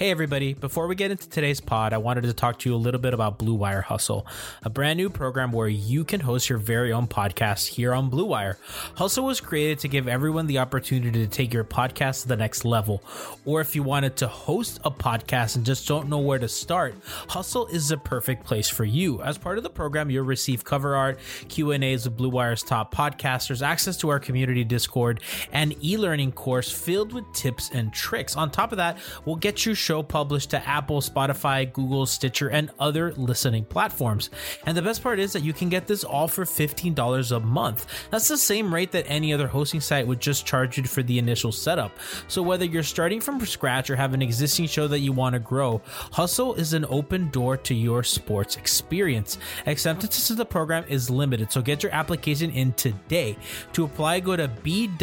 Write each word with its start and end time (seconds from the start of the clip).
Hey, 0.00 0.10
everybody. 0.10 0.54
Before 0.54 0.86
we 0.86 0.94
get 0.94 1.10
into 1.10 1.28
today's 1.28 1.60
pod, 1.60 1.92
I 1.92 1.98
wanted 1.98 2.22
to 2.22 2.32
talk 2.32 2.58
to 2.60 2.70
you 2.70 2.74
a 2.74 2.78
little 2.78 3.02
bit 3.02 3.12
about 3.12 3.36
Blue 3.36 3.52
Wire 3.52 3.82
Hustle, 3.82 4.26
a 4.62 4.70
brand 4.70 4.96
new 4.96 5.10
program 5.10 5.52
where 5.52 5.68
you 5.68 6.04
can 6.04 6.20
host 6.20 6.48
your 6.48 6.56
very 6.58 6.90
own 6.90 7.06
podcast 7.06 7.66
here 7.66 7.92
on 7.92 8.08
Blue 8.08 8.24
Wire. 8.24 8.56
Hustle 8.94 9.26
was 9.26 9.42
created 9.42 9.78
to 9.80 9.88
give 9.88 10.08
everyone 10.08 10.46
the 10.46 10.58
opportunity 10.58 11.20
to 11.20 11.26
take 11.26 11.52
your 11.52 11.64
podcast 11.64 12.22
to 12.22 12.28
the 12.28 12.36
next 12.38 12.64
level. 12.64 13.02
Or 13.44 13.60
if 13.60 13.76
you 13.76 13.82
wanted 13.82 14.16
to 14.16 14.26
host 14.26 14.80
a 14.86 14.90
podcast 14.90 15.56
and 15.56 15.66
just 15.66 15.86
don't 15.86 16.08
know 16.08 16.20
where 16.20 16.38
to 16.38 16.48
start, 16.48 16.94
Hustle 17.28 17.66
is 17.66 17.90
the 17.90 17.98
perfect 17.98 18.46
place 18.46 18.70
for 18.70 18.86
you. 18.86 19.20
As 19.20 19.36
part 19.36 19.58
of 19.58 19.64
the 19.64 19.68
program, 19.68 20.08
you'll 20.08 20.24
receive 20.24 20.64
cover 20.64 20.96
art, 20.96 21.18
Q&As 21.50 22.06
with 22.06 22.16
Blue 22.16 22.30
Wire's 22.30 22.62
top 22.62 22.94
podcasters, 22.94 23.60
access 23.60 23.98
to 23.98 24.08
our 24.08 24.18
community 24.18 24.64
Discord, 24.64 25.20
and 25.52 25.76
e-learning 25.84 26.32
course 26.32 26.72
filled 26.72 27.12
with 27.12 27.30
tips 27.34 27.68
and 27.74 27.92
tricks. 27.92 28.34
On 28.34 28.50
top 28.50 28.72
of 28.72 28.78
that, 28.78 28.96
we'll 29.26 29.36
get 29.36 29.66
you 29.66 29.74
show 29.90 30.02
published 30.04 30.50
to 30.50 30.68
Apple, 30.68 31.00
Spotify, 31.00 31.72
Google, 31.72 32.06
Stitcher, 32.06 32.48
and 32.48 32.70
other 32.78 33.12
listening 33.14 33.64
platforms. 33.64 34.30
And 34.64 34.76
the 34.76 34.82
best 34.82 35.02
part 35.02 35.18
is 35.18 35.32
that 35.32 35.42
you 35.42 35.52
can 35.52 35.68
get 35.68 35.88
this 35.88 36.04
all 36.04 36.28
for 36.28 36.44
$15 36.44 37.36
a 37.36 37.40
month. 37.40 37.86
That's 38.12 38.28
the 38.28 38.38
same 38.38 38.72
rate 38.72 38.92
that 38.92 39.06
any 39.08 39.34
other 39.34 39.48
hosting 39.48 39.80
site 39.80 40.06
would 40.06 40.20
just 40.20 40.46
charge 40.46 40.78
you 40.78 40.84
for 40.84 41.02
the 41.02 41.18
initial 41.18 41.50
setup. 41.50 41.90
So 42.28 42.40
whether 42.40 42.64
you're 42.64 42.84
starting 42.84 43.20
from 43.20 43.44
scratch 43.44 43.90
or 43.90 43.96
have 43.96 44.14
an 44.14 44.22
existing 44.22 44.68
show 44.68 44.86
that 44.86 45.00
you 45.00 45.10
want 45.10 45.32
to 45.32 45.40
grow, 45.40 45.82
Hustle 46.12 46.54
is 46.54 46.72
an 46.72 46.86
open 46.88 47.28
door 47.30 47.56
to 47.56 47.74
your 47.74 48.04
sports 48.04 48.54
experience. 48.54 49.38
Acceptance 49.66 50.28
to 50.28 50.36
the 50.36 50.44
program 50.44 50.84
is 50.86 51.10
limited, 51.10 51.50
so 51.50 51.62
get 51.62 51.82
your 51.82 51.90
application 51.92 52.52
in 52.52 52.74
today. 52.74 53.36
To 53.72 53.82
apply, 53.82 54.20
go 54.20 54.36
to 54.36 54.46
bwhustle.com 54.46 55.00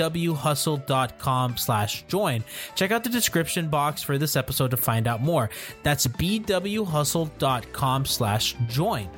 slash 1.58 2.06
join. 2.08 2.46
Check 2.76 2.92
out 2.92 3.04
the 3.04 3.10
description 3.10 3.68
box 3.68 4.02
for 4.02 4.18
this 4.18 4.38
episode 4.38 4.77
to 4.78 4.82
find 4.84 5.08
out 5.08 5.22
more. 5.22 5.50
That's 5.84 6.08
bwhustle.com 6.08 8.06
slash 8.06 8.56
join. 8.68 9.10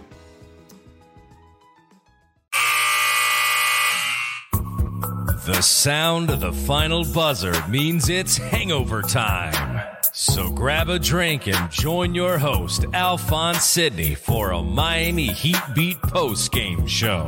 The 5.46 5.62
sound 5.62 6.30
of 6.30 6.42
the 6.42 6.54
final 6.54 7.04
buzzer 7.12 7.56
means 7.68 8.10
it's 8.10 8.38
hangover 8.38 9.02
time. 9.02 9.82
So 10.14 10.52
grab 10.52 10.90
a 10.90 11.00
drink 11.00 11.48
and 11.48 11.72
join 11.72 12.14
your 12.14 12.38
host, 12.38 12.86
Alphonse 12.94 13.64
Sidney, 13.64 14.16
for 14.16 14.52
a 14.52 14.62
Miami 14.62 15.28
Heat 15.28 15.62
Beat 15.74 16.02
post 16.02 16.52
game 16.52 16.86
show. 16.86 17.28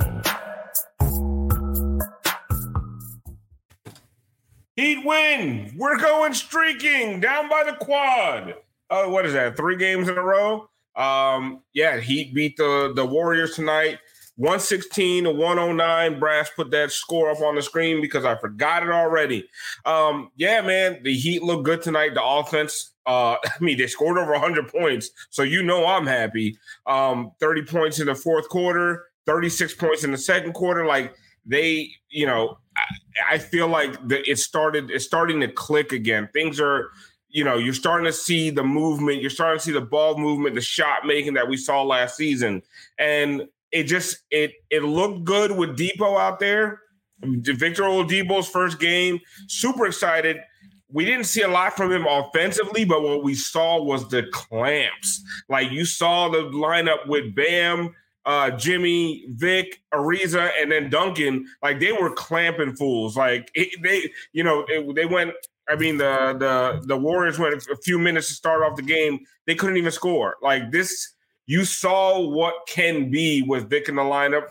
Heat 4.78 5.06
win. 5.06 5.74
We're 5.78 5.98
going 5.98 6.34
streaking 6.34 7.20
down 7.20 7.50
by 7.50 7.64
the 7.66 7.74
quad. 7.74 8.56
Oh, 8.90 9.10
what 9.10 9.26
is 9.26 9.34
that? 9.34 9.58
Three 9.58 9.76
games 9.76 10.08
in 10.08 10.18
a 10.18 10.24
row. 10.24 10.70
Um, 10.96 11.62
yeah, 11.74 12.00
Heat 12.00 12.34
beat 12.34 12.56
the 12.58 12.94
the 12.96 13.06
Warriors 13.06 13.56
tonight. 13.56 14.00
116 14.38 15.26
to 15.26 15.32
109. 15.32 16.20
Brass 16.20 16.50
put 16.56 16.72
that 16.72 16.92
score 16.92 17.30
up 17.30 17.42
on 17.42 17.56
the 17.56 17.62
screen 17.62 18.02
because 18.02 18.24
I 18.24 18.36
forgot 18.36 18.82
it 18.82 18.90
already. 18.90 19.48
Um, 19.86 20.32
yeah, 20.36 20.62
man, 20.62 21.02
the 21.04 21.14
Heat 21.14 21.44
look 21.44 21.64
good 21.64 21.82
tonight. 21.82 22.14
The 22.14 22.24
offense, 22.24 22.94
uh, 23.06 23.36
I 23.46 23.60
mean, 23.60 23.78
they 23.78 23.88
scored 23.88 24.18
over 24.18 24.32
100 24.32 24.70
points, 24.70 25.12
so 25.30 25.44
you 25.44 25.64
know 25.64 25.86
I'm 25.86 26.08
happy. 26.08 26.58
Um, 26.88 27.34
30 27.42 27.64
points 27.64 28.00
in 28.00 28.08
the 28.08 28.16
fourth 28.16 28.48
quarter, 28.48 29.06
36 29.26 29.76
points 29.76 30.06
in 30.06 30.12
the 30.12 30.18
second 30.18 30.54
quarter. 30.54 30.86
Like 30.86 31.14
they, 31.46 31.92
you 32.10 32.26
know, 32.26 32.58
I, 33.30 33.38
feel 33.38 33.68
like 33.68 33.96
it 34.10 34.40
started. 34.40 34.90
It's 34.90 35.06
starting 35.06 35.40
to 35.42 35.48
click 35.48 35.92
again. 35.92 36.30
Things 36.34 36.60
are 36.60 36.92
you 37.32 37.44
know, 37.44 37.58
you're 37.58 37.74
starting 37.74 38.06
to 38.06 38.14
see 38.14 38.50
the 38.50 38.64
movement, 38.64 39.22
you're 39.22 39.30
starting 39.30 39.58
to 39.58 39.64
see 39.64 39.72
the 39.72 39.82
ball 39.82 40.18
movement, 40.18 40.56
the 40.56 40.62
shot 40.62 41.06
making 41.06 41.34
that 41.36 41.48
we 41.48 41.58
saw 41.58 41.82
last 41.82 42.18
season. 42.18 42.62
And 43.00 43.48
it 43.72 43.84
just 43.84 44.18
it 44.30 44.52
it 44.70 44.84
looked 44.84 45.24
good 45.24 45.52
with 45.52 45.78
Dipo 45.78 46.20
out 46.20 46.40
there. 46.40 46.82
Victor 47.24 47.84
Oladipo's 47.84 48.50
first 48.50 48.80
game, 48.80 49.20
super 49.48 49.86
excited. 49.86 50.38
We 50.90 51.06
didn't 51.06 51.26
see 51.26 51.42
a 51.42 51.48
lot 51.48 51.78
from 51.78 51.92
him 51.92 52.06
offensively, 52.06 52.84
but 52.84 53.02
what 53.02 53.24
we 53.24 53.36
saw 53.36 53.82
was 53.82 54.10
the 54.10 54.24
clamps. 54.34 55.24
Like 55.48 55.72
you 55.72 55.86
saw 55.86 56.28
the 56.28 56.40
lineup 56.50 57.08
with 57.08 57.34
Bam, 57.34 57.96
uh, 58.26 58.52
Jimmy, 58.52 59.26
Vic, 59.30 59.82
Ariza, 59.94 60.52
and 60.60 60.72
then 60.72 60.90
Duncan. 60.90 61.46
Like 61.62 61.80
they 61.80 61.92
were 61.92 62.14
clamping 62.14 62.76
fools. 62.76 63.18
Like 63.18 63.50
it, 63.56 63.82
they, 63.84 64.12
you 64.34 64.44
know, 64.44 64.66
it, 64.68 64.96
they 64.96 65.06
went. 65.06 65.34
I 65.70 65.76
mean, 65.76 65.98
the 65.98 66.36
the 66.38 66.86
the 66.86 66.98
Warriors 66.98 67.40
went 67.40 67.56
a 67.56 67.78
few 67.78 67.98
minutes 67.98 68.28
to 68.28 68.34
start 68.34 68.64
off 68.64 68.76
the 68.76 68.82
game. 68.82 69.20
They 69.48 69.56
couldn't 69.56 69.78
even 69.78 69.92
score. 69.92 70.36
Like 70.42 70.72
this 70.72 71.14
you 71.52 71.66
saw 71.66 72.20
what 72.20 72.54
can 72.66 73.12
be 73.12 73.42
with 73.42 73.70
Vic 73.70 73.90
in 73.90 73.96
the 73.96 74.02
lineup. 74.02 74.48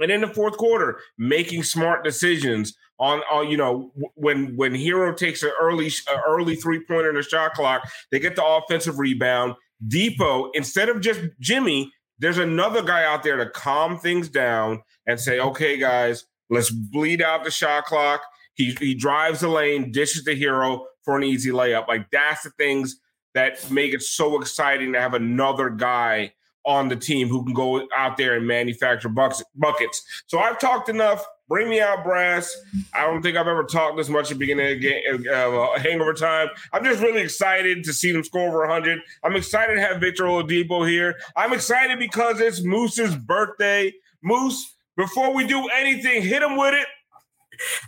And 0.00 0.10
in 0.10 0.20
the 0.20 0.26
fourth 0.26 0.56
quarter, 0.56 0.98
making 1.16 1.62
smart 1.62 2.02
decisions 2.02 2.74
on, 2.98 3.20
on 3.30 3.48
you 3.48 3.56
know 3.56 3.92
when 4.14 4.56
when 4.56 4.72
Herro 4.72 5.16
takes 5.16 5.44
an 5.44 5.52
early 5.60 5.92
early 6.26 6.56
three 6.56 6.84
pointer 6.84 7.10
in 7.10 7.14
the 7.14 7.22
shot 7.22 7.54
clock, 7.54 7.88
they 8.10 8.18
get 8.18 8.34
the 8.34 8.44
offensive 8.44 8.98
rebound. 8.98 9.54
Dipo 9.86 10.50
instead 10.54 10.88
of 10.88 11.00
just 11.00 11.20
Jimmy, 11.38 11.92
there's 12.18 12.38
another 12.38 12.82
guy 12.82 13.04
out 13.04 13.22
there 13.22 13.36
to 13.36 13.50
calm 13.50 13.98
things 13.98 14.28
down 14.28 14.82
and 15.06 15.20
say, 15.20 15.40
okay, 15.40 15.78
guys, 15.78 16.24
let's 16.50 16.70
bleed 16.70 17.22
out 17.22 17.44
the 17.44 17.50
shot 17.50 17.84
clock. 17.84 18.22
He 18.54 18.76
he 18.78 18.94
drives 18.94 19.40
the 19.40 19.48
lane, 19.48 19.90
dishes 19.90 20.24
the 20.24 20.40
Herro 20.40 20.84
for 21.04 21.16
an 21.16 21.24
easy 21.24 21.50
layup. 21.50 21.88
Like 21.88 22.10
that's 22.10 22.44
the 22.44 22.50
things 22.50 23.00
that 23.34 23.70
make 23.70 23.92
it 23.92 24.02
so 24.02 24.40
exciting 24.40 24.92
to 24.92 25.00
have 25.00 25.14
another 25.14 25.70
guy 25.70 26.32
on 26.64 26.88
the 26.88 26.96
team 26.96 27.28
who 27.28 27.44
can 27.44 27.52
go 27.52 27.86
out 27.94 28.16
there 28.16 28.36
and 28.36 28.46
manufacture 28.46 29.08
buckets. 29.08 29.42
buckets. 29.54 30.02
So 30.26 30.38
I've 30.38 30.58
talked 30.58 30.88
enough. 30.88 31.24
Bring 31.48 31.68
me 31.68 31.80
out, 31.80 32.04
brass. 32.04 32.56
I 32.94 33.02
don't 33.02 33.20
think 33.20 33.36
I've 33.36 33.46
ever 33.46 33.64
talked 33.64 33.98
this 33.98 34.08
much 34.08 34.30
at 34.30 34.30
the 34.30 34.38
beginning 34.38 34.76
of 34.76 34.80
game, 34.80 35.02
uh, 35.30 35.78
hangover 35.78 36.14
time. 36.14 36.48
I'm 36.72 36.82
just 36.84 37.02
really 37.02 37.20
excited 37.20 37.84
to 37.84 37.92
see 37.92 38.12
them 38.12 38.24
score 38.24 38.48
over 38.48 38.60
100. 38.60 39.00
I'm 39.22 39.36
excited 39.36 39.74
to 39.74 39.80
have 39.82 40.00
Victor 40.00 40.24
Oladipo 40.24 40.88
here. 40.88 41.16
I'm 41.36 41.52
excited 41.52 41.98
because 41.98 42.40
it's 42.40 42.62
Moose's 42.62 43.14
birthday. 43.14 43.92
Moose, 44.22 44.74
before 44.96 45.34
we 45.34 45.46
do 45.46 45.68
anything, 45.68 46.22
hit 46.22 46.42
him 46.42 46.56
with 46.56 46.72
it. 46.72 46.86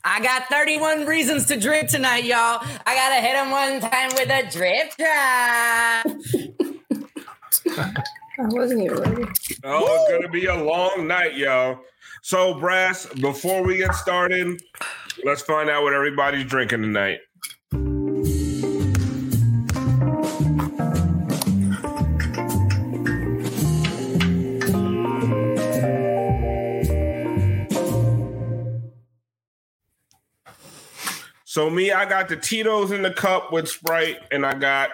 I 0.05 0.21
got 0.21 0.49
31 0.49 1.07
reasons 1.07 1.47
to 1.47 1.59
drip 1.59 1.89
tonight, 1.89 2.25
y'all. 2.25 2.63
I 2.87 2.95
gotta 2.95 3.21
hit 3.21 3.35
him 3.37 3.51
one 3.51 3.81
time 3.81 4.11
with 4.15 4.31
a 4.31 4.49
drip 4.51 4.95
drop. 4.97 6.07
I 8.39 8.45
wasn't 8.49 8.83
even 8.83 8.99
ready. 8.99 9.25
Oh, 9.65 9.81
Woo! 9.81 9.87
it's 9.89 10.11
gonna 10.13 10.29
be 10.29 10.45
a 10.47 10.63
long 10.63 11.07
night, 11.07 11.37
y'all. 11.37 11.79
So, 12.29 12.55
Brass, 12.55 13.07
before 13.21 13.63
we 13.63 13.77
get 13.77 13.95
started, 13.95 14.61
let's 15.25 15.43
find 15.43 15.71
out 15.71 15.85
what 15.85 15.95
everybody's 15.95 16.45
drinking 16.45 16.83
tonight. 16.83 17.21
So 31.45 31.71
me, 31.71 31.93
I 31.93 32.07
got 32.07 32.29
the 32.29 32.37
Tito's 32.37 32.91
in 32.91 33.03
the 33.03 33.13
cup 33.13 33.53
with 33.53 33.69
Sprite, 33.69 34.19
and 34.33 34.45
I 34.45 34.55
got 34.55 34.91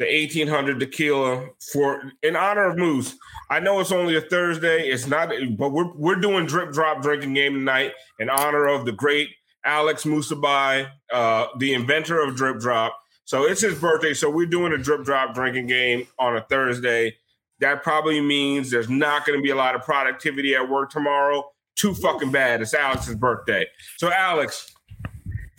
the 0.00 0.06
1800 0.06 0.80
tequila 0.80 1.46
for 1.72 2.10
in 2.22 2.34
honor 2.34 2.70
of 2.70 2.78
Moose. 2.78 3.14
I 3.50 3.60
know 3.60 3.80
it's 3.80 3.92
only 3.92 4.16
a 4.16 4.22
Thursday. 4.22 4.88
It's 4.88 5.06
not, 5.06 5.30
but 5.58 5.70
we're 5.70 5.92
we're 5.94 6.16
doing 6.16 6.46
drip 6.46 6.72
drop 6.72 7.02
drinking 7.02 7.34
game 7.34 7.52
tonight 7.52 7.92
in 8.18 8.30
honor 8.30 8.66
of 8.66 8.86
the 8.86 8.92
great 8.92 9.28
Alex 9.62 10.04
Musibay, 10.04 10.90
uh, 11.12 11.46
the 11.58 11.74
inventor 11.74 12.18
of 12.18 12.34
drip 12.34 12.60
drop. 12.60 12.98
So 13.26 13.44
it's 13.44 13.60
his 13.60 13.78
birthday. 13.78 14.14
So 14.14 14.30
we're 14.30 14.46
doing 14.46 14.72
a 14.72 14.78
drip 14.78 15.04
drop 15.04 15.34
drinking 15.34 15.66
game 15.66 16.08
on 16.18 16.34
a 16.34 16.40
Thursday. 16.48 17.16
That 17.60 17.82
probably 17.82 18.22
means 18.22 18.70
there's 18.70 18.88
not 18.88 19.26
going 19.26 19.38
to 19.38 19.42
be 19.42 19.50
a 19.50 19.54
lot 19.54 19.74
of 19.74 19.82
productivity 19.82 20.54
at 20.54 20.66
work 20.66 20.90
tomorrow. 20.90 21.44
Too 21.76 21.92
fucking 21.94 22.32
bad. 22.32 22.62
It's 22.62 22.72
Alex's 22.72 23.16
birthday. 23.16 23.66
So 23.98 24.10
Alex, 24.10 24.69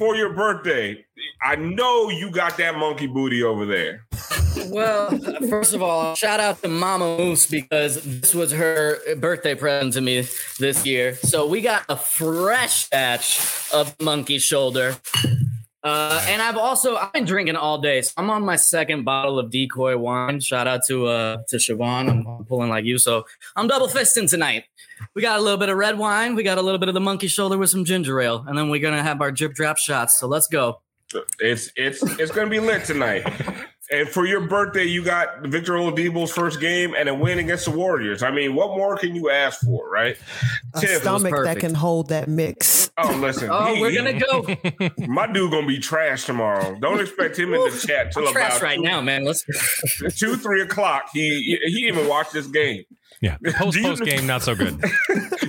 for 0.02 0.16
your 0.16 0.34
birthday, 0.34 1.06
I 1.44 1.56
know 1.58 2.10
you 2.10 2.32
got 2.32 2.58
that 2.58 2.76
monkey 2.76 3.06
booty 3.06 3.44
over 3.44 3.68
there. 3.68 4.08
Well, 4.66 5.16
first 5.48 5.76
of 5.76 5.84
all, 5.84 6.16
shout 6.16 6.40
out 6.40 6.60
to 6.64 6.70
Mama 6.70 7.20
Moose 7.20 7.46
because 7.46 8.04
this 8.04 8.34
was 8.34 8.52
her 8.52 8.98
birthday 9.18 9.54
present 9.54 9.94
to 9.94 10.02
me 10.02 10.28
this 10.58 10.88
year. 10.88 11.14
So 11.18 11.46
we 11.46 11.62
got 11.62 11.86
a 11.88 11.96
fresh 11.96 12.90
batch 12.90 13.70
of 13.72 13.96
monkey 14.02 14.40
shoulder. 14.40 14.98
Uh, 15.84 16.24
and 16.28 16.42
I've 16.42 16.58
also 16.58 16.96
I've 16.96 17.12
been 17.12 17.26
drinking 17.26 17.56
all 17.56 17.80
day. 17.80 18.02
So 18.04 18.14
I'm 18.18 18.30
on 18.30 18.44
my 18.44 18.56
second 18.56 19.04
bottle 19.04 19.40
of 19.40 19.50
decoy 19.50 19.98
wine. 19.98 20.40
Shout 20.40 20.68
out 20.68 20.82
to 20.88 21.08
uh 21.08 21.38
to 21.48 21.58
Siobhan. 21.58 22.10
I'm 22.10 22.46
pulling 22.46 22.70
like 22.70 22.86
you, 22.86 22.98
so 23.00 23.26
I'm 23.56 23.68
double 23.68 23.88
fisting 23.88 24.30
tonight. 24.30 24.66
We 25.16 25.24
got 25.24 25.40
a 25.40 25.42
little 25.42 25.58
bit 25.58 25.70
of 25.70 25.78
red 25.78 25.98
wine. 25.98 26.36
We 26.36 26.44
got 26.44 26.60
a 26.60 26.62
little 26.62 26.78
bit 26.78 26.88
of 26.88 26.94
the 26.94 27.02
monkey 27.02 27.28
shoulder 27.28 27.58
with 27.58 27.72
some 27.72 27.84
ginger 27.84 28.22
ale, 28.22 28.46
and 28.48 28.56
then 28.58 28.70
we're 28.70 28.82
gonna 28.82 29.02
have 29.02 29.22
our 29.22 29.32
drip 29.32 29.54
drop 29.54 29.78
shots. 29.78 30.20
So 30.20 30.28
let's 30.28 30.48
go. 30.48 30.82
It's 31.40 31.72
it's 31.76 32.04
it's 32.20 32.32
gonna 32.32 32.50
be 32.50 32.60
lit 32.60 32.86
tonight. 32.86 33.26
And 33.92 34.08
for 34.08 34.26
your 34.26 34.48
birthday, 34.48 34.86
you 34.86 35.04
got 35.04 35.42
Victor 35.42 35.74
Oladipo's 35.74 36.32
first 36.32 36.62
game 36.62 36.96
and 36.98 37.10
a 37.10 37.14
win 37.14 37.40
against 37.40 37.66
the 37.66 37.72
Warriors. 37.72 38.24
I 38.24 38.32
mean, 38.32 38.56
what 38.56 38.70
more 38.70 38.96
can 38.96 39.14
you 39.14 39.30
ask 39.30 39.60
for, 39.60 39.90
right? 39.90 40.18
A 40.74 40.80
Tiff, 40.80 41.02
stomach 41.02 41.34
that 41.44 41.60
can 41.60 41.74
hold 41.74 42.08
that 42.10 42.30
mix. 42.30 42.90
Oh, 42.98 43.14
listen. 43.18 43.50
oh, 43.52 43.76
he, 43.76 43.82
we're 43.82 43.94
gonna 43.94 44.20
go. 44.20 44.44
My 45.08 45.28
dude 45.28 45.52
gonna 45.52 45.68
be 45.68 45.80
trash 45.80 46.24
tomorrow. 46.24 46.78
Don't 46.80 47.02
expect 47.02 47.38
him 47.38 47.54
in 47.54 47.62
the 47.62 47.86
chat 47.86 48.14
till 48.14 48.28
I'm 48.28 48.36
about 48.36 48.62
right 48.62 48.78
two, 48.78 48.84
now, 48.84 49.02
man. 49.02 49.26
Let's 49.26 49.44
two, 50.18 50.38
three 50.38 50.62
o'clock. 50.62 51.10
He 51.14 51.60
he 51.66 51.88
even 51.88 52.08
watched 52.08 52.32
this 52.32 52.48
game. 52.48 52.84
Yeah, 53.22 53.38
post 53.56 53.78
post 53.82 54.04
game, 54.04 54.26
not 54.26 54.42
so 54.42 54.56
good. 54.56 54.82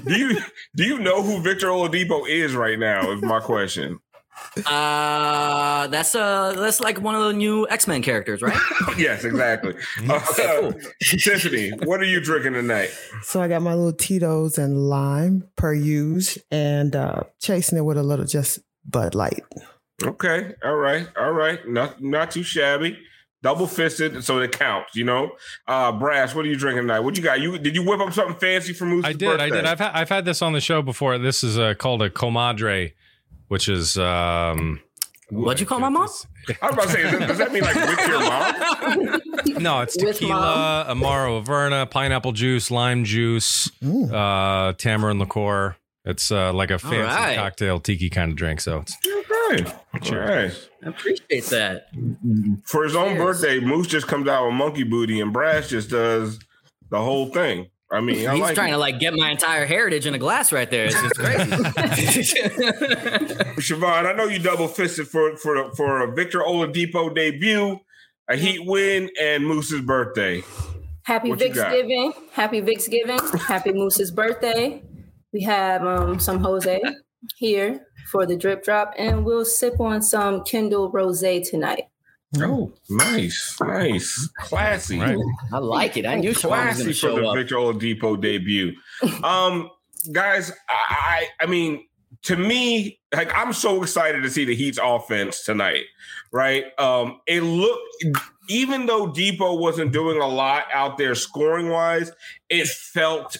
do 0.04 0.18
you 0.18 0.40
do 0.74 0.84
you 0.84 0.98
know 0.98 1.22
who 1.22 1.40
Victor 1.40 1.68
Oladipo 1.68 2.28
is 2.28 2.54
right 2.54 2.78
now? 2.78 3.12
Is 3.12 3.22
my 3.22 3.38
question. 3.40 4.00
Uh, 4.66 5.86
that's 5.88 6.14
uh, 6.14 6.52
that's 6.56 6.80
like 6.80 7.00
one 7.00 7.14
of 7.14 7.22
the 7.24 7.32
new 7.32 7.66
X 7.68 7.86
Men 7.86 8.02
characters, 8.02 8.42
right? 8.42 8.56
yes, 8.98 9.24
exactly. 9.24 9.74
Uh, 10.08 10.20
okay, 10.30 10.58
cool. 10.60 10.72
Tiffany, 11.00 11.70
what 11.84 12.00
are 12.00 12.04
you 12.04 12.20
drinking 12.20 12.52
tonight? 12.54 12.90
So 13.22 13.40
I 13.40 13.48
got 13.48 13.62
my 13.62 13.74
little 13.74 13.92
Tito's 13.92 14.58
and 14.58 14.88
lime 14.88 15.48
per 15.56 15.72
use, 15.72 16.38
and 16.50 16.94
uh, 16.94 17.22
chasing 17.40 17.78
it 17.78 17.82
with 17.82 17.96
a 17.96 18.02
little 18.02 18.26
just 18.26 18.60
Bud 18.84 19.14
Light. 19.14 19.42
Okay, 20.02 20.54
all 20.64 20.76
right, 20.76 21.08
all 21.16 21.32
right, 21.32 21.66
not 21.68 22.02
not 22.02 22.30
too 22.30 22.42
shabby. 22.42 22.98
Double 23.42 23.66
fisted, 23.66 24.22
so 24.22 24.38
it 24.38 24.52
counts, 24.52 24.94
you 24.94 25.04
know. 25.04 25.32
Uh 25.66 25.90
Brass, 25.90 26.32
what 26.32 26.44
are 26.44 26.48
you 26.48 26.54
drinking 26.56 26.84
tonight? 26.84 27.00
What 27.00 27.16
you 27.16 27.24
got? 27.24 27.40
You 27.40 27.58
did 27.58 27.74
you 27.74 27.84
whip 27.84 28.00
up 28.00 28.12
something 28.12 28.36
fancy 28.36 28.72
for 28.72 28.84
Moose? 28.84 29.04
I 29.04 29.12
did, 29.12 29.20
birthday? 29.26 29.44
I 29.44 29.50
did. 29.50 29.64
I've 29.64 29.78
had 29.80 29.92
I've 29.92 30.08
had 30.08 30.24
this 30.24 30.42
on 30.42 30.52
the 30.52 30.60
show 30.60 30.80
before. 30.80 31.18
This 31.18 31.42
is 31.42 31.58
uh, 31.58 31.74
called 31.74 32.02
a 32.02 32.10
comadre 32.10 32.92
which 33.52 33.68
is 33.68 33.98
um 33.98 34.80
What'd 35.28 35.60
you 35.60 35.66
call 35.66 35.78
my 35.78 35.88
mom? 35.88 36.08
I 36.60 36.66
was 36.66 36.74
about 36.74 36.82
to 36.82 36.88
say, 36.90 37.26
does 37.26 37.38
that 37.38 37.52
mean 37.52 37.62
like 37.62 37.74
with 37.74 38.08
your 38.08 38.20
mom? 39.54 39.62
no, 39.62 39.80
it's 39.80 39.96
tequila, 39.96 40.86
Amaro 40.90 41.42
Averna, 41.42 41.90
pineapple 41.90 42.32
juice, 42.32 42.70
lime 42.70 43.04
juice, 43.04 43.70
mm. 43.82 44.12
uh, 44.12 44.74
tamarind 44.74 45.20
liqueur. 45.20 45.76
It's 46.04 46.30
uh, 46.30 46.52
like 46.52 46.70
a 46.70 46.78
fancy 46.78 46.98
right. 46.98 47.36
cocktail 47.36 47.80
tiki 47.80 48.10
kind 48.10 48.30
of 48.30 48.36
drink. 48.36 48.60
So 48.60 48.80
it's 48.80 48.96
okay. 49.96 50.16
All 50.16 50.22
right. 50.22 50.68
I 50.84 50.88
appreciate 50.88 51.44
that. 51.46 51.86
For 52.64 52.84
his 52.84 52.94
own 52.94 53.16
Cheers. 53.16 53.40
birthday, 53.40 53.60
Moose 53.60 53.86
just 53.86 54.08
comes 54.08 54.28
out 54.28 54.46
with 54.46 54.54
monkey 54.54 54.82
booty, 54.82 55.20
and 55.20 55.32
Brass 55.32 55.68
just 55.68 55.90
does 55.90 56.38
the 56.90 57.00
whole 57.00 57.26
thing. 57.26 57.70
I 57.92 58.00
mean, 58.00 58.26
I 58.26 58.32
he's 58.32 58.40
like 58.40 58.54
trying 58.54 58.70
it. 58.70 58.72
to 58.72 58.78
like 58.78 58.98
get 58.98 59.12
my 59.12 59.30
entire 59.30 59.66
heritage 59.66 60.06
in 60.06 60.14
a 60.14 60.18
glass 60.18 60.50
right 60.50 60.70
there. 60.70 60.86
It's 60.86 60.94
just 60.94 61.14
crazy. 61.14 61.44
Siobhan, 63.60 64.06
I 64.06 64.12
know 64.14 64.24
you 64.24 64.38
double 64.38 64.66
fisted 64.66 65.08
for 65.08 65.36
for 65.36 65.72
for 65.74 66.02
a 66.02 66.14
Victor 66.14 66.38
Oladipo 66.38 67.14
debut, 67.14 67.78
a 68.28 68.36
Heat 68.36 68.60
win, 68.64 69.10
and 69.20 69.46
Moose's 69.46 69.82
birthday. 69.82 70.42
Happy 71.04 71.30
what 71.30 71.38
Thanksgiving! 71.38 72.14
Happy 72.32 72.62
Thanksgiving! 72.62 73.18
Happy 73.46 73.72
Moose's 73.72 74.10
birthday. 74.10 74.82
We 75.32 75.42
have 75.42 75.84
um, 75.84 76.18
some 76.18 76.38
Jose 76.38 76.80
here 77.36 77.86
for 78.10 78.24
the 78.24 78.36
drip 78.36 78.64
drop, 78.64 78.94
and 78.96 79.26
we'll 79.26 79.44
sip 79.44 79.80
on 79.80 80.00
some 80.00 80.44
Kindle 80.44 80.90
Rosé 80.90 81.46
tonight. 81.46 81.84
Oh, 82.40 82.72
nice, 82.88 83.58
nice, 83.60 84.28
classy. 84.38 84.98
Right. 84.98 85.18
I 85.52 85.58
like 85.58 85.96
it. 85.96 86.06
I 86.06 86.16
knew 86.16 86.34
classy 86.34 86.88
was 86.88 87.00
for 87.00 87.10
the 87.10 87.26
up. 87.26 87.36
Victor 87.36 87.56
Oladipo 87.56 88.20
debut. 88.20 88.74
um, 89.22 89.70
guys, 90.12 90.50
I, 90.68 91.26
I 91.40 91.46
mean, 91.46 91.86
to 92.22 92.36
me, 92.36 93.00
like 93.14 93.36
I'm 93.36 93.52
so 93.52 93.82
excited 93.82 94.22
to 94.22 94.30
see 94.30 94.44
the 94.44 94.54
Heat's 94.54 94.78
offense 94.82 95.44
tonight. 95.44 95.84
Right? 96.32 96.64
Um, 96.78 97.20
it 97.26 97.42
looked 97.42 98.04
even 98.48 98.86
though 98.86 99.06
Dipo 99.06 99.58
wasn't 99.58 99.92
doing 99.92 100.20
a 100.20 100.26
lot 100.26 100.64
out 100.72 100.98
there 100.98 101.14
scoring 101.14 101.68
wise, 101.68 102.10
it 102.48 102.66
felt 102.66 103.38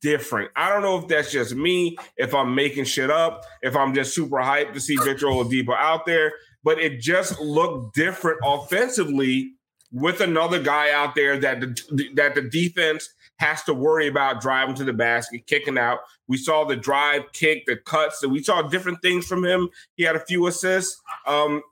different. 0.00 0.50
I 0.54 0.68
don't 0.68 0.82
know 0.82 0.98
if 0.98 1.08
that's 1.08 1.32
just 1.32 1.54
me, 1.54 1.96
if 2.16 2.34
I'm 2.34 2.54
making 2.54 2.84
shit 2.84 3.10
up, 3.10 3.44
if 3.62 3.74
I'm 3.74 3.94
just 3.94 4.14
super 4.14 4.36
hyped 4.36 4.74
to 4.74 4.80
see 4.80 4.96
Victor 4.96 5.26
Oladipo 5.26 5.76
out 5.76 6.06
there 6.06 6.32
but 6.64 6.80
it 6.80 7.00
just 7.00 7.38
looked 7.40 7.94
different 7.94 8.40
offensively 8.42 9.52
with 9.92 10.20
another 10.20 10.60
guy 10.60 10.90
out 10.90 11.14
there 11.14 11.38
that 11.38 11.60
the, 11.60 12.08
that 12.14 12.34
the 12.34 12.42
defense 12.42 13.10
has 13.36 13.62
to 13.64 13.74
worry 13.74 14.08
about 14.08 14.40
driving 14.40 14.74
to 14.76 14.84
the 14.84 14.92
basket, 14.92 15.46
kicking 15.46 15.78
out. 15.78 16.00
We 16.26 16.36
saw 16.36 16.64
the 16.64 16.76
drive, 16.76 17.32
kick, 17.32 17.66
the 17.66 17.76
cuts, 17.76 18.22
and 18.22 18.32
we 18.32 18.42
saw 18.42 18.62
different 18.62 19.02
things 19.02 19.26
from 19.26 19.44
him. 19.44 19.68
He 19.96 20.04
had 20.04 20.16
a 20.16 20.24
few 20.24 20.46
assists. 20.46 21.00
Um, 21.26 21.62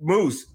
Moose, 0.00 0.46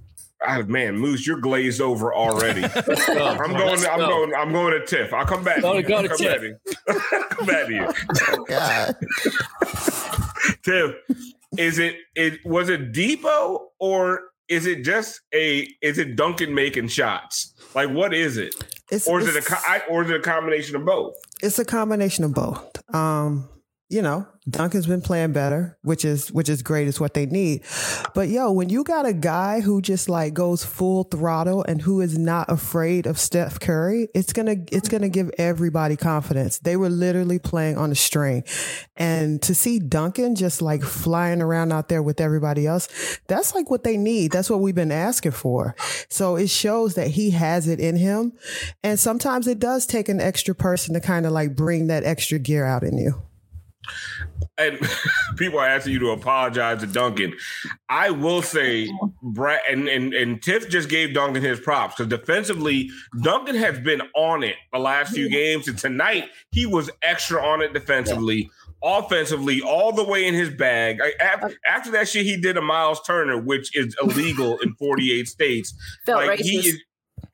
oh, 0.48 0.64
man, 0.64 0.98
Moose, 0.98 1.26
you're 1.26 1.40
glazed 1.40 1.82
over 1.82 2.14
already. 2.14 2.64
I'm 2.76 3.54
going. 3.54 3.86
I'm 3.86 4.00
go. 4.00 4.08
going. 4.08 4.36
I'm 4.36 4.52
going 4.52 4.74
to 4.74 4.86
Tiff. 4.86 5.14
I'll 5.14 5.26
come 5.26 5.44
back. 5.44 5.62
Go 5.62 5.74
to, 5.74 5.82
go 5.82 6.02
to 6.02 6.10
come 6.10 6.18
Tiff. 6.18 6.42
come 7.30 7.46
back 7.46 7.68
to 7.68 7.74
you. 7.74 7.88
Tiff, 10.64 10.96
is 11.58 11.80
it 11.80 11.96
it 12.16 12.40
was 12.46 12.70
it 12.70 12.92
Dipo 12.92 13.60
or 13.80 14.22
is 14.50 14.66
it 14.66 14.84
just 14.84 15.22
a 15.34 15.68
is 15.82 15.98
it 15.98 16.16
Duncan 16.16 16.54
making 16.54 16.88
shots? 16.90 17.54
Like 17.76 17.90
what 17.90 18.14
is 18.14 18.38
it? 18.38 18.56
It's, 18.92 19.08
or 19.08 19.20
is 19.20 19.36
it 19.36 19.46
a 19.46 19.82
or 19.90 20.04
is 20.04 20.10
it 20.10 20.16
a 20.18 20.22
combination 20.22 20.76
of 20.76 20.86
both? 20.86 21.14
It's 21.42 21.60
a 21.60 21.66
combination 21.66 22.24
of 22.24 22.34
both. 22.34 22.94
Um, 22.94 23.50
you 23.90 24.02
know, 24.02 24.28
Duncan's 24.50 24.86
been 24.86 25.02
playing 25.02 25.32
better, 25.32 25.78
which 25.82 26.04
is 26.04 26.30
which 26.32 26.50
is 26.50 26.62
great. 26.62 26.90
It's 26.90 27.00
what 27.00 27.14
they 27.14 27.26
need. 27.26 27.64
But 28.14 28.28
yo, 28.28 28.52
when 28.52 28.68
you 28.70 28.84
got 28.84 29.06
a 29.06 29.14
guy 29.14 29.62
who 29.62 29.82
just 29.82 30.10
like 30.10 30.34
goes 30.34 30.64
full 30.64 31.06
throttle 31.06 31.64
and 31.64 31.82
who 31.82 32.02
is 32.02 32.18
not 32.18 32.50
afraid 32.50 33.08
of 33.08 33.18
Steph 33.18 33.62
Curry, 33.62 34.10
it's 34.14 34.34
gonna 34.34 34.56
it's 34.72 34.90
gonna 34.90 35.08
give 35.08 35.32
everybody 35.38 35.96
confidence. 35.96 36.60
They 36.60 36.76
were 36.76 36.90
literally 36.90 37.40
playing 37.40 37.78
on 37.78 37.92
a 37.92 37.96
string, 37.96 38.44
and 38.98 39.42
to 39.44 39.56
see 39.56 39.80
Duncan 39.80 40.36
just 40.36 40.62
like 40.62 40.84
flying 40.84 41.42
around 41.42 41.72
out 41.72 41.88
there 41.88 42.04
with 42.04 42.20
everybody 42.20 42.68
else, 42.68 42.90
that's 43.28 43.56
like 43.56 43.70
what 43.70 43.86
they 43.86 43.96
need. 43.96 44.32
That's 44.32 44.50
what 44.50 44.60
we've 44.60 44.76
been 44.76 44.92
asking 44.92 45.32
for. 45.32 45.76
So 46.10 46.36
it 46.36 46.50
shows 46.50 46.96
that 46.96 47.08
he 47.08 47.32
has 47.32 47.70
it 47.70 47.80
in 47.80 47.96
him, 47.96 48.34
and 48.84 49.00
sometimes 49.00 49.48
it 49.48 49.60
does 49.60 49.86
take 49.86 50.10
an 50.10 50.20
extra 50.20 50.56
person 50.56 50.94
to 50.94 51.00
kind 51.00 51.26
of 51.26 51.32
like 51.32 51.56
bring 51.56 51.88
that 51.88 52.04
extra 52.04 52.38
gear 52.38 52.66
out 52.66 52.84
in 52.84 52.98
you 52.98 53.22
and 54.58 54.80
people 55.38 55.60
are 55.60 55.68
asking 55.68 55.94
you 55.94 56.00
to 56.00 56.12
apologize 56.12 56.80
to 56.82 56.88
Duncan. 56.88 57.34
I 57.90 58.10
will 58.10 58.42
say, 58.42 58.90
Brad 59.22 59.62
and, 59.70 59.88
and, 59.88 60.14
and 60.14 60.42
Tiff 60.42 60.70
just 60.70 60.90
gave 60.90 61.14
Duncan 61.14 61.44
his 61.44 61.60
props 61.60 61.96
because 61.96 62.10
defensively, 62.10 62.90
Duncan 63.22 63.56
has 63.56 63.80
been 63.80 64.02
on 64.16 64.44
it 64.44 64.56
the 64.72 64.80
last 64.80 65.14
few 65.14 65.30
games, 65.30 65.68
and 65.68 65.78
tonight 65.78 66.30
he 66.52 66.66
was 66.66 66.90
extra 67.02 67.44
on 67.44 67.62
it 67.62 67.74
defensively. 67.74 68.50
Offensively, 68.84 69.60
all 69.62 69.92
the 69.92 70.04
way 70.04 70.28
in 70.28 70.36
his 70.36 70.52
bag. 70.52 71.00
After, 71.20 71.52
after 71.66 71.92
that 71.92 72.08
shit, 72.08 72.28
he 72.28 72.40
did 72.40 72.58
a 72.58 72.62
Myles 72.62 73.02
Turner, 73.02 73.42
which 73.42 73.76
is 73.76 73.96
illegal 74.00 74.60
in 74.60 74.76
48 74.76 75.28
states. 75.28 75.74
Felt 76.06 76.28
like 76.28 76.40
racist. 76.40 76.44
he 76.44 76.58
is 76.58 76.84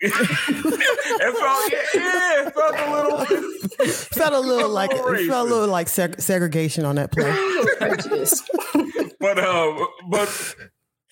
it 0.04 1.38
felt 1.38 1.72
yeah, 1.96 2.48
it 2.48 2.54
felt 2.54 2.76
a 2.78 2.92
little 2.92 3.26
felt 3.88 4.34
a 4.34 4.40
little 4.40 4.70
like 4.82 4.92
it 4.92 5.28
felt 5.28 5.48
a 5.48 5.54
little 5.54 5.70
like 5.70 5.88
seg- 5.88 6.20
segregation 6.20 6.86
on 6.86 6.96
that 6.96 7.12
play. 7.12 7.32
but 9.20 9.40
um, 9.40 9.88
but 10.10 10.56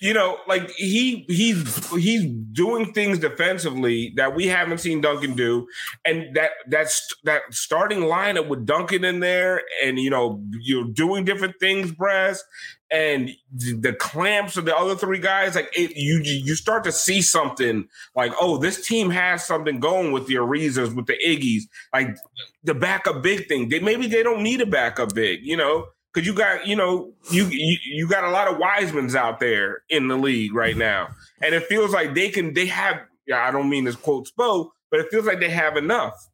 you 0.02 0.14
know, 0.14 0.40
like 0.48 0.70
he 0.72 1.26
he's 1.28 1.90
he's 1.92 2.26
doing 2.52 2.92
things 2.92 3.20
defensively 3.20 4.14
that 4.18 4.36
we 4.36 4.48
haven't 4.48 4.80
seen 4.80 5.00
Duncan 5.00 5.36
do, 5.36 5.68
and 6.04 6.36
that 6.36 6.52
that's 6.68 7.08
that 7.24 7.44
starting 7.52 8.00
lineup 8.00 8.48
with 8.48 8.66
Duncan 8.66 9.06
in 9.06 9.20
there, 9.20 9.62
and 9.84 10.00
you 10.00 10.10
know 10.10 10.44
you're 10.60 10.88
doing 10.92 11.24
different 11.24 11.56
things, 11.60 11.92
Brass, 11.92 12.44
and 12.92 13.32
the 13.54 13.94
clamps 13.94 14.58
of 14.58 14.66
the 14.66 14.76
other 14.76 14.96
three 14.96 15.20
guys, 15.20 15.56
like 15.56 15.70
it, 15.74 15.96
you 15.96 16.22
you 16.24 16.56
start 16.56 16.84
to 16.84 16.92
see 16.92 17.22
something 17.22 17.88
like, 18.16 18.34
oh, 18.40 18.58
this 18.58 18.86
team 18.86 19.10
has 19.10 19.46
something 19.46 19.80
going 19.80 20.12
with 20.12 20.28
the 20.28 20.36
Arizas, 20.36 20.94
with 20.94 21.06
the 21.06 21.18
Iggies, 21.26 21.64
like 21.94 22.18
the 22.64 22.74
backup 22.74 23.24
big 23.24 23.48
thing. 23.48 23.70
They 23.70 23.80
maybe 23.80 24.08
they 24.08 24.24
don't 24.24 24.44
need 24.44 24.62
a 24.62 24.66
backup 24.66 25.14
big, 25.14 25.40
you 25.44 25.58
know 25.58 25.88
because 26.14 26.28
you 26.28 26.34
got 26.34 26.68
you 26.68 26.76
know 26.76 27.14
you, 27.32 27.46
you 27.46 27.78
you 27.86 28.08
got 28.08 28.24
a 28.24 28.30
lot 28.30 28.48
of 28.48 28.58
Wisemans 28.58 29.16
out 29.16 29.40
there 29.40 29.84
in 29.90 30.08
the 30.08 30.18
league 30.18 30.54
right 30.54 30.76
now, 30.78 31.10
and 31.42 31.56
it 31.56 31.64
feels 31.64 31.92
like 31.92 32.14
they 32.14 32.30
can 32.30 32.54
they 32.54 32.66
have. 32.68 33.00
I 33.34 33.52
don't 33.52 33.70
mean 33.70 33.86
this 33.86 33.96
quote 33.96 34.28
Spo, 34.28 34.72
but 34.90 35.00
it 35.00 35.08
feels 35.10 35.26
like 35.26 35.40
they 35.40 35.50
have 35.50 35.78
enough. 35.78 36.28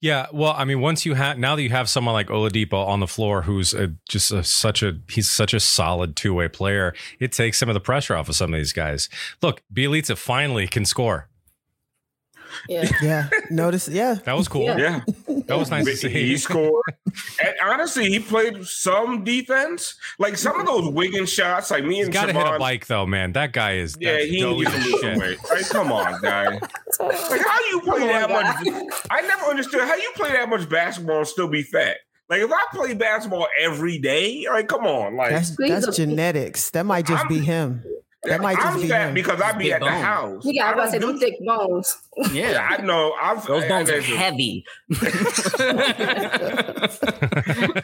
Yeah, 0.00 0.26
well, 0.32 0.54
I 0.56 0.64
mean, 0.64 0.80
once 0.80 1.06
you 1.06 1.14
have 1.14 1.38
now 1.38 1.56
that 1.56 1.62
you 1.62 1.70
have 1.70 1.88
someone 1.88 2.14
like 2.14 2.28
Oladipo 2.28 2.74
on 2.86 3.00
the 3.00 3.06
floor, 3.06 3.42
who's 3.42 3.74
a, 3.74 3.94
just 4.08 4.32
a, 4.32 4.42
such 4.44 4.82
a 4.82 4.98
he's 5.08 5.30
such 5.30 5.54
a 5.54 5.60
solid 5.60 6.16
two 6.16 6.34
way 6.34 6.48
player, 6.48 6.94
it 7.20 7.32
takes 7.32 7.58
some 7.58 7.68
of 7.68 7.74
the 7.74 7.80
pressure 7.80 8.16
off 8.16 8.28
of 8.28 8.34
some 8.36 8.52
of 8.52 8.58
these 8.58 8.72
guys. 8.72 9.08
Look, 9.42 9.62
Bjelica 9.72 10.16
finally 10.16 10.66
can 10.66 10.84
score. 10.84 11.28
Yeah. 12.68 12.90
Yeah. 13.02 13.28
Notice. 13.50 13.88
Yeah. 13.88 14.14
That 14.24 14.36
was 14.36 14.48
cool. 14.48 14.64
Yeah. 14.64 15.02
yeah. 15.28 15.40
That 15.46 15.58
was 15.58 15.70
nice 15.70 15.84
to 15.84 15.96
see. 15.96 16.08
He 16.08 16.36
scored. 16.36 16.82
and 17.42 17.54
honestly, 17.62 18.08
he 18.08 18.18
played 18.18 18.64
some 18.64 19.22
defense. 19.22 19.94
Like 20.18 20.36
some 20.36 20.58
of 20.58 20.66
those 20.66 20.92
Wiggins 20.92 21.30
shots, 21.30 21.70
like 21.70 21.84
me 21.84 22.00
and 22.00 22.12
got 22.12 22.26
to 22.26 22.32
hit 22.32 22.46
a 22.46 22.58
bike 22.58 22.86
though, 22.86 23.06
man. 23.06 23.32
That 23.32 23.52
guy 23.52 23.74
is. 23.74 23.96
Yeah, 24.00 24.18
he 24.20 24.42
needs 24.42 24.70
to 24.70 24.78
lose 24.78 25.00
some 25.00 25.18
weight. 25.18 25.38
Like, 25.50 25.68
come 25.68 25.92
on, 25.92 26.20
guy. 26.20 26.58
Like, 26.98 27.40
how 27.40 27.58
you 27.70 27.80
play 27.82 28.02
on, 28.02 28.08
that 28.08 28.28
guy. 28.28 28.70
much? 28.70 28.92
I 29.10 29.20
never 29.22 29.44
understood 29.44 29.82
how 29.82 29.94
you 29.94 30.10
play 30.14 30.32
that 30.32 30.48
much 30.48 30.68
basketball 30.68 31.18
and 31.18 31.26
still 31.26 31.48
be 31.48 31.62
fat. 31.62 31.98
Like 32.28 32.40
if 32.40 32.50
I 32.50 32.64
play 32.72 32.94
basketball 32.94 33.46
every 33.60 33.98
day, 33.98 34.46
like 34.50 34.66
come 34.66 34.86
on, 34.86 35.14
like 35.16 35.30
that's, 35.30 35.56
that's 35.56 35.96
genetics. 35.96 36.70
That 36.70 36.84
might 36.84 37.06
just 37.06 37.24
I'm, 37.24 37.28
be 37.28 37.38
him. 37.38 37.84
That 38.26 38.40
might 38.40 38.56
just 38.56 38.66
I'm 38.66 38.80
be 38.80 38.88
fat 38.88 39.08
him. 39.08 39.14
because 39.14 39.40
I 39.40 39.52
be 39.52 39.72
at 39.72 39.80
bones. 39.80 39.92
the 39.92 39.98
house. 39.98 40.42
Yeah, 40.44 40.66
I 40.66 40.74
was 40.74 40.74
about 40.74 40.84
to 40.84 40.90
say 40.90 40.98
them 40.98 41.18
thick 41.18 41.34
bones. 41.44 41.96
Yeah, 42.32 42.66
I 42.70 42.82
know. 42.82 43.14
I'm, 43.20 43.40
Those 43.46 43.64
bones 43.66 43.90
are 43.90 44.00
heavy. 44.00 44.64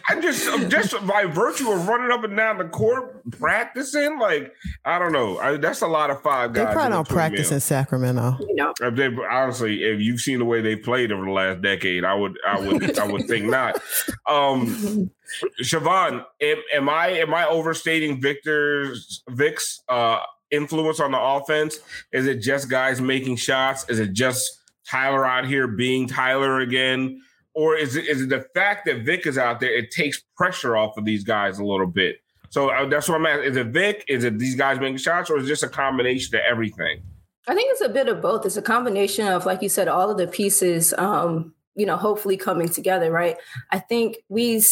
I'm 0.09 0.23
just, 0.23 0.49
I'm 0.51 0.71
just 0.71 1.07
by 1.07 1.27
virtue 1.27 1.71
of 1.71 1.87
running 1.87 2.11
up 2.11 2.25
and 2.25 2.37
down 2.37 2.59
the 2.59 2.65
court 2.65 3.21
practicing. 3.33 4.19
Like 4.19 4.53
I 4.85 4.99
don't 4.99 5.13
know. 5.13 5.39
I, 5.39 5.57
that's 5.57 5.83
a 5.83 5.87
lot 5.87 6.11
of 6.11 6.23
five 6.23 6.53
guys. 6.53 6.67
They 6.67 6.73
probably 6.73 6.93
don't 6.93 7.09
practice 7.09 7.51
meal. 7.51 7.55
in 7.57 7.61
Sacramento. 7.61 8.37
You 8.41 8.55
know, 8.55 8.75
if 8.81 8.97
they, 8.97 9.09
honestly, 9.31 9.83
if 9.85 10.01
you've 10.01 10.21
seen 10.21 10.39
the 10.39 10.45
way 10.45 10.61
they 10.61 10.77
played 10.77 11.13
over 11.13 11.25
the 11.25 11.31
last 11.31 11.63
decade, 11.63 12.05
I 12.05 12.15
would, 12.15 12.39
I 12.47 12.61
would, 12.61 12.99
I 12.99 13.07
would 13.07 13.27
think 13.27 13.47
not. 13.47 13.81
Um, 14.29 15.11
Siobhan, 15.63 16.25
am, 16.41 16.57
am, 16.75 16.89
I 16.89 17.09
am 17.09 17.33
I 17.33 17.47
overstating 17.47 18.21
Victor's 18.21 19.23
Vic's 19.31 19.83
uh, 19.89 20.21
influence 20.53 21.01
on 21.01 21.11
the 21.11 21.21
offense? 21.21 21.81
Is 22.13 22.27
it 22.27 22.37
just 22.37 22.69
guys 22.69 23.01
making 23.01 23.37
shots? 23.37 23.89
Is 23.89 23.99
it 23.99 24.13
just 24.13 24.61
Tyler 24.89 25.27
out 25.27 25.47
here 25.47 25.67
being 25.67 26.07
Tyler 26.07 26.61
again? 26.61 27.21
Or 27.55 27.77
is 27.77 27.97
it 27.97 28.07
is 28.07 28.23
it 28.23 28.29
the 28.29 28.47
fact 28.55 28.87
that 28.87 29.05
Vic 29.05 29.27
is 29.27 29.37
out 29.37 29.61
there? 29.61 29.75
It 29.75 29.91
takes 29.91 30.23
pressure 30.37 30.77
off 30.77 30.97
of 30.97 31.05
these 31.05 31.25
guys 31.25 31.59
a 31.59 31.65
little 31.65 31.87
bit. 31.87 32.17
So 32.51 32.71
uh, 32.71 32.87
that's 32.89 33.09
what 33.09 33.17
I'm 33.17 33.27
asking. 33.27 33.51
Is 33.51 33.57
it 33.57 33.67
Vic? 33.69 34.05
Is 34.09 34.25
it 34.25 34.39
these 34.39 34.55
guys 34.55 34.79
making 34.79 34.99
shots, 34.99 35.31
or 35.31 35.39
is 35.39 35.45
it 35.45 35.49
just 35.49 35.63
a 35.63 35.69
combination 35.69 36.35
of 36.37 36.43
everything? 36.49 37.03
I 37.49 37.55
think 37.55 37.73
it's 37.73 37.81
a 37.81 37.89
bit 37.89 38.09
of 38.09 38.23
both. 38.23 38.47
It's 38.47 38.57
a 38.57 38.63
combination 38.63 39.27
of, 39.27 39.47
like 39.47 39.63
you 39.63 39.69
said, 39.69 39.89
all 39.89 40.11
of 40.11 40.17
the 40.17 40.27
pieces. 40.27 40.95
Um, 40.97 41.55
you 41.75 41.87
know, 41.87 41.97
hopefully 41.97 42.37
coming 42.37 42.69
together, 42.69 43.11
right? 43.11 43.37
I 43.71 43.79
think 43.79 44.19
we 44.29 44.63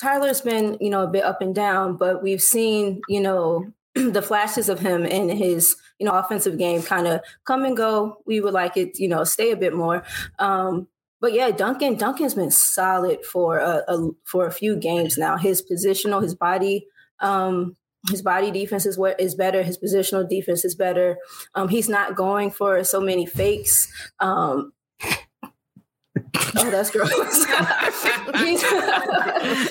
Tyler's 0.00 0.40
been, 0.40 0.78
you 0.80 0.90
know, 0.90 1.04
a 1.04 1.06
bit 1.08 1.24
up 1.24 1.42
and 1.42 1.54
down, 1.54 1.96
but 1.96 2.22
we've 2.22 2.42
seen, 2.42 3.00
you 3.08 3.20
know, 3.20 3.72
the 3.94 4.22
flashes 4.22 4.68
of 4.68 4.80
him 4.80 5.04
in 5.04 5.28
his, 5.28 5.76
you 5.98 6.06
know, 6.06 6.12
offensive 6.12 6.58
game 6.58 6.82
kind 6.82 7.06
of 7.06 7.20
come 7.44 7.64
and 7.64 7.76
go. 7.76 8.18
We 8.26 8.40
would 8.40 8.54
like 8.54 8.76
it, 8.76 8.98
you 8.98 9.08
know, 9.08 9.24
stay 9.24 9.50
a 9.50 9.56
bit 9.56 9.74
more. 9.74 10.04
Um, 10.38 10.88
but 11.20 11.32
yeah, 11.32 11.50
Duncan, 11.50 11.96
Duncan's 11.96 12.34
been 12.34 12.50
solid 12.50 13.24
for 13.24 13.58
a, 13.58 13.84
a 13.88 14.10
for 14.24 14.46
a 14.46 14.52
few 14.52 14.76
games 14.76 15.18
now. 15.18 15.36
His 15.36 15.62
positional, 15.62 16.22
his 16.22 16.34
body, 16.34 16.86
um, 17.20 17.76
his 18.08 18.22
body 18.22 18.50
defense 18.50 18.86
is 18.86 18.96
what 18.96 19.20
is 19.20 19.34
better. 19.34 19.62
His 19.62 19.78
positional 19.78 20.26
defense 20.26 20.64
is 20.64 20.74
better. 20.74 21.18
Um, 21.54 21.68
he's 21.68 21.88
not 21.88 22.16
going 22.16 22.50
for 22.50 22.82
so 22.84 23.00
many 23.00 23.26
fakes. 23.26 23.92
Um, 24.20 24.72
Oh, 26.56 26.70
that's 26.70 26.90
gross. 26.90 27.10
he's 28.40 28.62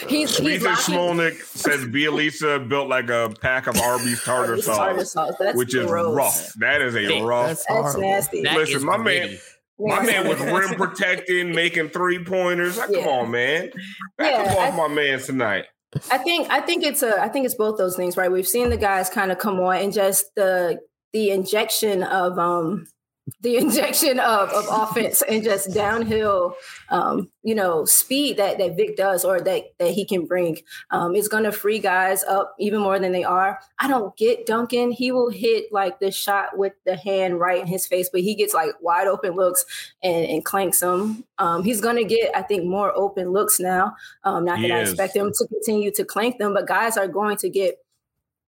he's, 0.08 0.38
he's 0.38 0.63
Smolnik 0.63 1.41
says 1.41 1.86
Bjelica 1.86 2.68
built 2.68 2.88
like 2.88 3.10
a 3.10 3.34
pack 3.41 3.68
of 3.68 3.77
Arby's 3.77 4.24
tartar 4.24 4.62
sauce, 4.62 4.77
tartar 4.77 5.06
sauce. 5.06 5.34
which 5.56 5.74
gross. 5.74 5.86
is 5.86 6.15
rough. 6.15 6.53
That 6.56 6.82
is 6.82 6.96
a 6.96 7.22
rough. 7.22 7.48
That's, 7.48 7.65
that's 7.65 7.98
nasty. 7.98 8.44
That 8.44 8.56
Listen, 8.56 8.86
my 8.86 8.98
gritty. 8.98 9.29
man. 9.29 9.38
My 9.82 10.06
man 10.06 10.27
was 10.27 10.39
rim 10.41 10.75
protecting, 10.77 11.56
making 11.56 11.89
three 11.89 12.24
pointers. 12.24 12.77
Like, 12.77 12.89
yeah. 12.91 13.03
Come 13.03 13.10
on, 13.10 13.32
man. 13.32 13.72
Back 14.18 14.34
yeah, 14.34 14.51
off 14.51 14.74
I, 14.74 14.75
my 14.75 14.94
man 14.94 15.20
tonight. 15.20 15.65
I 16.12 16.18
think 16.18 16.50
I 16.51 16.62
think 16.62 16.84
it's 16.84 17.01
a 17.01 17.20
I 17.20 17.29
think 17.29 17.46
it's 17.46 17.56
both 17.56 17.77
those 17.77 17.96
things, 17.96 18.18
right? 18.18 18.32
We've 18.32 18.48
seen 18.48 18.70
the 18.70 18.77
guys 18.77 19.10
kind 19.10 19.32
of 19.32 19.39
come 19.39 19.60
on 19.60 19.77
and 19.77 19.94
just 19.94 20.25
the 20.36 20.79
the 21.13 21.32
injection 21.32 22.03
of 22.03 22.38
um 22.38 22.86
the 23.41 23.57
injection 23.62 24.19
of, 24.19 24.50
of 24.50 24.65
offense 24.69 25.21
and 25.21 25.43
just 25.43 25.74
downhill, 25.74 26.55
um, 26.89 27.29
you 27.43 27.55
know, 27.55 27.86
speed 27.86 28.38
that 28.38 28.57
that 28.57 28.75
Vic 28.75 28.95
does 28.95 29.25
or 29.25 29.39
that 29.41 29.63
that 29.79 29.91
he 29.91 30.05
can 30.05 30.25
bring 30.25 30.59
um, 30.91 31.15
is 31.15 31.27
going 31.27 31.43
to 31.43 31.51
free 31.51 31.79
guys 31.79 32.24
up 32.24 32.55
even 32.59 32.81
more 32.81 33.00
than 33.00 33.12
they 33.12 33.24
are. 33.24 33.59
I 33.79 33.88
don't 33.88 34.15
get 34.17 34.45
Duncan. 34.45 34.91
He 34.91 35.12
will 35.12 35.29
hit 35.29 35.71
like 35.71 36.00
the 36.00 36.12
shot 36.12 36.57
with 36.57 36.74
the 36.86 36.95
hand 36.95 37.39
right 37.39 37.62
in 37.62 37.67
his 37.67 37.88
face, 37.88 38.09
but 38.12 38.21
he 38.21 38.36
gets 38.36 38.53
like 38.53 38.71
wide 38.81 39.07
open 39.07 39.33
looks 39.33 39.65
and, 40.03 40.25
and 40.25 40.45
clanks 40.45 40.79
them. 40.79 41.24
Um, 41.38 41.63
he's 41.63 41.81
going 41.81 41.95
to 41.95 42.03
get, 42.03 42.36
I 42.36 42.41
think, 42.41 42.65
more 42.65 42.95
open 42.95 43.31
looks 43.31 43.59
now. 43.59 43.95
Um, 44.24 44.45
not 44.45 44.62
that 44.62 44.71
I 44.71 44.81
expect 44.81 45.15
him 45.15 45.31
to 45.33 45.48
continue 45.48 45.91
to 45.91 46.03
clank 46.03 46.38
them, 46.38 46.53
but 46.53 46.67
guys 46.67 46.98
are 46.98 47.07
going 47.07 47.38
to 47.38 47.50
get 47.50 47.77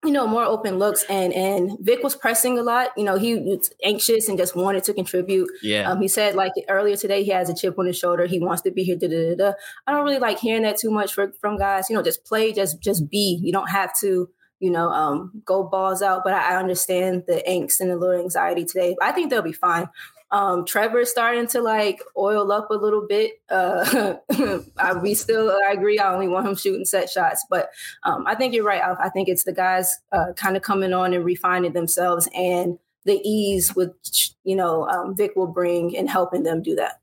you 0.05 0.11
know, 0.11 0.27
more 0.27 0.45
open 0.45 0.79
looks 0.79 1.05
and 1.09 1.33
and 1.33 1.79
Vic 1.81 2.03
was 2.03 2.15
pressing 2.15 2.59
a 2.59 2.63
lot. 2.63 2.91
You 2.97 3.05
know, 3.05 3.17
he 3.17 3.37
was 3.37 3.71
anxious 3.83 4.29
and 4.29 4.39
just 4.39 4.55
wanted 4.55 4.85
to 4.85 4.95
contribute. 4.95 5.49
Yeah. 5.63 5.91
Um, 5.91 6.01
he 6.01 6.09
said 6.09 6.35
like 6.35 6.53
earlier 6.69 6.97
today 6.97 7.25
he 7.25 7.31
has 7.31 7.49
a 7.49 7.55
chip 7.55 7.79
on 7.79 7.87
his 7.87 7.99
shoulder. 7.99 8.27
He 8.27 8.39
wants 8.39 8.63
to 8.63 8.71
be 8.71 8.85
here. 8.85 8.97
Da, 8.97 9.09
da, 9.09 9.35
da, 9.35 9.53
I 9.87 9.93
don't 9.93 10.05
really 10.05 10.19
like 10.19 10.39
hearing 10.39 10.63
that 10.63 10.77
too 10.77 10.91
much 10.91 11.15
for, 11.15 11.33
from 11.41 11.57
guys. 11.57 11.89
You 11.91 11.97
know, 11.97 12.03
just 12.03 12.25
play, 12.25 12.53
just 12.53 12.81
just 12.81 13.09
be. 13.09 13.41
You 13.43 13.53
don't 13.53 13.71
have 13.71 13.93
to, 14.01 14.29
you 14.61 14.71
know, 14.71 14.89
um, 14.89 15.43
go 15.45 15.65
balls 15.65 16.03
out. 16.03 16.23
But 16.25 16.35
I, 16.35 16.55
I 16.55 16.57
understand 16.59 17.25
the 17.27 17.43
angst 17.49 17.81
and 17.81 17.91
the 17.91 17.97
little 17.97 18.21
anxiety 18.21 18.65
today. 18.65 18.97
I 19.01 19.13
think 19.13 19.31
they'll 19.31 19.43
be 19.43 19.53
fine. 19.53 19.89
Um, 20.35 20.65
Trevor's 20.67 21.11
starting 21.11 21.47
to 21.49 21.63
like 21.63 22.03
oil 22.19 22.51
up 22.51 22.69
a 22.71 22.75
little 22.75 23.07
bit. 23.09 23.35
Uh, 23.49 24.17
I, 24.77 24.95
we 25.01 25.15
still, 25.15 25.51
I 25.51 25.73
agree. 25.73 25.99
I 26.01 26.13
only 26.13 26.27
want 26.27 26.47
him 26.49 26.57
shooting 26.57 26.85
set 26.85 27.09
shots, 27.09 27.47
but 27.49 27.71
um, 28.03 28.25
I 28.27 28.35
think 28.35 28.53
you're 28.53 28.65
right. 28.65 28.83
I, 28.83 29.05
I 29.05 29.09
think 29.11 29.29
it's 29.29 29.45
the 29.45 29.53
guys 29.53 29.95
uh, 30.11 30.33
kind 30.37 30.57
of 30.57 30.63
coming 30.63 30.93
on 30.93 31.15
and 31.15 31.25
refining 31.25 31.73
themselves 31.73 32.29
and 32.35 32.79
the 33.05 33.21
ease 33.23 33.77
which 33.77 34.33
you 34.45 34.57
know 34.57 34.89
um, 34.89 35.15
Vic 35.15 35.33
will 35.37 35.47
bring 35.47 35.93
in 35.93 36.07
helping 36.09 36.43
them 36.43 36.63
do 36.63 36.75
that. 36.75 37.01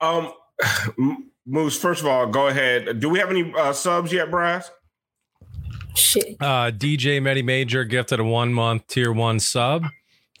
Um, 0.00 0.32
Moose, 1.46 1.78
first 1.78 2.00
of 2.02 2.06
all, 2.06 2.26
go 2.26 2.48
ahead. 2.48 3.00
Do 3.00 3.08
we 3.08 3.18
have 3.20 3.30
any 3.30 3.52
uh, 3.56 3.72
subs 3.72 4.12
yet, 4.12 4.30
Brass? 4.30 4.70
Shit. 5.94 6.36
Uh, 6.40 6.70
DJ 6.70 7.22
Medi 7.22 7.42
Major 7.42 7.84
gifted 7.84 8.20
a 8.20 8.24
one 8.24 8.52
month 8.52 8.86
tier 8.88 9.12
one 9.12 9.40
sub. 9.40 9.86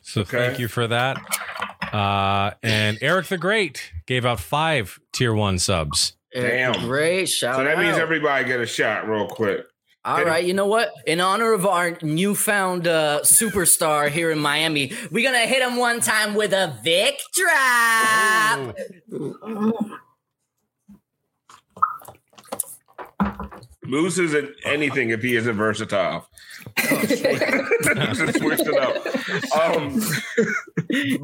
So 0.02 0.20
Okay. 0.22 0.36
thank 0.48 0.58
you 0.58 0.68
for 0.68 0.86
that. 0.86 1.18
Uh, 1.94 2.50
and 2.62 2.98
Eric 3.00 3.28
the 3.28 3.38
Great 3.38 3.92
gave 4.06 4.26
out 4.26 4.40
five 4.40 4.98
tier 5.12 5.32
one 5.32 5.60
subs. 5.60 6.14
Damn. 6.32 6.72
Great 6.88 7.28
shout 7.28 7.54
So 7.54 7.62
that 7.62 7.78
means 7.78 7.96
everybody 7.96 8.44
get 8.44 8.60
a 8.60 8.66
shot 8.66 9.08
real 9.08 9.28
quick. 9.28 9.64
All 10.06 10.22
right, 10.22 10.44
you 10.44 10.52
know 10.52 10.66
what? 10.66 10.92
In 11.06 11.20
honor 11.20 11.52
of 11.54 11.64
our 11.64 11.96
newfound 12.02 12.86
uh, 12.86 13.20
superstar 13.22 14.10
here 14.10 14.30
in 14.30 14.38
Miami, 14.38 14.92
we're 15.10 15.24
gonna 15.24 15.46
hit 15.46 15.62
him 15.62 15.76
one 15.76 16.00
time 16.00 16.34
with 16.34 16.52
a 16.52 16.76
Vic 16.82 17.18
drop. 17.32 18.76
Moose 23.86 24.18
isn't 24.18 24.50
anything 24.64 25.10
if 25.10 25.22
he 25.22 25.36
isn't 25.36 25.56
versatile. 25.56 26.28
Just 26.78 28.38
switched 28.38 28.62
it 28.66 28.76
up. 28.76 28.96
Um, 29.60 30.00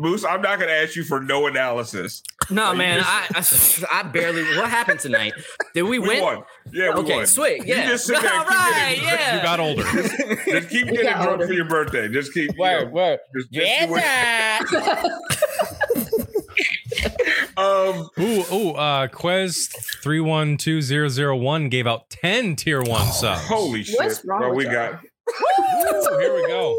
Moose, 0.01 0.25
I'm 0.25 0.43
not 0.43 0.59
going 0.59 0.69
to 0.69 0.75
ask 0.77 0.97
you 0.97 1.03
for 1.05 1.21
no 1.21 1.47
analysis. 1.47 2.23
No, 2.51 2.65
Like, 2.65 2.73
you 2.73 2.79
man, 2.79 2.99
just- 3.35 3.83
I, 3.85 3.87
I 3.97 4.01
I 4.01 4.03
barely. 4.03 4.43
What 4.59 4.69
happened 4.69 5.01
tonight? 5.01 5.33
Did 5.75 5.85
we, 5.85 5.99
We 5.99 6.09
win? 6.09 6.23
won. 6.23 6.43
Yeah, 6.73 6.95
we 6.95 7.01
okay, 7.03 7.17
won. 7.17 7.27
sweet. 7.27 7.67
You 7.67 7.75
Yeah. 7.75 7.87
just 7.89 8.07
sit 8.07 8.21
there 8.21 8.31
and 8.31 8.39
All 8.43 8.45
keep 8.45 8.55
right. 8.55 8.97
getting- 8.97 9.05
Yeah. 9.05 9.37
You 9.37 9.43
got 9.43 9.61
older. 9.61 9.83
Just 10.45 10.69
keep 10.71 10.87
getting 10.89 11.05
drunk 11.07 11.31
older. 11.31 11.47
for 11.47 11.53
your 11.55 11.65
birthday. 11.67 12.09
Just 12.09 12.35
keep. 12.35 12.51
you 12.53 12.61
Word, 12.61 12.89
know, 12.89 12.93
word. 12.93 13.19
just- 13.37 13.51
just 13.53 13.81
do 13.81 13.87
what- 13.91 14.03
Yeah. 14.03 14.59
Um, 17.57 18.09
Ooh, 18.19 18.45
ooh, 18.53 18.71
uh, 18.73 19.07
Quez 19.09 19.69
three 20.03 20.21
one 20.21 20.57
two 20.57 20.81
zero 20.81 21.09
zero 21.09 21.37
one 21.37 21.69
gave 21.69 21.87
out 21.87 22.09
ten 22.09 22.57
tier 22.57 22.81
one 22.83 23.07
subs. 23.13 23.43
holy 23.47 23.83
shit. 23.83 23.99
What's 23.99 24.25
wrong 24.25 24.41
Well, 24.41 24.51
with 24.55 24.67
we 24.69 24.73
y'all? 24.73 24.93
got. 24.93 25.03
Ooh, 25.05 26.19
here 26.21 26.35
we 26.35 26.43
go. 26.47 26.79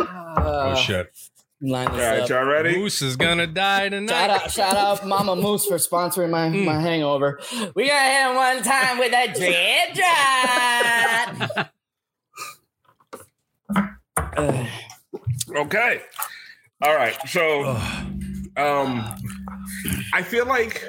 Uh, 0.00 0.72
Oh 0.74 0.74
shit. 0.74 1.12
line 1.60 1.86
All 1.88 1.94
this 1.94 2.04
right, 2.04 2.20
up. 2.22 2.28
y'all 2.30 2.44
ready? 2.46 2.76
Moose 2.76 3.00
is 3.02 3.14
gonna 3.16 3.46
die 3.46 3.90
tonight. 3.90 4.10
Shout 4.12 4.30
out, 4.30 4.50
shout 4.50 4.76
out, 4.76 5.06
Mama 5.06 5.36
Moose 5.36 5.66
for 5.66 5.76
sponsoring 5.76 6.30
my, 6.30 6.48
Mm. 6.48 6.64
my 6.64 6.80
hangover. 6.80 7.38
We 7.76 7.86
gonna 7.88 8.30
him 8.30 8.34
one 8.34 8.62
time 8.64 8.98
with 8.98 9.12
a 9.12 9.28
dread 9.38 9.94
drop. 11.58 11.72
Okay. 15.54 16.00
All 16.82 16.94
right. 16.96 17.16
So, 17.28 17.78
um, 18.56 19.14
I 20.12 20.22
feel 20.22 20.46
like 20.46 20.84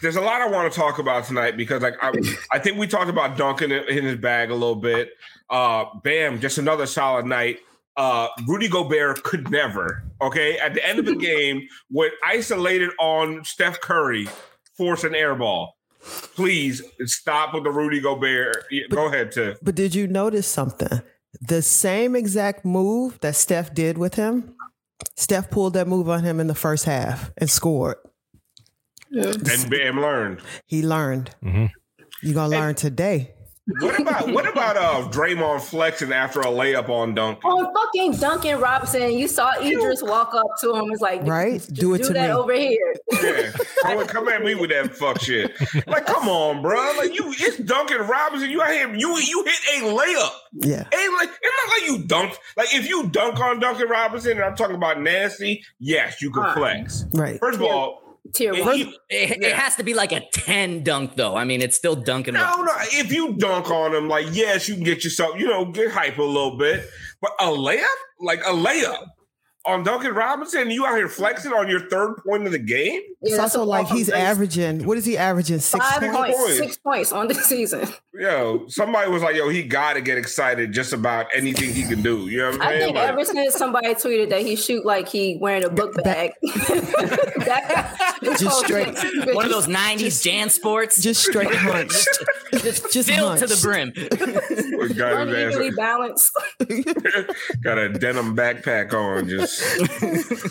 there's 0.00 0.16
a 0.16 0.20
lot 0.20 0.40
I 0.40 0.48
want 0.48 0.72
to 0.72 0.78
talk 0.78 0.98
about 0.98 1.24
tonight 1.24 1.56
because, 1.56 1.82
like, 1.82 1.94
I, 2.02 2.12
I 2.52 2.58
think 2.58 2.78
we 2.78 2.86
talked 2.86 3.10
about 3.10 3.36
Duncan 3.36 3.72
in, 3.72 4.04
his 4.04 4.16
bag 4.16 4.50
a 4.50 4.54
little 4.54 4.76
bit. 4.76 5.10
Uh, 5.50 5.84
bam, 6.02 6.40
just 6.40 6.58
another 6.58 6.86
solid 6.86 7.26
night. 7.26 7.60
Uh, 7.96 8.28
Rudy 8.46 8.68
Gobert 8.68 9.22
could 9.22 9.50
never. 9.50 10.04
Okay, 10.20 10.58
at 10.58 10.74
the 10.74 10.86
end 10.86 10.98
of 10.98 11.04
the 11.04 11.16
game, 11.16 11.66
when 11.90 12.10
isolated 12.24 12.90
on 12.98 13.44
Steph 13.44 13.80
Curry, 13.80 14.28
force 14.76 15.04
an 15.04 15.14
air 15.14 15.34
ball. 15.34 15.76
Please 16.34 16.82
stop 17.04 17.54
with 17.54 17.62
the 17.62 17.70
Rudy 17.70 18.00
Gobert. 18.00 18.64
Yeah, 18.70 18.86
Go 18.90 19.06
ahead, 19.06 19.30
Tiff. 19.30 19.58
But 19.62 19.76
did 19.76 19.94
you 19.94 20.08
notice 20.08 20.48
something? 20.48 21.00
The 21.40 21.62
same 21.62 22.16
exact 22.16 22.64
move 22.64 23.20
that 23.20 23.36
Steph 23.36 23.72
did 23.72 23.98
with 23.98 24.14
him, 24.14 24.54
Steph 25.16 25.50
pulled 25.50 25.74
that 25.74 25.86
move 25.88 26.08
on 26.08 26.24
him 26.24 26.40
in 26.40 26.46
the 26.46 26.54
first 26.54 26.84
half 26.84 27.30
and 27.36 27.48
scored. 27.50 27.96
And 29.10 29.70
Bam 29.70 30.00
learned. 30.00 30.40
He 30.66 30.82
learned. 30.82 31.30
Mhm. 31.44 31.70
You're 32.22 32.34
gonna 32.34 32.48
learn 32.48 32.74
today. 32.74 33.34
What 33.80 34.00
about 34.00 34.32
what 34.32 34.48
about 34.48 34.76
uh 34.76 35.08
Draymond 35.10 35.60
flexing 35.62 36.12
after 36.12 36.40
a 36.40 36.46
layup 36.46 36.88
on 36.88 37.14
Duncan? 37.14 37.42
On 37.50 37.72
fucking 37.74 38.12
Duncan 38.20 38.60
Robinson, 38.60 39.12
you 39.12 39.28
saw 39.28 39.52
Idris 39.60 40.02
walk 40.02 40.34
up 40.34 40.46
to 40.60 40.74
him. 40.74 40.90
It's 40.92 41.00
like, 41.00 41.22
Right? 41.24 41.54
just 41.60 41.74
Do 41.74 41.94
it 41.94 41.98
do 42.02 42.08
to 42.08 42.12
that 42.14 42.30
me. 42.30 42.34
over 42.34 42.52
here. 42.54 42.94
Yeah, 43.22 43.52
come, 43.82 44.06
come 44.06 44.28
at 44.28 44.42
me 44.42 44.54
with 44.54 44.70
that 44.70 44.94
fuck 44.96 45.20
shit. 45.20 45.52
Like, 45.86 46.06
come 46.06 46.28
on, 46.28 46.62
bro. 46.62 46.78
Like 46.98 47.14
you, 47.14 47.32
it's 47.38 47.58
Duncan 47.58 48.06
Robinson. 48.06 48.50
You 48.50 48.62
out 48.62 48.70
here, 48.70 48.94
you 48.94 49.16
you 49.18 49.44
hit 49.44 49.82
a 49.82 49.86
layup. 49.86 50.30
Yeah. 50.54 50.84
Ain't 50.92 51.14
like 51.14 51.30
it's 51.40 51.56
not 51.66 51.68
like 51.78 51.86
you 51.86 51.98
dunked. 52.06 52.38
Like 52.56 52.74
if 52.74 52.88
you 52.88 53.08
dunk 53.08 53.38
on 53.40 53.60
Duncan 53.60 53.88
Robinson, 53.88 54.32
and 54.32 54.42
I'm 54.42 54.56
talking 54.56 54.76
about 54.76 55.00
nasty, 55.00 55.64
yes, 55.78 56.20
you 56.20 56.30
can 56.30 56.52
flex. 56.54 57.04
Right. 57.12 57.38
First 57.38 57.56
of 57.56 57.62
Yeah. 57.62 57.68
all, 57.70 58.01
Tier 58.34 58.54
if 58.54 58.64
one. 58.64 58.78
you- 58.78 58.92
It, 59.10 59.38
Yeah. 59.40 59.48
it 59.48 59.54
has 59.56 59.76
to 59.76 59.82
be 59.82 59.94
like 59.94 60.12
a 60.12 60.20
10 60.32 60.82
dunk, 60.82 61.16
though. 61.16 61.36
I 61.36 61.44
mean, 61.44 61.60
it's 61.62 61.76
still 61.76 61.94
dunking. 61.96 62.34
no, 62.34 62.62
no. 62.62 62.72
If 62.92 63.12
you 63.12 63.34
dunk 63.34 63.70
on 63.70 63.94
him, 63.94 64.08
like 64.08 64.26
yes, 64.32 64.68
you 64.68 64.74
can 64.74 64.84
get 64.84 65.04
yourself, 65.04 65.38
you 65.38 65.46
know, 65.46 65.66
get 65.66 65.90
hype 65.90 66.18
a 66.18 66.22
little 66.22 66.56
bit. 66.56 66.84
But 67.20 67.32
a 67.40 67.44
layup, 67.46 67.84
like 68.20 68.40
a 68.40 68.50
layup 68.52 69.04
on 69.64 69.84
Duncan 69.84 70.12
Robinson, 70.14 70.70
you 70.70 70.84
out 70.86 70.96
here 70.96 71.08
flexing 71.08 71.52
on 71.52 71.68
your 71.68 71.88
third 71.88 72.16
point 72.26 72.46
of 72.46 72.52
the 72.52 72.58
game. 72.58 73.00
It's 73.20 73.30
Yeah, 73.32 73.36
that's 73.36 73.54
also 73.54 73.64
like 73.66 73.86
he's 73.86 74.08
from 74.08 74.18
base. 74.18 74.28
averaging. 74.28 74.84
What 74.86 74.98
is 74.98 75.04
he 75.04 75.16
averaging? 75.16 75.60
Six. 75.60 75.84
Five 75.88 76.00
points, 76.12 76.36
points. 76.38 76.56
six 76.58 76.76
points 76.78 77.12
on 77.12 77.28
the 77.28 77.34
season. 77.50 77.88
Yo, 78.14 78.64
somebody 78.68 79.10
was 79.10 79.22
like, 79.22 79.36
"Yo, 79.36 79.48
he 79.48 79.62
got 79.62 79.94
to 79.94 80.00
get 80.00 80.18
excited 80.18 80.72
just 80.72 80.92
about 80.92 81.26
anything 81.34 81.72
he 81.72 81.84
can 81.84 82.02
do." 82.02 82.28
You 82.28 82.38
know 82.38 82.50
what 82.50 82.60
I'm 82.62 82.68
I 82.68 82.78
think 82.78 82.96
Like, 82.96 83.08
ever 83.08 83.24
since 83.24 83.54
somebody 83.54 83.88
tweeted 83.94 84.30
that 84.30 84.42
he 84.42 84.56
shoot 84.56 84.84
like 84.84 85.08
he 85.08 85.38
wearing 85.40 85.64
a 85.64 85.70
book 85.70 85.94
bag, 86.02 86.32
that, 86.42 88.18
Just 88.38 88.58
straight- 88.64 88.94
One 89.34 89.44
of 89.44 89.50
those 89.50 89.66
90s 89.66 90.22
JanSports. 90.22 91.00
Just 91.00 91.22
straight 91.24 91.54
hunch. 91.54 91.92
just, 92.52 92.92
just 92.92 93.10
filled 93.10 93.38
to 93.38 93.46
the 93.46 93.58
brim. 93.62 93.92
got 94.96 95.26
his 95.26 95.34
unevenly 95.34 95.68
ass, 95.68 95.74
balanced. 95.76 96.30
got 97.62 97.78
a 97.78 97.88
denim 97.88 98.36
backpack 98.36 98.92
on. 98.92 99.28
Just 99.28 99.51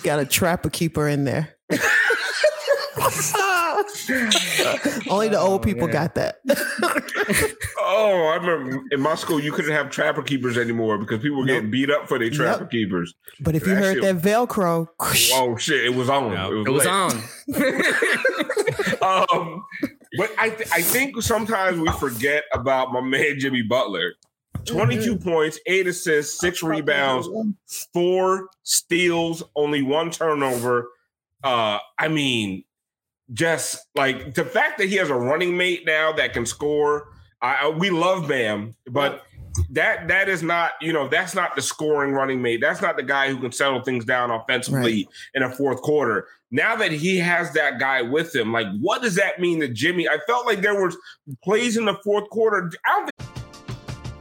Got 0.04 0.20
a 0.20 0.26
trapper 0.26 0.70
keeper 0.70 1.08
in 1.08 1.24
there. 1.26 1.56
Only 5.10 5.30
the 5.30 5.40
old 5.40 5.64
people 5.64 5.88
got 5.88 6.16
that. 6.16 6.40
oh, 7.80 8.28
I 8.34 8.36
remember 8.44 8.82
in 8.92 9.02
my 9.02 9.16
school 9.16 9.40
you 9.40 9.52
couldn't 9.52 9.72
have 9.72 9.90
trapper 9.90 10.22
keepers 10.22 10.58
anymore 10.58 10.98
because 10.98 11.22
people 11.22 11.38
were 11.40 11.46
getting 11.46 11.72
beat 11.72 11.90
up 11.90 12.08
for 12.08 12.20
their 12.20 12.30
trapper 12.30 12.64
Yep. 12.64 12.72
keepers. 12.72 13.14
But 13.40 13.56
if 13.56 13.66
you 13.66 13.76
That 13.76 13.84
heard 13.84 14.04
shit- 14.04 14.22
that 14.22 14.28
Velcro, 14.28 14.88
Oh 15.00 15.56
shit, 15.58 15.86
it 15.86 15.96
was 15.96 16.10
on. 16.10 16.32
Yeah. 16.32 16.48
It 16.50 16.54
was, 16.54 16.68
It 16.68 16.72
was 16.72 16.88
on. 16.88 17.12
um, 19.42 19.64
but 20.18 20.32
I 20.38 20.50
th- 20.50 20.70
I 20.72 20.82
think 20.82 21.22
sometimes 21.22 21.80
we 21.80 21.90
forget 21.94 22.44
about 22.54 22.92
my 22.92 23.02
man 23.02 23.40
Jimmy 23.40 23.62
Butler. 23.62 24.14
22 24.66 25.18
points, 25.18 25.60
eight 25.66 25.88
assists, 25.88 26.40
six 26.40 26.64
rebounds, 26.64 27.28
four 27.94 28.50
steals, 28.64 29.44
only 29.56 29.82
one 29.82 30.12
turnover. 30.12 30.90
Uh, 31.44 31.80
I 31.98 32.08
mean, 32.08 32.64
just 33.34 33.88
like 33.96 34.34
the 34.34 34.46
fact 34.46 34.78
that 34.78 34.90
he 34.90 34.96
has 34.96 35.10
a 35.10 35.16
running 35.16 35.56
mate 35.56 35.86
now 35.86 36.12
that 36.14 36.34
can 36.34 36.46
score. 36.46 37.10
I, 37.42 37.56
I 37.64 37.70
we 37.70 37.90
love 37.90 38.28
Bam, 38.28 38.76
but 38.88 39.24
that 39.72 40.08
that 40.08 40.30
is 40.30 40.44
not 40.44 40.72
you 40.82 40.94
know 40.94 41.08
that's 41.08 41.34
not 41.34 41.56
the 41.56 41.62
scoring 41.62 42.14
running 42.14 42.42
mate. 42.42 42.62
That's 42.62 42.82
not 42.82 42.98
the 42.98 43.04
guy 43.04 43.30
who 43.30 43.40
can 43.40 43.52
settle 43.52 43.82
things 43.82 44.06
down 44.06 44.32
offensively 44.32 45.08
in 45.34 45.44
a 45.44 45.50
fourth 45.50 45.82
quarter. 45.82 46.28
Now 46.52 46.76
that 46.76 46.92
he 46.92 47.18
has 47.18 47.54
that 47.54 47.80
guy 47.80 48.02
with 48.02 48.36
him, 48.36 48.52
like 48.52 48.68
what 48.80 49.02
does 49.02 49.16
that 49.16 49.40
mean 49.40 49.60
to 49.62 49.68
Jimmy? 49.68 50.08
I 50.08 50.18
felt 50.28 50.46
like 50.46 50.62
there 50.62 50.82
was 50.82 50.98
plays 51.44 51.78
in 51.78 51.86
the 51.86 51.96
fourth 52.04 52.30
quarter. 52.30 52.70
I 52.86 52.90
don't 53.00 53.12
think 53.18 53.41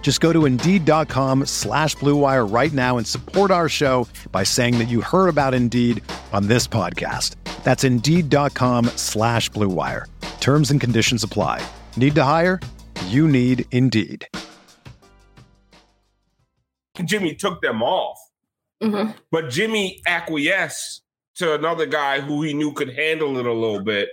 Just 0.00 0.22
go 0.22 0.32
to 0.32 0.46
Indeed.com 0.46 1.44
slash 1.44 1.94
BlueWire 1.96 2.50
right 2.50 2.72
now 2.72 2.96
and 2.96 3.06
support 3.06 3.50
our 3.50 3.68
show 3.68 4.08
by 4.32 4.42
saying 4.42 4.78
that 4.78 4.88
you 4.88 5.02
heard 5.02 5.28
about 5.28 5.52
Indeed 5.52 6.02
on 6.32 6.46
this 6.46 6.66
podcast. 6.66 7.34
That's 7.62 7.84
Indeed.com 7.84 8.86
slash 8.96 9.50
BlueWire. 9.50 10.06
Terms 10.40 10.70
and 10.70 10.80
conditions 10.80 11.22
apply. 11.22 11.62
Need 11.98 12.14
to 12.14 12.24
hire? 12.24 12.58
You 13.08 13.28
need 13.28 13.66
Indeed. 13.70 14.26
Jimmy 17.04 17.34
took 17.34 17.60
them 17.60 17.82
off. 17.82 18.18
Mm-hmm. 18.82 19.10
But 19.30 19.50
Jimmy 19.50 20.00
acquiesced 20.06 21.02
to 21.36 21.54
another 21.54 21.86
guy 21.86 22.20
who 22.20 22.42
he 22.42 22.54
knew 22.54 22.72
could 22.72 22.94
handle 22.94 23.36
it 23.38 23.46
a 23.46 23.52
little 23.52 23.82
bit. 23.82 24.08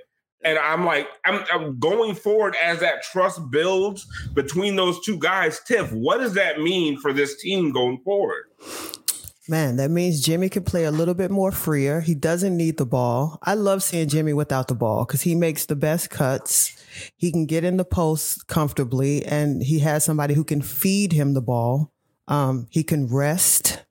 And 0.45 0.59
I'm 0.59 0.85
like, 0.85 1.07
I'm, 1.25 1.43
I'm 1.51 1.79
going 1.79 2.13
forward 2.13 2.55
as 2.63 2.79
that 2.79 3.03
trust 3.03 3.41
builds 3.49 4.05
between 4.33 4.75
those 4.75 5.03
two 5.03 5.17
guys. 5.17 5.59
Tiff, 5.67 5.91
what 5.91 6.19
does 6.19 6.35
that 6.35 6.61
mean 6.61 6.99
for 6.99 7.11
this 7.11 7.41
team 7.41 7.71
going 7.71 7.99
forward? 8.05 8.45
Man, 9.47 9.75
that 9.75 9.91
means 9.91 10.21
Jimmy 10.21 10.49
can 10.49 10.63
play 10.63 10.85
a 10.85 10.91
little 10.91 11.13
bit 11.13 11.29
more 11.29 11.51
freer. 11.51 12.01
He 12.01 12.15
doesn't 12.15 12.57
need 12.57 12.77
the 12.77 12.85
ball. 12.85 13.37
I 13.43 13.53
love 13.53 13.83
seeing 13.83 14.07
Jimmy 14.07 14.33
without 14.33 14.67
the 14.67 14.75
ball 14.75 15.05
because 15.05 15.21
he 15.21 15.35
makes 15.35 15.65
the 15.65 15.75
best 15.75 16.09
cuts. 16.09 16.75
He 17.15 17.31
can 17.31 17.45
get 17.45 17.63
in 17.63 17.77
the 17.77 17.85
post 17.85 18.47
comfortably, 18.47 19.23
and 19.23 19.61
he 19.61 19.79
has 19.79 20.03
somebody 20.03 20.33
who 20.33 20.43
can 20.43 20.61
feed 20.61 21.11
him 21.11 21.33
the 21.33 21.41
ball. 21.41 21.91
Um, 22.27 22.67
he 22.69 22.83
can 22.83 23.07
rest. 23.07 23.84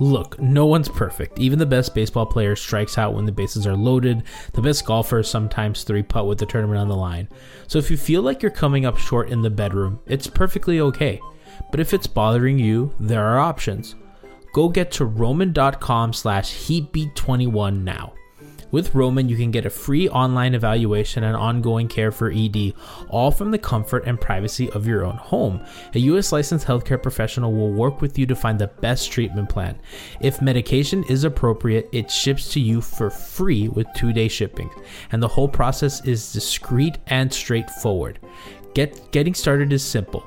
Look, 0.00 0.40
no 0.40 0.66
one's 0.66 0.88
perfect. 0.88 1.38
Even 1.38 1.58
the 1.58 1.66
best 1.66 1.94
baseball 1.94 2.26
player 2.26 2.56
strikes 2.56 2.98
out 2.98 3.14
when 3.14 3.26
the 3.26 3.32
bases 3.32 3.66
are 3.66 3.76
loaded. 3.76 4.24
The 4.52 4.62
best 4.62 4.84
golfers 4.84 5.28
sometimes 5.28 5.84
three 5.84 6.02
putt 6.02 6.26
with 6.26 6.38
the 6.38 6.46
tournament 6.46 6.80
on 6.80 6.88
the 6.88 6.96
line. 6.96 7.28
So 7.68 7.78
if 7.78 7.90
you 7.90 7.96
feel 7.96 8.22
like 8.22 8.42
you're 8.42 8.50
coming 8.50 8.86
up 8.86 8.98
short 8.98 9.30
in 9.30 9.42
the 9.42 9.50
bedroom, 9.50 10.00
it's 10.06 10.26
perfectly 10.26 10.80
okay. 10.80 11.20
But 11.70 11.80
if 11.80 11.94
it's 11.94 12.06
bothering 12.06 12.58
you, 12.58 12.92
there 12.98 13.24
are 13.24 13.38
options. 13.38 13.94
Go 14.52 14.68
get 14.68 14.90
to 14.92 15.04
roman.com 15.04 16.12
slash 16.12 16.52
heatbeat21 16.52 17.82
now. 17.82 18.14
With 18.74 18.92
Roman, 18.92 19.28
you 19.28 19.36
can 19.36 19.52
get 19.52 19.66
a 19.66 19.70
free 19.70 20.08
online 20.08 20.52
evaluation 20.52 21.22
and 21.22 21.36
ongoing 21.36 21.86
care 21.86 22.10
for 22.10 22.32
ED, 22.32 22.72
all 23.08 23.30
from 23.30 23.52
the 23.52 23.58
comfort 23.58 24.02
and 24.04 24.20
privacy 24.20 24.68
of 24.70 24.84
your 24.84 25.04
own 25.04 25.16
home. 25.16 25.64
A 25.94 26.00
US 26.00 26.32
licensed 26.32 26.66
healthcare 26.66 27.00
professional 27.00 27.52
will 27.52 27.70
work 27.70 28.00
with 28.00 28.18
you 28.18 28.26
to 28.26 28.34
find 28.34 28.58
the 28.58 28.66
best 28.66 29.12
treatment 29.12 29.48
plan. 29.48 29.78
If 30.20 30.42
medication 30.42 31.04
is 31.04 31.22
appropriate, 31.22 31.88
it 31.92 32.10
ships 32.10 32.48
to 32.54 32.58
you 32.58 32.80
for 32.80 33.10
free 33.10 33.68
with 33.68 33.86
two 33.94 34.12
day 34.12 34.26
shipping, 34.26 34.68
and 35.12 35.22
the 35.22 35.28
whole 35.28 35.48
process 35.48 36.04
is 36.04 36.32
discreet 36.32 36.98
and 37.06 37.32
straightforward. 37.32 38.18
Get, 38.74 39.12
getting 39.12 39.34
started 39.34 39.72
is 39.72 39.84
simple 39.84 40.26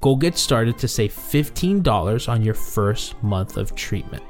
Go 0.00 0.14
get 0.16 0.36
started 0.38 0.78
to 0.78 0.88
save 0.88 1.12
$15 1.12 2.28
on 2.28 2.42
your 2.42 2.54
first 2.54 3.20
month 3.22 3.56
of 3.56 3.74
treatment. 3.74 4.22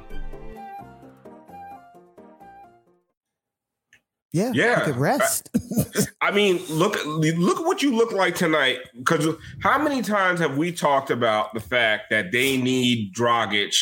Yeah, 4.32 4.52
Yeah. 4.54 4.78
he 4.80 4.84
could 4.92 4.96
rest. 5.00 5.48
I 6.20 6.30
mean, 6.30 6.58
look 6.68 6.98
look 7.06 7.60
what 7.66 7.82
you 7.82 7.94
look 7.96 8.12
like 8.12 8.34
tonight. 8.34 8.78
Because 8.96 9.26
how 9.62 9.78
many 9.78 10.02
times 10.02 10.38
have 10.40 10.58
we 10.58 10.70
talked 10.70 11.10
about 11.10 11.54
the 11.54 11.60
fact 11.60 12.04
that 12.10 12.30
they 12.30 12.56
need 12.58 13.14
Dragic 13.14 13.74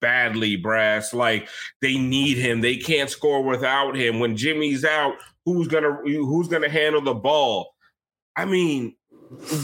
badly, 0.00 0.54
brass? 0.56 1.12
Like 1.12 1.48
they 1.82 1.98
need 1.98 2.36
him. 2.36 2.60
They 2.60 2.76
can't 2.76 3.10
score 3.10 3.42
without 3.42 3.96
him. 3.96 4.20
When 4.20 4.36
Jimmy's 4.36 4.84
out, 4.84 5.14
who's 5.44 5.66
gonna 5.66 5.96
who's 6.04 6.46
gonna 6.46 6.68
handle 6.70 7.02
the 7.02 7.14
ball? 7.14 7.74
I 8.36 8.44
mean, 8.44 8.94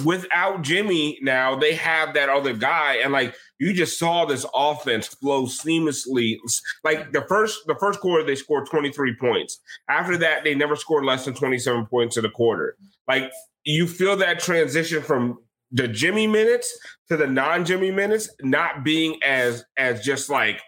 without 0.05 0.62
Jimmy 0.62 1.18
now, 1.22 1.57
they 1.57 1.74
have 1.74 2.14
that 2.14 2.29
other 2.29 2.55
guy, 2.55 2.96
and 2.96 3.12
like 3.12 3.35
you 3.59 3.72
just 3.72 3.98
saw 3.98 4.24
this 4.24 4.44
offense 4.55 5.07
flow 5.07 5.44
seamlessly. 5.44 6.37
Like 6.83 7.12
the 7.12 7.22
first 7.29 7.66
the 7.66 7.77
first 7.81 8.00
quarter, 8.00 8.24
they 8.24 8.35
scored 8.35 8.68
23 8.68 9.16
points. 9.16 9.61
After 9.88 10.16
that, 10.18 10.44
they 10.44 10.55
never 10.55 10.77
scored 10.77 11.05
less 11.05 11.24
than 11.24 11.35
27 11.35 11.87
points 11.87 12.16
in 12.16 12.24
a 12.24 12.31
quarter. 12.31 12.77
Like 13.09 13.31
you 13.64 13.87
feel 13.87 14.16
that 14.16 14.40
transition 14.40 15.03
from 15.03 15.38
the 15.70 15.88
Jimmy 15.88 16.27
minutes 16.27 16.79
to 17.09 17.16
the 17.16 17.27
non-Jimmy 17.27 17.90
minutes 17.90 18.29
not 18.42 18.85
being 18.85 19.18
as 19.24 19.64
as 19.77 20.05
just 20.05 20.29
like 20.29 20.61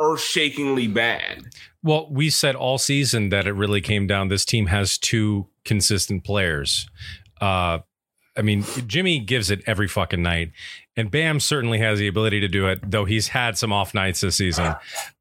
earth-shakingly 0.00 0.88
bad. 0.88 1.42
Well, 1.82 2.08
we 2.10 2.30
said 2.30 2.56
all 2.56 2.78
season 2.78 3.28
that 3.28 3.46
it 3.46 3.52
really 3.52 3.82
came 3.82 4.06
down. 4.06 4.28
This 4.28 4.46
team 4.46 4.66
has 4.66 4.96
two 4.96 5.48
consistent 5.64 6.24
players. 6.24 6.88
Uh, 7.40 7.80
I 8.40 8.42
mean, 8.42 8.64
Jimmy 8.86 9.18
gives 9.18 9.50
it 9.50 9.62
every 9.66 9.86
fucking 9.86 10.22
night, 10.22 10.52
and 10.96 11.10
Bam 11.10 11.40
certainly 11.40 11.76
has 11.80 11.98
the 11.98 12.08
ability 12.08 12.40
to 12.40 12.48
do 12.48 12.66
it. 12.68 12.90
Though 12.90 13.04
he's 13.04 13.28
had 13.28 13.58
some 13.58 13.70
off 13.70 13.92
nights 13.92 14.22
this 14.22 14.36
season, 14.36 14.74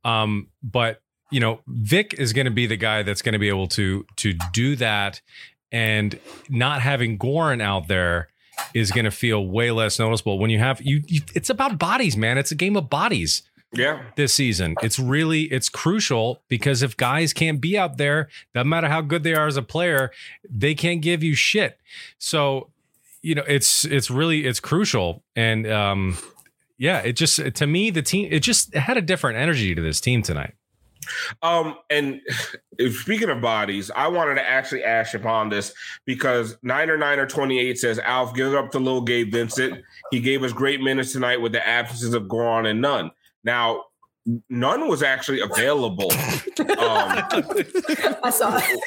um, 0.05 0.47
but 0.63 1.01
you 1.29 1.41
know, 1.41 1.60
Vic 1.67 2.15
is 2.17 2.32
going 2.32 2.45
to 2.45 2.51
be 2.51 2.65
the 2.65 2.77
guy 2.77 3.03
that's 3.03 3.21
going 3.21 3.34
to 3.34 3.39
be 3.39 3.49
able 3.49 3.67
to 3.67 4.05
to 4.15 4.36
do 4.53 4.77
that, 4.77 5.19
and 5.69 6.17
not 6.47 6.82
having 6.82 7.19
Goran 7.19 7.62
out 7.62 7.89
there 7.89 8.29
is 8.73 8.89
going 8.89 9.03
to 9.03 9.12
feel 9.12 9.45
way 9.45 9.69
less 9.71 9.99
noticeable 9.99 10.39
when 10.39 10.49
you 10.49 10.60
have 10.60 10.82
you, 10.82 11.03
you. 11.08 11.19
It's 11.36 11.49
about 11.49 11.77
bodies, 11.77 12.15
man. 12.15 12.38
It's 12.38 12.51
a 12.51 12.55
game 12.55 12.77
of 12.77 12.89
bodies 12.89 13.43
Yeah. 13.73 14.01
this 14.15 14.34
season. 14.34 14.75
It's 14.82 14.97
really 14.97 15.43
it's 15.43 15.67
crucial 15.67 16.41
because 16.47 16.82
if 16.84 16.95
guys 16.95 17.34
can't 17.34 17.60
be 17.60 17.77
out 17.77 17.97
there, 17.97 18.29
no 18.55 18.63
matter 18.63 18.88
how 18.88 19.01
good 19.01 19.23
they 19.23 19.34
are 19.34 19.47
as 19.47 19.58
a 19.58 19.62
player, 19.62 20.10
they 20.49 20.73
can't 20.73 21.01
give 21.01 21.21
you 21.21 21.36
shit. 21.36 21.77
So, 22.17 22.69
you 23.21 23.36
know, 23.36 23.43
it's 23.47 23.86
it's 23.86 24.10
really 24.10 24.45
it's 24.45 24.60
crucial 24.60 25.23
and 25.36 25.67
um 25.67 26.17
yeah, 26.77 26.99
it 26.99 27.13
just 27.13 27.39
to 27.55 27.67
me 27.67 27.89
the 27.89 28.01
team 28.01 28.29
it 28.32 28.39
just 28.39 28.73
it 28.73 28.79
had 28.79 28.97
a 28.97 29.01
different 29.01 29.38
energy 29.38 29.75
to 29.75 29.82
this 29.82 29.99
team 29.99 30.21
tonight. 30.21 30.53
Um, 31.41 31.77
and 31.89 32.21
speaking 32.91 33.29
of 33.29 33.41
bodies, 33.41 33.89
I 33.95 34.08
wanted 34.08 34.36
to 34.36 34.47
actually 34.47 34.84
ash 34.84 35.13
upon 35.13 35.49
this 35.49 35.73
because 36.05 36.58
Niner 36.62 36.97
or 36.97 37.25
28 37.25 37.77
says 37.77 37.99
Alf 37.99 38.34
give 38.34 38.53
up 38.53 38.71
to 38.71 38.79
little 38.79 39.01
Gabe 39.01 39.32
Vincent. 39.32 39.82
He 40.12 40.19
gave 40.19 40.43
us 40.43 40.53
great 40.53 40.82
minutes 40.82 41.13
tonight 41.13 41.41
with 41.41 41.51
the 41.51 41.65
absences 41.67 42.13
of 42.13 42.23
Goran 42.23 42.69
and 42.69 42.82
Nunn. 42.82 43.12
Now, 43.43 43.86
Nunn 44.49 44.88
was 44.88 45.01
actually 45.01 45.39
available. 45.41 46.12
um, 46.60 46.67
I 48.23 48.29
saw 48.32 48.58
it. 48.58 48.79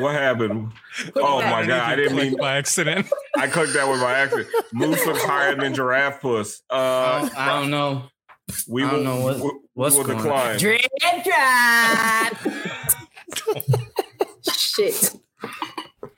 what 0.00 0.14
happened? 0.14 0.72
Oh 1.16 1.40
my 1.40 1.66
god, 1.66 1.92
I 1.92 1.96
didn't 1.96 2.16
mean 2.16 2.36
by 2.36 2.56
accident. 2.56 3.06
I 3.36 3.46
cooked 3.48 3.72
that 3.74 3.88
with 3.88 4.00
my 4.00 4.12
accent. 4.12 4.46
Moose 4.72 5.04
looks 5.06 5.22
higher 5.24 5.54
than 5.56 5.74
Giraffe 5.74 6.20
Puss. 6.20 6.62
Uh, 6.70 6.74
I 6.76 7.20
don't, 7.20 7.38
I 7.38 7.60
don't 7.60 7.70
know. 7.70 8.02
we 8.68 8.84
I 8.84 8.90
don't 8.90 9.04
know 9.04 9.20
what- 9.20 9.38
we- 9.40 9.52
what's 9.74 9.96
we 9.96 10.02
will 10.02 10.06
going 10.06 10.18
on. 10.18 10.24
decline. 10.24 10.58
Drip 10.58 10.80
drop. 11.24 12.36
Shit. 14.52 15.14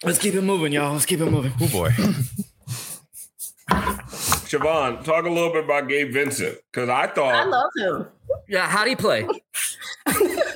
Let's 0.05 0.19
keep 0.19 0.35
it 0.35 0.43
moving, 0.43 0.73
y'all. 0.73 0.93
Let's 0.93 1.07
keep 1.07 1.21
it 1.21 1.27
moving. 1.31 1.53
Oh 1.61 1.69
boy. 1.69 1.91
Siobhan, 3.71 5.03
talk 5.05 5.25
a 5.25 5.29
little 5.31 5.53
bit 5.53 5.65
about 5.65 5.89
Gabe 5.89 6.13
Vincent 6.13 6.59
because 6.73 6.89
I 6.89 7.07
thought 7.09 7.35
I 7.35 7.45
love 7.45 7.71
him. 7.77 8.07
Yeah, 8.49 8.69
how'd 8.69 8.87
he 8.89 8.95
play? 8.97 9.27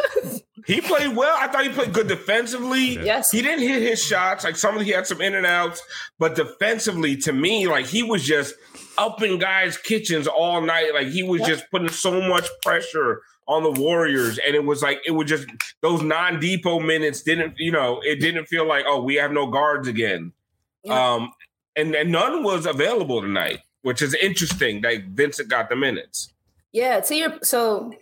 He 0.71 0.81
played 0.81 1.17
well. 1.17 1.37
I 1.39 1.49
thought 1.49 1.65
he 1.65 1.71
played 1.71 1.93
good 1.93 2.07
defensively. 2.07 2.95
Yes. 3.05 3.31
He 3.31 3.43
didn't 3.43 3.67
hit 3.67 3.83
his 3.83 4.03
shots. 4.03 4.45
Like 4.45 4.57
some 4.57 4.77
of 4.77 4.83
he 4.83 4.91
had 4.91 5.07
some 5.07 5.21
in 5.21 5.35
and 5.35 5.45
outs, 5.45 5.83
but 6.19 6.37
defensively, 6.37 7.17
to 7.19 7.33
me, 7.33 7.67
like 7.67 7.87
he 7.87 8.05
was 8.05 8.25
just 8.25 8.55
up 8.97 9.21
in 9.23 9.39
guys' 9.39 9.77
kitchens 9.77 10.29
all 10.29 10.61
night. 10.61 10.95
Like 10.95 11.09
he 11.09 11.25
was 11.25 11.43
just 11.43 11.69
putting 11.73 11.89
so 11.89 12.21
much 12.21 12.47
pressure 12.63 13.23
on 13.49 13.65
the 13.65 13.81
Warriors, 13.81 14.39
and 14.39 14.55
it 14.55 14.65
was 14.65 14.81
like 14.81 15.01
it 15.05 15.11
was 15.11 15.29
just 15.29 15.49
those 15.81 16.03
non-Dipo 16.03 16.87
minutes 16.87 17.23
didn't, 17.23 17.55
you 17.59 17.73
know, 17.73 18.01
it 18.05 18.21
didn't 18.21 18.47
feel 18.47 18.65
like 18.65 18.85
oh 18.87 19.03
we 19.03 19.17
have 19.17 19.33
no 19.33 19.49
guards 19.49 19.89
again. 19.89 20.33
Um, 20.89 21.33
and, 21.75 21.95
and 21.95 22.13
Nunn 22.13 22.45
was 22.45 22.65
available 22.65 23.21
tonight, 23.21 23.59
which 23.83 24.03
is 24.03 24.15
interesting 24.15 24.83
that 24.83 25.03
Vincent 25.09 25.49
got 25.49 25.69
the 25.69 25.77
minutes. 25.77 26.33
Yeah, 26.73 27.01
to 27.01 27.15
your 27.17 27.39
so 27.43 27.93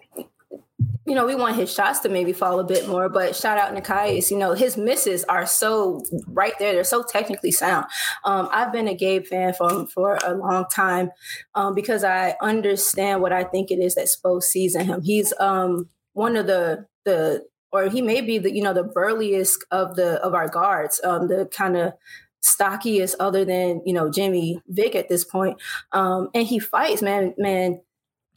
you 1.08 1.14
know, 1.14 1.26
we 1.26 1.34
want 1.34 1.56
his 1.56 1.72
shots 1.72 2.00
to 2.00 2.08
maybe 2.08 2.34
fall 2.34 2.60
a 2.60 2.64
bit 2.64 2.86
more, 2.86 3.08
but 3.08 3.34
shout 3.34 3.56
out 3.56 3.74
Nekias, 3.74 4.30
you 4.30 4.36
know, 4.36 4.52
his 4.52 4.76
misses 4.76 5.24
are 5.24 5.46
so 5.46 6.04
right 6.26 6.52
there. 6.58 6.74
They're 6.74 6.84
so 6.84 7.02
technically 7.02 7.50
sound. 7.50 7.86
Um, 8.24 8.48
I've 8.52 8.72
been 8.72 8.88
a 8.88 8.94
Gabe 8.94 9.24
fan 9.24 9.54
for, 9.54 9.86
for 9.86 10.18
a 10.22 10.34
long 10.34 10.66
time 10.66 11.10
um, 11.54 11.74
because 11.74 12.04
I 12.04 12.36
understand 12.42 13.22
what 13.22 13.32
I 13.32 13.44
think 13.44 13.70
it 13.70 13.78
is 13.78 13.94
that 13.94 14.08
Spo 14.08 14.42
sees 14.42 14.74
in 14.74 14.84
him. 14.84 15.00
He's 15.02 15.32
um, 15.40 15.88
one 16.12 16.36
of 16.36 16.46
the, 16.46 16.86
the, 17.06 17.44
or 17.72 17.88
he 17.88 18.02
may 18.02 18.20
be 18.20 18.38
the, 18.38 18.52
you 18.52 18.62
know, 18.62 18.74
the 18.74 18.84
burliest 18.84 19.64
of 19.70 19.96
the, 19.96 20.22
of 20.22 20.34
our 20.34 20.48
guards, 20.48 21.00
um, 21.04 21.28
the 21.28 21.48
kind 21.50 21.76
of, 21.76 21.94
stockiest 22.40 23.16
other 23.18 23.44
than 23.44 23.82
you 23.84 23.92
know 23.92 24.08
Jimmy 24.08 24.62
Vic 24.68 24.94
at 24.94 25.08
this 25.08 25.24
point. 25.24 25.60
Um, 25.90 26.28
and 26.34 26.46
he 26.46 26.60
fights, 26.60 27.02
man. 27.02 27.34
Man, 27.36 27.80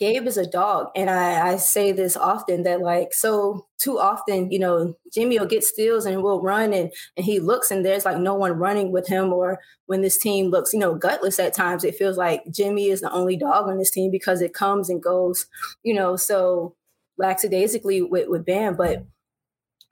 Gabe 0.01 0.25
is 0.25 0.37
a 0.37 0.47
dog. 0.47 0.87
And 0.95 1.11
I, 1.11 1.51
I 1.51 1.55
say 1.57 1.91
this 1.91 2.17
often 2.17 2.63
that 2.63 2.81
like 2.81 3.13
so 3.13 3.67
too 3.77 3.99
often, 3.99 4.51
you 4.51 4.57
know, 4.57 4.95
Jimmy 5.13 5.37
will 5.37 5.45
get 5.45 5.63
steals 5.63 6.07
and 6.07 6.23
will 6.23 6.41
run 6.41 6.73
and 6.73 6.91
and 7.15 7.23
he 7.23 7.39
looks 7.39 7.69
and 7.69 7.85
there's 7.85 8.03
like 8.03 8.17
no 8.17 8.33
one 8.33 8.53
running 8.53 8.91
with 8.91 9.07
him 9.07 9.31
or 9.31 9.59
when 9.85 10.01
this 10.01 10.17
team 10.17 10.47
looks, 10.47 10.73
you 10.73 10.79
know, 10.79 10.95
gutless 10.95 11.37
at 11.37 11.53
times, 11.53 11.83
it 11.83 11.93
feels 11.93 12.17
like 12.17 12.41
Jimmy 12.49 12.87
is 12.87 13.01
the 13.01 13.11
only 13.11 13.37
dog 13.37 13.67
on 13.67 13.77
this 13.77 13.91
team 13.91 14.09
because 14.09 14.41
it 14.41 14.55
comes 14.55 14.89
and 14.89 15.03
goes, 15.03 15.45
you 15.83 15.93
know, 15.93 16.15
so 16.15 16.75
lackadaisically 17.19 18.01
with, 18.01 18.27
with 18.27 18.43
Bam. 18.43 18.75
But 18.75 19.05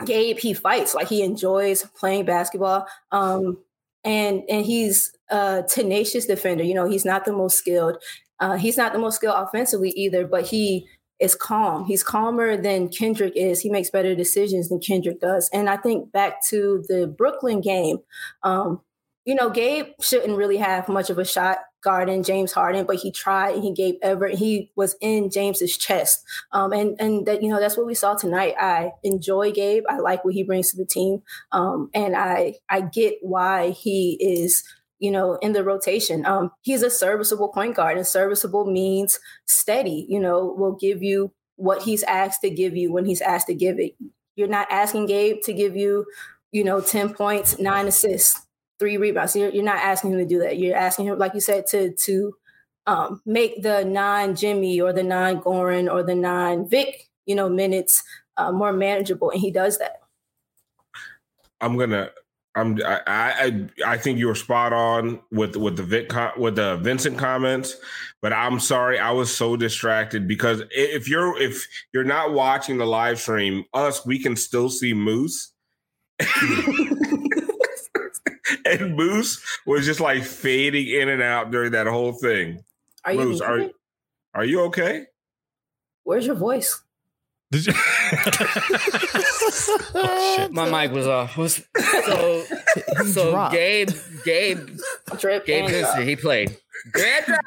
Gabe, 0.03 0.39
he 0.39 0.55
fights, 0.55 0.95
like 0.95 1.09
he 1.09 1.21
enjoys 1.21 1.83
playing 1.95 2.25
basketball. 2.25 2.87
Um, 3.11 3.59
and 4.03 4.41
and 4.49 4.65
he's 4.65 5.11
a 5.29 5.63
tenacious 5.67 6.25
defender. 6.25 6.63
You 6.63 6.73
know, 6.73 6.89
he's 6.89 7.05
not 7.05 7.25
the 7.25 7.33
most 7.33 7.57
skilled. 7.57 7.97
Uh, 8.39 8.57
he's 8.57 8.77
not 8.77 8.93
the 8.93 8.99
most 8.99 9.15
skilled 9.15 9.35
offensively 9.37 9.89
either, 9.91 10.25
but 10.25 10.47
he 10.47 10.87
is 11.19 11.35
calm. 11.35 11.85
He's 11.85 12.03
calmer 12.03 12.55
than 12.55 12.89
Kendrick 12.89 13.33
is. 13.35 13.59
He 13.59 13.69
makes 13.69 13.89
better 13.89 14.15
decisions 14.15 14.69
than 14.69 14.79
Kendrick 14.79 15.19
does. 15.19 15.49
And 15.53 15.69
I 15.69 15.77
think 15.77 16.11
back 16.11 16.43
to 16.47 16.83
the 16.87 17.07
Brooklyn 17.07 17.61
game, 17.61 17.97
um, 18.43 18.81
you 19.25 19.35
know, 19.35 19.49
Gabe 19.49 19.87
shouldn't 20.01 20.37
really 20.37 20.57
have 20.57 20.87
much 20.87 21.09
of 21.09 21.19
a 21.19 21.25
shot 21.25 21.59
guarding 21.81 22.23
James 22.23 22.51
Harden, 22.51 22.85
but 22.85 22.97
he 22.97 23.11
tried 23.11 23.55
and 23.55 23.63
he 23.63 23.73
gave 23.73 23.95
Everett. 24.01 24.37
He 24.37 24.71
was 24.75 24.95
in 25.01 25.29
James's 25.29 25.77
chest, 25.77 26.23
um, 26.51 26.71
and 26.73 26.95
and 26.99 27.25
that 27.25 27.43
you 27.43 27.49
know 27.49 27.59
that's 27.59 27.77
what 27.77 27.85
we 27.85 27.95
saw 27.95 28.15
tonight. 28.15 28.55
I 28.59 28.91
enjoy 29.03 29.51
Gabe. 29.51 29.83
I 29.87 29.99
like 29.99 30.25
what 30.25 30.33
he 30.33 30.43
brings 30.43 30.71
to 30.71 30.77
the 30.77 30.85
team, 30.85 31.21
um, 31.51 31.89
and 31.93 32.15
I 32.15 32.55
I 32.69 32.81
get 32.81 33.15
why 33.21 33.69
he 33.71 34.17
is 34.19 34.63
you 34.99 35.11
know, 35.11 35.35
in 35.35 35.53
the 35.53 35.63
rotation. 35.63 36.25
Um, 36.25 36.51
he's 36.61 36.83
a 36.83 36.89
serviceable 36.89 37.49
point 37.49 37.75
guard, 37.75 37.97
and 37.97 38.05
serviceable 38.05 38.65
means 38.65 39.19
steady. 39.45 40.05
You 40.09 40.19
know, 40.19 40.53
will 40.57 40.75
give 40.75 41.01
you 41.01 41.33
what 41.55 41.81
he's 41.81 42.03
asked 42.03 42.41
to 42.41 42.49
give 42.49 42.75
you 42.75 42.91
when 42.91 43.05
he's 43.05 43.21
asked 43.21 43.47
to 43.47 43.53
give 43.53 43.79
it. 43.79 43.95
You're 44.35 44.47
not 44.47 44.67
asking 44.71 45.07
Gabe 45.07 45.41
to 45.43 45.53
give 45.53 45.75
you, 45.75 46.05
you 46.51 46.63
know, 46.63 46.81
ten 46.81 47.13
points, 47.13 47.59
nine 47.59 47.87
assists, 47.87 48.45
three 48.79 48.97
rebounds. 48.97 49.35
You're, 49.35 49.49
you're 49.49 49.63
not 49.63 49.79
asking 49.79 50.13
him 50.13 50.19
to 50.19 50.25
do 50.25 50.39
that. 50.39 50.57
You're 50.57 50.75
asking 50.75 51.05
him, 51.07 51.17
like 51.17 51.33
you 51.33 51.41
said, 51.41 51.67
to 51.67 51.93
to 52.05 52.35
um, 52.87 53.21
make 53.25 53.61
the 53.61 53.83
non 53.83 54.35
Jimmy 54.35 54.81
or 54.81 54.93
the 54.93 55.03
non 55.03 55.41
Goran 55.41 55.91
or 55.91 56.03
the 56.03 56.15
non 56.15 56.67
Vic, 56.67 57.09
you 57.25 57.35
know, 57.35 57.49
minutes 57.49 58.03
uh, 58.37 58.51
more 58.51 58.73
manageable, 58.73 59.29
and 59.29 59.39
he 59.39 59.51
does 59.51 59.77
that. 59.77 59.97
I'm 61.61 61.77
gonna 61.77 62.11
I'm 62.55 62.79
I, 62.83 63.01
I 63.07 63.67
I 63.85 63.97
think 63.97 64.17
you 64.17 64.27
were 64.27 64.35
spot 64.35 64.73
on 64.73 65.19
with 65.31 65.55
with 65.55 65.77
the 65.77 65.83
Vic 65.83 66.11
with 66.37 66.55
the 66.55 66.77
Vincent 66.77 67.17
comments, 67.17 67.75
but 68.21 68.33
I'm 68.33 68.59
sorry 68.59 68.99
I 68.99 69.11
was 69.11 69.35
so 69.35 69.55
distracted 69.55 70.27
because 70.27 70.63
if 70.71 71.07
you're 71.07 71.39
if 71.39 71.65
you're 71.93 72.03
not 72.03 72.33
watching 72.33 72.77
the 72.77 72.85
live 72.85 73.19
stream, 73.19 73.65
us 73.73 74.05
we 74.05 74.19
can 74.19 74.35
still 74.35 74.69
see 74.69 74.93
Moose. 74.93 75.53
and 78.65 78.95
Moose 78.95 79.41
was 79.65 79.85
just 79.85 79.99
like 79.99 80.23
fading 80.23 80.87
in 80.87 81.09
and 81.09 81.21
out 81.21 81.51
during 81.51 81.71
that 81.73 81.87
whole 81.87 82.13
thing. 82.13 82.63
Are 83.05 83.13
Moose, 83.13 83.39
you 83.39 83.45
are, 83.45 83.69
are 84.33 84.45
you 84.45 84.61
okay? 84.63 85.05
Where's 86.03 86.25
your 86.25 86.35
voice? 86.35 86.81
Did 87.51 87.65
you? 87.65 87.73
oh, 89.95 90.49
My 90.51 90.69
mic 90.69 90.91
was 90.91 91.07
off. 91.07 91.35
Was, 91.37 91.63
so 92.05 92.43
so 93.11 93.31
dropped. 93.31 93.53
Gabe 93.53 93.89
Gabe 94.23 94.69
Drip 95.17 95.45
Gabe 95.45 95.63
and 95.65 95.73
Vincent, 95.73 96.07
he 96.07 96.15
played. 96.15 96.57
Good 96.91 97.23
drop. 97.25 97.41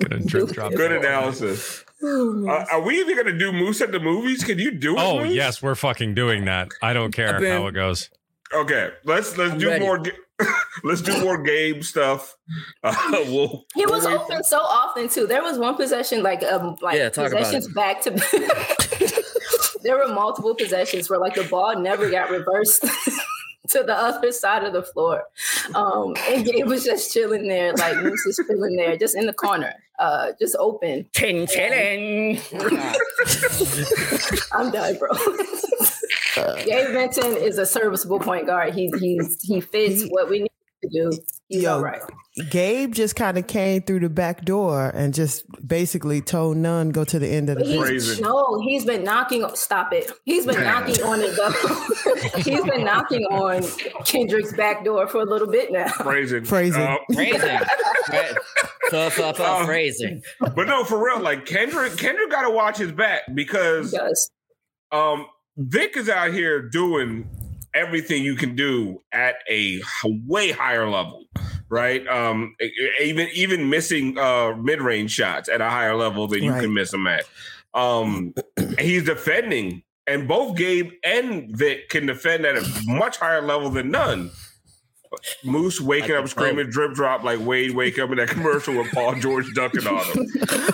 Gonna 0.00 0.24
drip 0.24 0.48
drop. 0.50 0.72
Good 0.74 0.92
analysis. 0.92 1.84
Uh, 2.02 2.64
are 2.72 2.80
we 2.80 2.98
even 2.98 3.14
gonna 3.14 3.36
do 3.38 3.52
Moose 3.52 3.82
at 3.82 3.92
the 3.92 4.00
movies? 4.00 4.42
Can 4.42 4.58
you 4.58 4.70
do 4.70 4.96
it? 4.96 5.00
Oh 5.02 5.18
Moose? 5.22 5.34
yes, 5.34 5.60
we're 5.62 5.74
fucking 5.74 6.14
doing 6.14 6.46
that. 6.46 6.70
I 6.80 6.94
don't 6.94 7.12
care 7.12 7.38
been- 7.38 7.60
how 7.60 7.66
it 7.66 7.72
goes. 7.72 8.08
Okay, 8.54 8.88
let's 9.04 9.36
let's 9.36 9.52
I'm 9.52 9.58
do 9.58 9.68
ready. 9.68 9.84
more. 9.84 10.02
Ga- 10.44 10.54
let's 10.84 11.02
do 11.02 11.20
more 11.22 11.42
game 11.42 11.82
stuff. 11.82 12.36
Uh, 12.82 12.94
we'll, 13.26 13.64
He 13.74 13.84
was 13.86 14.04
we'll 14.04 14.18
open 14.20 14.42
so 14.42 14.58
often 14.58 15.08
too. 15.08 15.26
There 15.26 15.42
was 15.42 15.58
one 15.58 15.76
possession, 15.76 16.22
like 16.22 16.42
um, 16.42 16.76
like 16.80 16.96
Yeah, 16.96 17.10
possessions 17.10 17.68
back 17.74 18.00
to. 18.02 18.10
there 19.82 19.96
were 19.96 20.08
multiple 20.12 20.54
possessions 20.54 21.08
where 21.08 21.18
like 21.18 21.34
the 21.34 21.44
ball 21.44 21.78
never 21.78 22.10
got 22.10 22.30
reversed 22.30 22.82
to 23.68 23.82
the 23.82 23.94
other 23.94 24.32
side 24.32 24.64
of 24.64 24.72
the 24.72 24.82
floor, 24.82 25.24
um, 25.74 26.16
and 26.28 26.44
Gabe 26.44 26.66
was 26.66 26.84
just 26.84 27.12
chilling 27.12 27.46
there, 27.48 27.72
like 27.74 27.96
Moose 27.98 28.26
is 28.26 28.40
chilling 28.48 28.76
there, 28.76 28.96
just 28.96 29.14
in 29.16 29.26
the 29.26 29.32
corner, 29.34 29.74
uh, 29.98 30.32
just 30.40 30.56
open. 30.58 31.06
Chin 31.14 31.46
chilling. 31.46 32.40
I'm 34.52 34.70
done, 34.70 34.98
bro. 34.98 35.08
Uh, 36.36 36.54
Gabe 36.62 36.92
Benton 36.94 37.36
is 37.36 37.58
a 37.58 37.66
serviceable 37.66 38.20
point 38.20 38.46
guard. 38.46 38.72
He 38.72 38.90
he's 39.00 39.42
he 39.42 39.60
fits 39.60 40.02
He- 40.02 40.08
what 40.10 40.30
we 40.30 40.38
need 40.38 40.48
to 40.48 40.59
do. 40.88 41.10
He's 41.48 41.62
Yo, 41.64 41.74
all 41.74 41.82
right. 41.82 42.00
Gabe 42.48 42.92
just 42.92 43.16
kind 43.16 43.36
of 43.36 43.46
came 43.46 43.82
through 43.82 44.00
the 44.00 44.08
back 44.08 44.44
door 44.44 44.90
and 44.94 45.12
just 45.12 45.44
basically 45.66 46.20
told 46.20 46.56
Nunn 46.56 46.90
go 46.90 47.04
to 47.04 47.18
the 47.18 47.26
end 47.28 47.50
of 47.50 47.58
the 47.58 47.64
But 47.64 47.70
he's. 47.70 47.80
Crazy. 48.06 48.22
no, 48.22 48.60
he's 48.60 48.84
been 48.84 49.02
knocking. 49.04 49.44
Stop 49.54 49.92
it. 49.92 50.10
He's 50.24 50.46
been 50.46 50.62
knocking 50.62 51.02
on 51.02 51.20
it 51.20 51.36
though. 51.36 52.38
he's 52.40 52.62
been 52.64 52.84
knocking 52.84 53.24
on 53.26 53.64
Kendrick's 54.04 54.52
back 54.54 54.84
door 54.84 55.06
for 55.08 55.20
a 55.20 55.24
little 55.24 55.48
bit 55.48 55.72
now. 55.72 55.88
phrasing. 55.88 56.44
Phrasing. 56.44 56.82
Uh, 56.82 56.96
Phrasing. 57.12 57.58
Oh. 58.92 59.62
phrasing. 59.66 60.20
but 60.40 60.66
no, 60.66 60.82
for 60.84 61.04
real, 61.04 61.20
like 61.20 61.46
Kendrick, 61.46 61.96
Kendrick 61.96 62.28
got 62.30 62.42
to 62.42 62.50
watch 62.50 62.78
his 62.78 62.90
back 62.90 63.22
He 63.28 63.34
because 63.34 63.92
does. 63.92 64.30
um, 64.90 65.26
Vic 65.56 65.96
is 65.96 66.08
out 66.08 66.32
here 66.32 66.60
doing 66.68 67.28
everything 67.74 68.22
you 68.22 68.34
can 68.36 68.54
do 68.56 69.02
at 69.12 69.36
a 69.50 69.80
way 70.26 70.50
higher 70.52 70.88
level, 70.88 71.24
right? 71.68 72.06
Um, 72.08 72.54
even 73.00 73.28
even 73.34 73.70
missing 73.70 74.18
uh, 74.18 74.54
mid 74.56 74.80
range 74.80 75.10
shots 75.12 75.48
at 75.48 75.60
a 75.60 75.68
higher 75.70 75.94
level 75.94 76.26
than 76.28 76.42
you 76.42 76.52
Right. 76.52 76.62
can 76.62 76.74
miss 76.74 76.90
them 76.90 77.06
at. 77.06 77.24
Um, 77.74 78.34
he's 78.78 79.04
defending, 79.04 79.82
and 80.06 80.26
both 80.26 80.56
Gabe 80.56 80.90
and 81.04 81.56
Vic 81.56 81.88
can 81.88 82.06
defend 82.06 82.44
at 82.46 82.56
a 82.56 82.66
much 82.86 83.16
higher 83.18 83.42
level 83.42 83.70
than 83.70 83.90
Nunn. 83.90 84.30
Moose 85.44 85.80
waking 85.80 86.14
up 86.14 86.28
screaming 86.28 86.70
drip 86.70 86.94
drop 86.94 87.24
like 87.24 87.40
Wade 87.40 87.72
wake 87.72 87.98
up 87.98 88.10
in 88.10 88.18
that 88.18 88.28
commercial 88.28 88.76
with 88.76 88.92
Paul 88.92 89.14
George 89.16 89.46
dunking 89.54 89.86
on 89.86 90.04
him. 90.04 90.26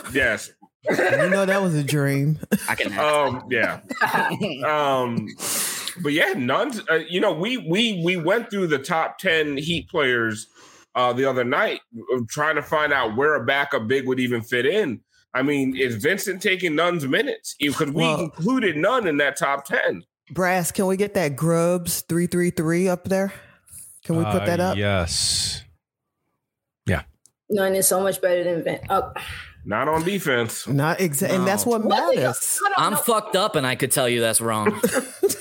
Yes. 0.12 0.50
You 0.88 0.96
know 1.30 1.46
that 1.46 1.60
was 1.62 1.74
a 1.74 1.82
dream. 1.82 2.38
I 2.68 2.74
can 2.74 2.92
have 2.92 3.04
Um, 3.34 3.44
yeah. 3.50 3.80
Um, 4.64 5.26
but 6.02 6.12
yeah, 6.12 6.32
Nunn. 6.36 6.72
Uh, 6.90 6.94
you 7.08 7.20
know, 7.20 7.32
we 7.32 7.56
we 7.58 8.02
we 8.04 8.16
went 8.16 8.50
through 8.50 8.66
the 8.68 8.78
top 8.78 9.18
ten 9.18 9.56
Heat 9.56 9.88
players 9.88 10.46
uh, 10.94 11.12
the 11.12 11.24
other 11.24 11.44
night, 11.44 11.80
uh, 12.14 12.20
trying 12.28 12.56
to 12.56 12.62
find 12.62 12.92
out 12.92 13.16
where 13.16 13.34
a 13.34 13.44
backup 13.44 13.86
big 13.88 14.06
would 14.06 14.20
even 14.20 14.42
fit 14.42 14.66
in. 14.66 15.00
I 15.34 15.42
mean, 15.42 15.76
is 15.76 15.96
Vincent 15.96 16.40
taking 16.40 16.74
Nunn's 16.74 17.06
minutes? 17.06 17.54
Because 17.58 17.90
we 17.90 18.02
Well- 18.02 18.20
included 18.20 18.76
Nunn 18.76 19.06
in 19.06 19.16
that 19.18 19.36
top 19.36 19.64
ten. 19.66 20.02
Brass, 20.30 20.72
can 20.72 20.86
we 20.86 20.96
get 20.96 21.14
that 21.14 21.36
Grubs 21.36 22.00
three 22.08 22.26
three 22.26 22.50
three 22.50 22.88
up 22.88 23.04
there? 23.04 23.32
Can 24.04 24.16
we 24.16 24.24
put 24.24 24.42
Uh, 24.42 24.46
that 24.46 24.60
up? 24.60 24.76
Yes. 24.76 25.62
Yeah. 26.86 27.02
Nunn 27.50 27.74
is 27.74 27.86
so 27.86 28.00
much 28.00 28.20
better 28.20 28.42
than 28.44 28.62
Vent. 28.64 28.82
Oh, 28.88 29.12
Not 29.64 29.88
on 29.88 30.04
defense. 30.04 30.66
Not 30.68 31.00
exactly, 31.00 31.36
and 31.36 31.46
that's 31.46 31.66
what 31.66 31.82
what 31.84 31.96
do 32.12 32.18
you- 32.18 32.24
matters. 32.24 32.58
I 32.64 32.68
don't 32.68 32.92
I'm 32.92 32.96
fucked 33.04 33.34
up 33.36 33.56
and 33.56 33.66
I 33.66 33.74
could 33.74 33.90
tell 33.92 34.08
you 34.08 34.20
that's 34.20 34.40
wrong. 34.40 34.80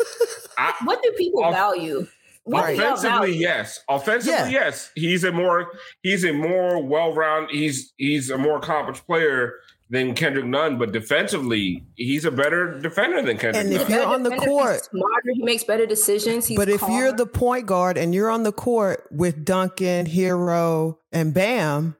I, 0.81 0.85
What 0.85 1.01
do 1.03 1.11
people 1.17 1.43
Off- 1.43 1.53
value? 1.53 2.07
What 2.43 2.67
do 2.67 2.73
Offensively, 2.75 3.09
value? 3.09 3.33
yes. 3.39 3.79
Offensively, 3.89 4.51
Yeah. 4.53 4.65
yes. 4.65 4.91
He's 4.95 5.23
a 5.23 5.31
more 5.31 5.71
he's 6.03 6.23
a 6.23 6.31
more 6.31 6.79
well 6.85 7.11
round. 7.13 7.49
He's 7.51 7.93
he's 7.97 8.29
a 8.29 8.37
more 8.37 8.57
accomplished 8.57 9.05
player 9.07 9.53
than 9.89 10.13
Kendrick 10.13 10.45
Nunn, 10.45 10.77
but 10.77 10.91
defensively, 10.91 11.83
he's 11.95 12.23
a 12.25 12.29
better 12.31 12.79
defender 12.79 13.21
than 13.23 13.37
Kendrick. 13.37 13.65
And 13.65 13.73
if 13.73 13.87
you're 13.89 14.05
on 14.05 14.23
the 14.23 14.31
court, 14.35 14.73
he's 14.73 14.83
smarter, 14.83 15.29
he 15.33 15.43
makes 15.43 15.63
better 15.63 15.85
decisions. 15.87 16.45
He's 16.47 16.57
but 16.57 16.69
if 16.69 16.81
you're 16.87 17.11
the 17.11 17.25
point 17.27 17.65
guard 17.67 17.97
and 17.97 18.13
you're 18.13 18.29
on 18.29 18.43
the 18.43 18.51
court 18.51 19.07
with 19.11 19.43
Duncan, 19.45 20.05
Herro, 20.07 20.97
and 21.11 21.33
Bam, 21.33 21.95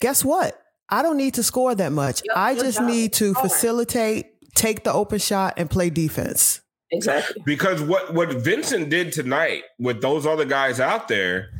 guess 0.00 0.24
what? 0.24 0.60
I 0.88 1.02
don't 1.02 1.16
need 1.16 1.34
to 1.34 1.42
score 1.44 1.74
that 1.74 1.92
much. 1.92 2.22
Yep, 2.24 2.36
I 2.36 2.54
just 2.54 2.78
job 2.78 2.86
need 2.88 3.12
to 3.14 3.34
facilitate, 3.34 4.26
take 4.54 4.84
the 4.84 4.92
open 4.92 5.18
shot, 5.18 5.54
and 5.56 5.68
play 5.70 5.90
defense. 5.90 6.60
Exactly. 6.94 7.42
because 7.44 7.82
what 7.82 8.14
what 8.14 8.30
Vincent 8.32 8.88
did 8.90 9.12
tonight 9.12 9.62
with 9.78 10.00
those 10.00 10.26
other 10.26 10.44
guys 10.44 10.80
out 10.80 11.08
there 11.08 11.50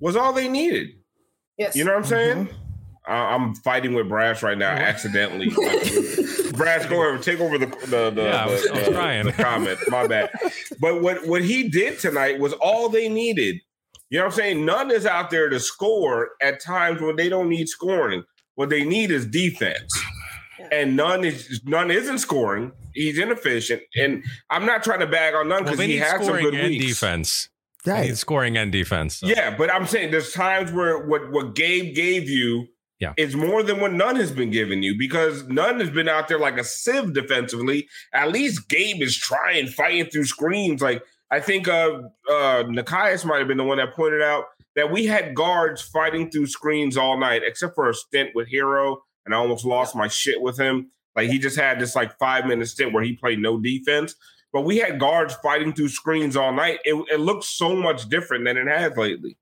was 0.00 0.16
all 0.16 0.32
they 0.32 0.48
needed. 0.48 0.88
Yes. 1.58 1.76
You 1.76 1.84
know 1.84 1.92
what 1.92 1.98
I'm 1.98 2.04
saying? 2.04 2.46
Mm-hmm. 2.46 2.56
I- 3.06 3.34
I'm 3.34 3.54
fighting 3.56 3.94
with 3.94 4.08
Brass 4.08 4.42
right 4.42 4.56
now, 4.56 4.70
accidentally. 4.70 5.48
Brass, 6.52 6.86
go 6.86 7.02
over, 7.06 7.18
take 7.18 7.40
over 7.40 7.58
the 7.58 7.66
the 7.86 8.10
the, 8.10 8.22
Yeah, 8.22 8.44
I 8.44 8.46
was- 8.46 8.62
the, 8.64 8.72
I 8.74 8.78
the- 8.84 8.90
trying. 8.90 9.26
the 9.26 9.32
comment. 9.32 9.78
My 9.88 10.06
bad. 10.06 10.30
But 10.80 11.02
what 11.02 11.26
what 11.26 11.42
he 11.42 11.68
did 11.68 11.98
tonight 11.98 12.38
was 12.38 12.52
all 12.54 12.88
they 12.88 13.08
needed. 13.08 13.56
You 14.10 14.18
know 14.18 14.24
what 14.26 14.32
I'm 14.34 14.36
saying? 14.36 14.64
Nunn 14.66 14.90
is 14.90 15.06
out 15.06 15.30
there 15.30 15.48
to 15.48 15.58
score 15.58 16.30
at 16.42 16.60
times 16.62 17.00
when 17.00 17.16
they 17.16 17.28
don't 17.30 17.48
need 17.48 17.66
scoring. 17.68 18.24
What 18.56 18.68
they 18.68 18.84
need 18.84 19.10
is 19.10 19.24
defense. 19.26 19.90
And 20.70 20.96
Nunn 20.96 21.24
is 21.24 21.60
Nunn 21.64 21.90
isn't 21.90 22.18
scoring. 22.18 22.72
He's 22.94 23.18
inefficient, 23.18 23.82
and 23.96 24.24
I'm 24.50 24.66
not 24.66 24.82
trying 24.82 25.00
to 25.00 25.06
bag 25.06 25.34
on 25.34 25.48
Nunn 25.48 25.64
Well, 25.64 25.72
because 25.72 25.78
they 25.78 25.86
he 25.86 25.92
need 25.94 25.98
has 26.00 26.10
some 26.12 26.22
scoring 26.24 26.44
good 26.44 26.54
and 26.54 26.68
weeks. 26.68 26.86
defense. 26.86 27.48
They 27.84 27.92
Right. 27.92 28.06
need 28.08 28.18
scoring 28.18 28.56
and 28.56 28.70
defense. 28.70 29.16
so. 29.16 29.26
Yeah, 29.26 29.56
but 29.56 29.72
I'm 29.72 29.86
saying 29.86 30.10
there's 30.12 30.32
times 30.32 30.70
where 30.72 30.98
what 30.98 31.30
what 31.32 31.54
Gabe 31.54 31.94
gave 31.94 32.28
you 32.30 32.68
Yeah. 33.00 33.12
is 33.16 33.34
more 33.34 33.62
than 33.64 33.80
what 33.80 33.92
Nunn 33.92 34.16
has 34.16 34.30
been 34.30 34.50
giving 34.50 34.82
you 34.84 34.96
because 34.96 35.48
Nunn 35.48 35.80
has 35.80 35.90
been 35.90 36.08
out 36.08 36.28
there 36.28 36.38
like 36.38 36.58
a 36.58 36.64
sieve 36.64 37.12
defensively. 37.12 37.88
At 38.14 38.30
least 38.30 38.68
Gabe 38.68 39.02
is 39.02 39.16
trying, 39.16 39.66
fighting 39.66 40.06
through 40.06 40.26
screens. 40.26 40.80
Like 40.80 41.02
I 41.30 41.40
think 41.40 41.66
uh 41.66 42.02
uh 42.30 42.62
Nikias 42.64 43.24
might 43.24 43.38
have 43.38 43.48
been 43.48 43.56
the 43.58 43.64
one 43.64 43.78
that 43.78 43.94
pointed 43.94 44.22
out 44.22 44.44
that 44.76 44.92
we 44.92 45.06
had 45.06 45.34
guards 45.34 45.82
fighting 45.82 46.30
through 46.30 46.46
screens 46.46 46.96
all 46.96 47.18
night, 47.18 47.42
except 47.44 47.74
for 47.74 47.88
a 47.90 47.94
stint 47.94 48.30
with 48.34 48.48
Herro, 48.50 48.98
and 49.26 49.34
I 49.34 49.38
almost 49.38 49.64
lost 49.64 49.96
my 49.96 50.06
shit 50.08 50.40
with 50.40 50.56
him. 50.58 50.92
Like 51.16 51.28
he 51.30 51.38
just 51.38 51.56
had 51.58 51.78
this 51.78 51.94
like 51.94 52.16
five 52.18 52.46
minute 52.46 52.66
stint 52.68 52.92
where 52.92 53.02
he 53.02 53.12
played 53.14 53.38
no 53.38 53.58
defense. 53.58 54.14
But 54.52 54.62
we 54.62 54.76
had 54.78 54.98
guards 55.00 55.34
fighting 55.42 55.72
through 55.72 55.88
screens 55.88 56.36
all 56.36 56.52
night. 56.52 56.78
It, 56.84 56.94
it 57.10 57.20
looks 57.20 57.46
so 57.48 57.74
much 57.74 58.08
different 58.08 58.44
than 58.44 58.56
it 58.58 58.66
has 58.68 58.96
lately. 58.96 59.36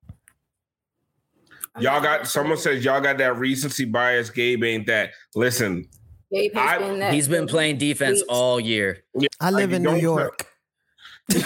Y'all 1.78 2.00
got 2.00 2.26
someone 2.26 2.58
says 2.58 2.84
y'all 2.84 3.00
got 3.00 3.18
that 3.18 3.36
recency 3.36 3.84
bias. 3.84 4.30
Gabe 4.30 4.62
ain't 4.64 4.86
that. 4.88 5.10
Listen, 5.34 5.88
Gabe 6.32 6.52
has 6.54 6.70
I- 6.70 6.78
been 6.78 6.98
that. 7.00 7.12
He's 7.14 7.28
been 7.28 7.46
playing 7.46 7.78
defense 7.78 8.18
Weeks. 8.18 8.28
all 8.28 8.60
year. 8.60 9.02
I 9.40 9.50
live 9.50 9.70
Like, 9.70 9.76
in 9.76 9.82
New 9.84 9.96
York. 9.96 10.46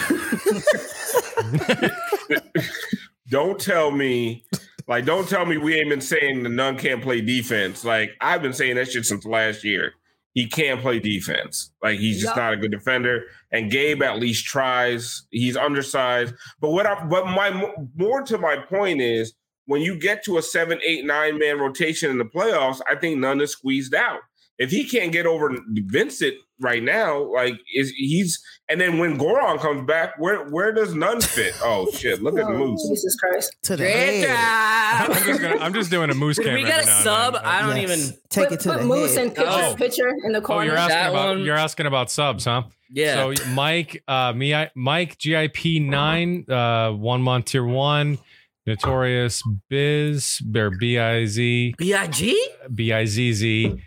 don't 3.29 3.59
tell 3.59 3.91
me, 3.91 4.45
like, 4.87 5.05
don't 5.05 5.27
tell 5.27 5.45
me 5.45 5.57
we 5.57 5.75
ain't 5.75 5.89
been 5.89 6.01
saying 6.01 6.43
the 6.43 6.49
Nunn 6.49 6.77
can't 6.77 7.01
play 7.01 7.21
defense. 7.21 7.83
Like, 7.83 8.11
I've 8.21 8.41
been 8.41 8.53
saying 8.53 8.75
that 8.75 8.91
shit 8.91 9.05
since 9.05 9.25
last 9.25 9.63
year. 9.63 9.93
He 10.35 10.47
can't 10.47 10.81
play 10.81 10.99
defense. 10.99 11.71
Like, 11.81 11.97
he's 11.97 12.17
just 12.17 12.35
Yup. 12.35 12.37
not 12.37 12.53
a 12.53 12.57
good 12.57 12.71
defender. 12.71 13.23
And 13.51 13.71
Gabe 13.71 14.03
at 14.03 14.19
least 14.19 14.45
tries. 14.45 15.23
He's 15.31 15.55
undersized. 15.55 16.35
But 16.59 16.71
what 16.71 16.85
I, 16.85 17.03
but 17.05 17.25
my 17.25 17.73
more 17.95 18.21
to 18.23 18.37
my 18.37 18.57
point 18.57 19.01
is 19.01 19.33
when 19.65 19.81
you 19.81 19.97
get 19.97 20.25
to 20.25 20.37
a 20.37 20.41
seven, 20.41 20.79
eight, 20.85 21.05
nine 21.05 21.39
man 21.39 21.57
rotation 21.57 22.11
in 22.11 22.17
the 22.17 22.25
playoffs, 22.25 22.81
I 22.89 22.95
think 22.95 23.17
Nunn 23.17 23.39
is 23.39 23.51
squeezed 23.51 23.95
out. 23.95 24.19
If 24.57 24.71
he 24.71 24.87
can't 24.87 25.11
get 25.11 25.25
over 25.25 25.53
Vincent 25.67 26.35
right 26.61 26.81
now, 26.81 27.21
like 27.33 27.55
is 27.73 27.89
he's 27.91 28.41
and 28.69 28.79
then 28.79 28.97
when 28.99 29.17
Goran 29.19 29.59
comes 29.59 29.85
back, 29.85 30.17
where 30.17 30.45
where 30.49 30.71
does 30.71 30.93
Nunn 30.95 31.19
fit? 31.21 31.53
Oh 31.63 31.89
shit! 31.91 32.21
Look 32.23 32.37
at 32.39 32.45
Oh, 32.45 32.57
Moose. 32.57 32.87
Jesus 32.87 33.15
Christ. 33.19 33.55
To 33.63 33.71
the 33.75 33.83
Great 33.83 34.25
head. 34.27 34.35
I'm 34.37 35.11
just, 35.25 35.41
gonna, 35.41 35.57
I'm 35.57 35.73
just 35.73 35.91
doing 35.91 36.09
a 36.09 36.13
moose 36.13 36.37
Did 36.37 36.45
camera. 36.45 36.61
we 36.61 36.67
got 36.67 36.83
a 36.83 36.85
now 36.85 37.01
sub? 37.01 37.33
then. 37.33 37.41
I 37.43 37.61
don't 37.61 37.75
Yes. 37.75 37.91
even. 38.07 38.17
Take 38.29 38.49
put, 38.49 38.53
it 38.53 38.59
to 38.61 38.69
put 38.69 38.79
the 38.79 38.85
Moose 38.85 39.15
head. 39.15 39.25
and 39.27 39.35
picture, 39.35 39.51
Oh. 39.51 39.75
picture 39.77 40.07
in 40.23 40.31
the 40.31 40.39
corner. 40.41 40.41
Oh, 40.41 40.41
corner. 40.41 40.65
you're 40.67 40.77
asking 40.77 40.95
That 40.97 41.09
about 41.09 41.27
one- 41.35 41.39
you're 41.45 41.57
asking 41.57 41.85
about 41.87 42.09
subs, 42.11 42.45
huh? 42.45 42.63
Yeah. 42.91 43.15
So 43.35 43.49
Mike, 43.51 44.03
uh, 44.07 44.31
me, 44.33 44.53
I, 44.55 44.69
Mike, 44.75 45.17
GIP 45.17 45.79
nine, 45.81 46.45
uh, 46.49 46.91
one 46.91 47.21
month 47.21 47.45
tier 47.45 47.65
one, 47.65 48.19
Notorious 48.65 49.43
Biz, 49.69 50.41
or 50.55 50.71
B 50.71 50.97
I 50.97 51.25
Z, 51.25 51.75
B.I.G. 51.77 52.49
B 52.73 52.91
I 52.91 53.05
Z 53.05 53.33
Z. 53.33 53.83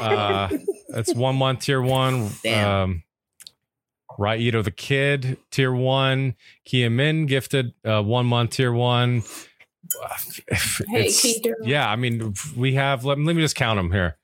Uh, 0.00 0.48
that's 0.88 1.14
one 1.14 1.36
month 1.36 1.60
tier 1.60 1.82
one. 1.82 2.30
Damn. 2.42 2.68
Um, 2.68 3.02
Raito 4.18 4.62
the 4.62 4.70
Kid, 4.70 5.38
tier 5.50 5.72
one. 5.72 6.34
Kia 6.64 6.88
Min 6.90 7.26
gifted 7.26 7.74
uh, 7.84 8.02
one 8.02 8.26
month 8.26 8.50
tier 8.52 8.72
one. 8.72 9.22
Hey, 10.88 11.10
Keith. 11.10 11.44
yeah, 11.62 11.88
I 11.88 11.96
mean, 11.96 12.34
we 12.56 12.74
have. 12.74 13.04
Let, 13.04 13.18
let 13.18 13.36
me 13.36 13.42
just 13.42 13.56
count 13.56 13.78
them 13.78 13.92
here. 13.92 14.16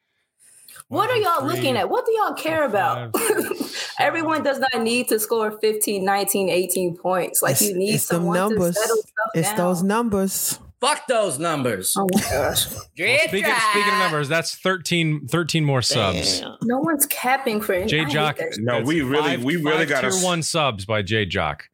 What 0.89 1.11
are 1.11 1.17
y'all 1.17 1.41
Three, 1.41 1.55
looking 1.55 1.77
at? 1.77 1.91
What 1.91 2.07
do 2.07 2.13
y'all 2.13 2.33
care 2.33 2.65
about? 2.65 3.15
Everyone 3.99 4.43
does 4.43 4.59
not 4.59 4.83
need 4.83 5.09
to 5.09 5.19
score 5.19 5.51
15, 5.61 6.03
19, 6.05 6.49
18 6.49 6.97
points. 6.97 7.43
Like 7.43 7.57
It's- 7.57 7.69
you 7.69 7.77
need 7.77 7.95
it's 7.95 8.07
them 8.09 8.19
someone 8.19 8.37
numbers. 8.37 8.75
to 8.75 8.81
settle 8.81 8.97
stuff 8.97 9.31
It's 9.35 9.49
down. 9.49 9.57
those 9.57 9.83
numbers. 9.83 10.59
Fuck 10.81 11.07
those 11.09 11.39
numbers. 11.39 11.95
Oh 11.99 12.07
my 12.15 12.21
gosh. 12.31 12.71
Well, 12.73 12.83
speaking, 12.95 13.29
speaking 13.73 13.93
of 13.93 13.99
numbers, 13.99 14.29
that's 14.29 14.55
13, 14.55 15.27
13 15.29 15.65
more 15.65 15.83
subs. 15.83 16.43
No 16.63 16.79
one's 16.79 17.05
capping 17.07 17.61
for 17.61 17.85
J 17.85 18.01
I 18.01 18.05
hate 18.05 18.13
Jock. 18.13 18.39
No, 18.59 18.81
we 18.81 19.03
really- 19.03 19.37
we 19.39 19.57
really 19.57 19.85
got 19.87 20.03
gotta 20.03 20.11
tier 20.11 20.17
s- 20.19 20.25
one 20.25 20.43
subs 20.43 20.85
by 20.87 21.03
J 21.03 21.27
Jock. 21.27 21.65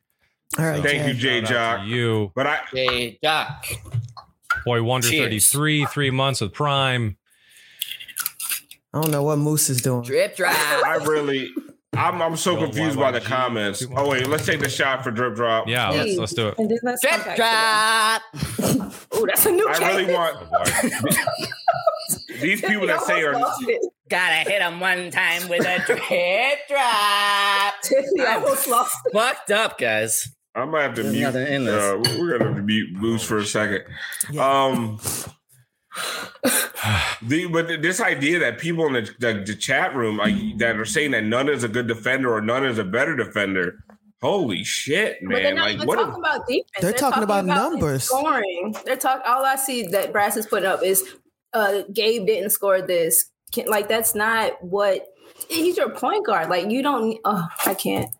All 0.58 0.64
right, 0.64 0.82
Thank 0.82 1.02
Jay. 1.02 1.08
you, 1.08 1.14
J 1.14 1.40
Shout 1.44 1.52
out 1.52 1.76
to 1.76 1.78
Jock. 1.82 1.86
You 1.88 2.32
But 2.34 2.46
I 2.46 2.60
Hey, 2.72 3.18
Doc. 3.22 3.66
boy 4.64 4.82
Wonder 4.82 5.08
Cheers. 5.08 5.22
thirty 5.24 5.38
three, 5.40 5.84
three 5.86 6.10
months 6.10 6.40
with 6.40 6.52
Prime. 6.52 7.16
I 8.94 9.00
don't 9.02 9.10
know 9.10 9.22
what 9.24 9.38
Moose 9.38 9.68
is 9.70 9.82
doing. 9.82 10.02
Drip 10.02 10.36
drop. 10.36 10.54
I 10.56 10.96
really 11.04 11.50
I'm 11.96 12.22
I'm 12.22 12.36
so 12.36 12.52
Yo, 12.58 12.64
confused 12.64 12.98
by 12.98 13.10
the 13.10 13.20
YYG. 13.20 13.24
comments. 13.24 13.86
Oh 13.96 14.08
wait, 14.08 14.26
let's 14.28 14.46
take 14.46 14.60
the 14.60 14.68
shot 14.68 15.02
for 15.04 15.10
drip 15.10 15.34
drop. 15.34 15.66
Yeah, 15.68 15.90
let's, 15.90 16.16
let's 16.16 16.32
do 16.34 16.48
it. 16.48 16.58
And 16.58 16.70
then 16.70 16.78
let's 16.82 17.02
Drip 17.02 17.36
drop. 17.36 18.22
Oh, 19.16 19.26
that's 19.26 19.46
a 19.46 19.52
new 19.52 19.66
I 19.68 19.78
really 19.78 20.06
cadence. 20.06 20.12
want 20.12 21.14
these 22.40 22.60
people 22.60 22.86
that 22.88 23.00
say 23.02 23.22
are 23.22 23.34
Gotta 24.10 24.50
hit 24.50 24.60
him 24.60 24.80
one 24.80 25.10
time 25.10 25.48
with 25.48 25.60
a 25.66 25.78
drip 25.86 26.58
drop. 26.68 27.74
Tiffany 27.82 28.26
almost 28.26 28.68
lost. 28.68 28.96
Fucked 29.12 29.50
up, 29.52 29.78
guys. 29.78 30.28
I 30.54 30.64
might 30.66 30.82
have 30.82 30.94
to 30.94 31.02
There's 31.02 31.14
mute. 31.14 31.22
nothing 31.24 31.46
in 31.46 31.64
this. 31.64 31.82
Uh, 31.82 32.16
we're 32.18 32.32
gonna 32.38 32.50
have 32.50 32.56
to 32.56 32.62
mute 32.62 32.92
Moose 32.94 33.22
for 33.24 33.38
a 33.38 33.46
second. 33.46 33.84
Yeah. 34.30 34.64
Um, 34.64 34.98
the 37.22 37.46
but 37.50 37.68
this 37.82 38.00
idea 38.00 38.38
that 38.38 38.58
people 38.58 38.86
in 38.86 38.92
the, 38.92 39.10
the, 39.18 39.44
the 39.46 39.54
chat 39.54 39.94
room 39.94 40.18
like, 40.18 40.34
that 40.58 40.76
are 40.76 40.84
saying 40.84 41.12
that 41.12 41.24
Nunn 41.24 41.48
is 41.48 41.64
a 41.64 41.68
good 41.68 41.86
defender 41.86 42.34
or 42.34 42.40
Nunn 42.40 42.64
is 42.64 42.78
a 42.78 42.84
better 42.84 43.16
defender. 43.16 43.84
Holy 44.20 44.64
shit, 44.64 45.18
But 45.22 45.34
they're 45.34 45.42
man! 45.42 45.54
not 45.56 45.64
Like 45.66 45.74
even 45.74 45.86
what? 45.86 45.96
talking 45.96 46.14
about 46.18 46.46
defense. 46.46 46.70
They're 46.80 46.92
talking 46.94 47.22
about 47.22 47.44
numbers. 47.44 48.04
Scoring. 48.04 48.74
They're 48.86 48.96
talking. 48.96 49.22
All 49.26 49.44
I 49.44 49.56
see 49.56 49.86
that 49.88 50.12
Brass 50.12 50.38
is 50.38 50.46
putting 50.46 50.66
up 50.66 50.82
is 50.82 51.04
uh, 51.52 51.82
Gabe 51.92 52.26
didn't 52.26 52.50
score 52.50 52.80
this. 52.80 53.26
Can, 53.52 53.66
like 53.66 53.86
that's 53.86 54.14
not 54.14 54.62
what. 54.64 55.08
He's 55.50 55.76
your 55.76 55.90
point 55.90 56.24
guard. 56.24 56.48
Like 56.48 56.70
you 56.70 56.82
don't. 56.82 57.18
Oh, 57.26 57.46
I 57.66 57.74
can't. 57.74 58.10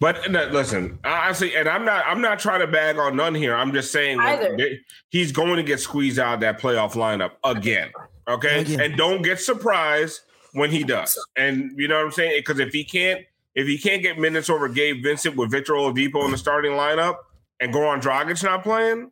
But 0.00 0.30
no, 0.30 0.46
listen, 0.46 0.98
honestly, 1.04 1.54
and 1.54 1.68
I'm 1.68 1.84
not 1.84 2.04
I'm 2.06 2.20
not 2.20 2.38
trying 2.38 2.60
to 2.60 2.66
bag 2.66 2.96
on 2.98 3.16
Nunn 3.16 3.34
here. 3.34 3.54
I'm 3.54 3.72
just 3.72 3.92
saying 3.92 4.18
that 4.18 4.40
Either. 4.42 4.56
they- 4.56 4.80
he's 5.10 5.32
going 5.32 5.56
to 5.56 5.62
get 5.62 5.80
squeezed 5.80 6.18
out 6.18 6.34
of 6.34 6.40
that 6.40 6.60
playoff 6.60 6.92
lineup 6.92 7.32
again. 7.44 7.90
Okay, 8.26 8.60
Again. 8.60 8.80
and 8.80 8.96
don't 8.96 9.22
get 9.22 9.38
surprised 9.40 10.20
when 10.52 10.70
he 10.70 10.82
does. 10.82 11.18
And 11.36 11.72
you 11.76 11.88
know 11.88 11.96
what 11.96 12.06
I'm 12.06 12.12
saying? 12.12 12.32
Because 12.38 12.58
if 12.58 12.72
he 12.72 12.84
can't 12.84 13.20
if 13.54 13.66
he 13.66 13.78
can't 13.78 14.02
get 14.02 14.18
minutes 14.18 14.48
over 14.50 14.68
Gabe 14.68 15.02
Vincent 15.02 15.36
with 15.36 15.50
Victor 15.50 15.74
Oladipo 15.74 16.24
in 16.24 16.30
the 16.32 16.38
starting 16.38 16.72
lineup 16.72 17.16
and 17.60 17.72
Goran 17.72 18.00
Dragic 18.02 18.42
not 18.42 18.62
playing, 18.62 19.10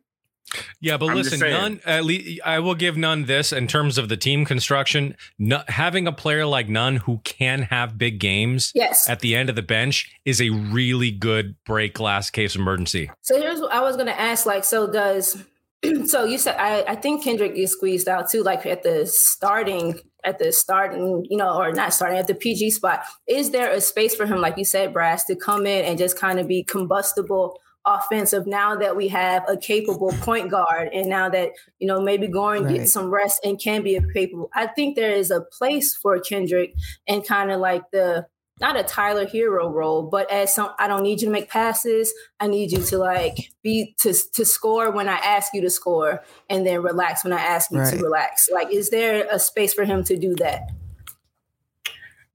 Yeah, 0.79 0.97
but 0.97 1.09
I'm 1.09 1.15
listen, 1.15 1.39
Nunn. 1.39 1.79
At 1.85 2.05
least 2.05 2.41
I 2.45 2.59
will 2.59 2.75
give 2.75 2.97
Nunn 2.97 3.25
this 3.25 3.51
in 3.51 3.67
terms 3.67 3.97
of 3.97 4.09
the 4.09 4.17
team 4.17 4.45
construction. 4.45 5.15
No, 5.39 5.63
having 5.67 6.07
a 6.07 6.11
player 6.11 6.45
like 6.45 6.69
Nunn 6.69 6.97
who 6.97 7.19
can 7.23 7.63
have 7.63 7.97
big 7.97 8.19
games 8.19 8.71
Yes. 8.75 9.09
at 9.09 9.21
the 9.21 9.35
end 9.35 9.49
of 9.49 9.55
the 9.55 9.61
bench 9.61 10.11
is 10.25 10.41
a 10.41 10.49
really 10.49 11.11
good 11.11 11.55
break 11.65 11.93
glass 11.95 12.29
case 12.29 12.55
emergency. 12.55 13.09
So 13.21 13.39
here's 13.39 13.59
what 13.59 13.71
I 13.71 13.81
was 13.81 13.97
gonna 13.97 14.11
ask. 14.11 14.45
Like, 14.45 14.63
so 14.63 14.91
does 14.91 15.43
so 16.05 16.23
you 16.23 16.37
said 16.37 16.55
I, 16.57 16.83
I 16.87 16.95
think 16.95 17.23
Kendrick 17.23 17.55
gets 17.55 17.71
squeezed 17.71 18.07
out 18.07 18.29
too, 18.29 18.43
like 18.43 18.65
at 18.65 18.83
the 18.83 19.05
starting 19.05 19.99
at 20.25 20.39
the 20.39 20.51
starting, 20.53 21.25
you 21.29 21.35
know, 21.37 21.57
or 21.57 21.73
not 21.73 21.93
starting 21.93 22.17
at 22.17 22.27
the 22.27 22.35
PG 22.35 22.71
spot. 22.71 23.03
Is 23.27 23.51
there 23.51 23.69
a 23.69 23.81
space 23.81 24.15
for 24.15 24.25
him, 24.25 24.39
like 24.39 24.57
you 24.57 24.63
said, 24.63 24.93
Brass, 24.93 25.25
to 25.25 25.35
come 25.35 25.65
in 25.65 25.83
and 25.83 25.97
just 25.97 26.17
kind 26.17 26.39
of 26.39 26.47
be 26.47 26.63
combustible 26.63 27.59
offensive 27.85 28.47
now 28.47 28.75
that 28.75 28.95
we 28.95 29.07
have 29.09 29.43
a 29.49 29.57
capable 29.57 30.11
point 30.21 30.49
guard 30.49 30.89
and 30.93 31.09
now 31.09 31.27
that 31.29 31.51
you 31.79 31.87
know 31.87 31.99
maybe 32.01 32.27
Goran 32.27 32.63
Right. 32.65 32.75
gets 32.77 32.93
some 32.93 33.09
rest 33.09 33.41
and 33.43 33.59
can 33.59 33.83
be 33.83 33.95
a 33.95 34.01
capable 34.13 34.49
I 34.53 34.67
think 34.67 34.95
there 34.95 35.11
is 35.11 35.31
a 35.31 35.41
place 35.41 35.95
for 35.95 36.17
Kendrick 36.19 36.73
and 37.07 37.25
kind 37.27 37.51
of 37.51 37.59
like 37.59 37.83
the 37.91 38.25
not 38.61 38.79
a 38.79 38.83
Tyler 38.83 39.25
Herro 39.25 39.69
role 39.69 40.03
but 40.03 40.31
as 40.31 40.53
some 40.53 40.69
I 40.79 40.87
don't 40.87 41.03
need 41.03 41.21
you 41.21 41.27
to 41.27 41.31
make 41.33 41.49
passes 41.49 42.13
I 42.39 42.47
need 42.47 42.71
you 42.71 42.81
to 42.83 42.97
like 42.97 43.35
be 43.63 43.95
to 43.99 44.13
to 44.35 44.45
score 44.45 44.89
when 44.91 45.09
I 45.09 45.15
ask 45.17 45.53
you 45.53 45.59
to 45.61 45.69
score 45.69 46.23
and 46.49 46.65
then 46.65 46.81
relax 46.83 47.23
when 47.25 47.33
I 47.33 47.41
ask 47.41 47.69
you 47.71 47.79
Right. 47.79 47.97
to 47.97 48.01
relax 48.03 48.49
like 48.49 48.71
is 48.71 48.91
there 48.91 49.27
a 49.29 49.39
space 49.39 49.73
for 49.73 49.83
him 49.83 50.03
to 50.05 50.15
do 50.15 50.35
that 50.35 50.69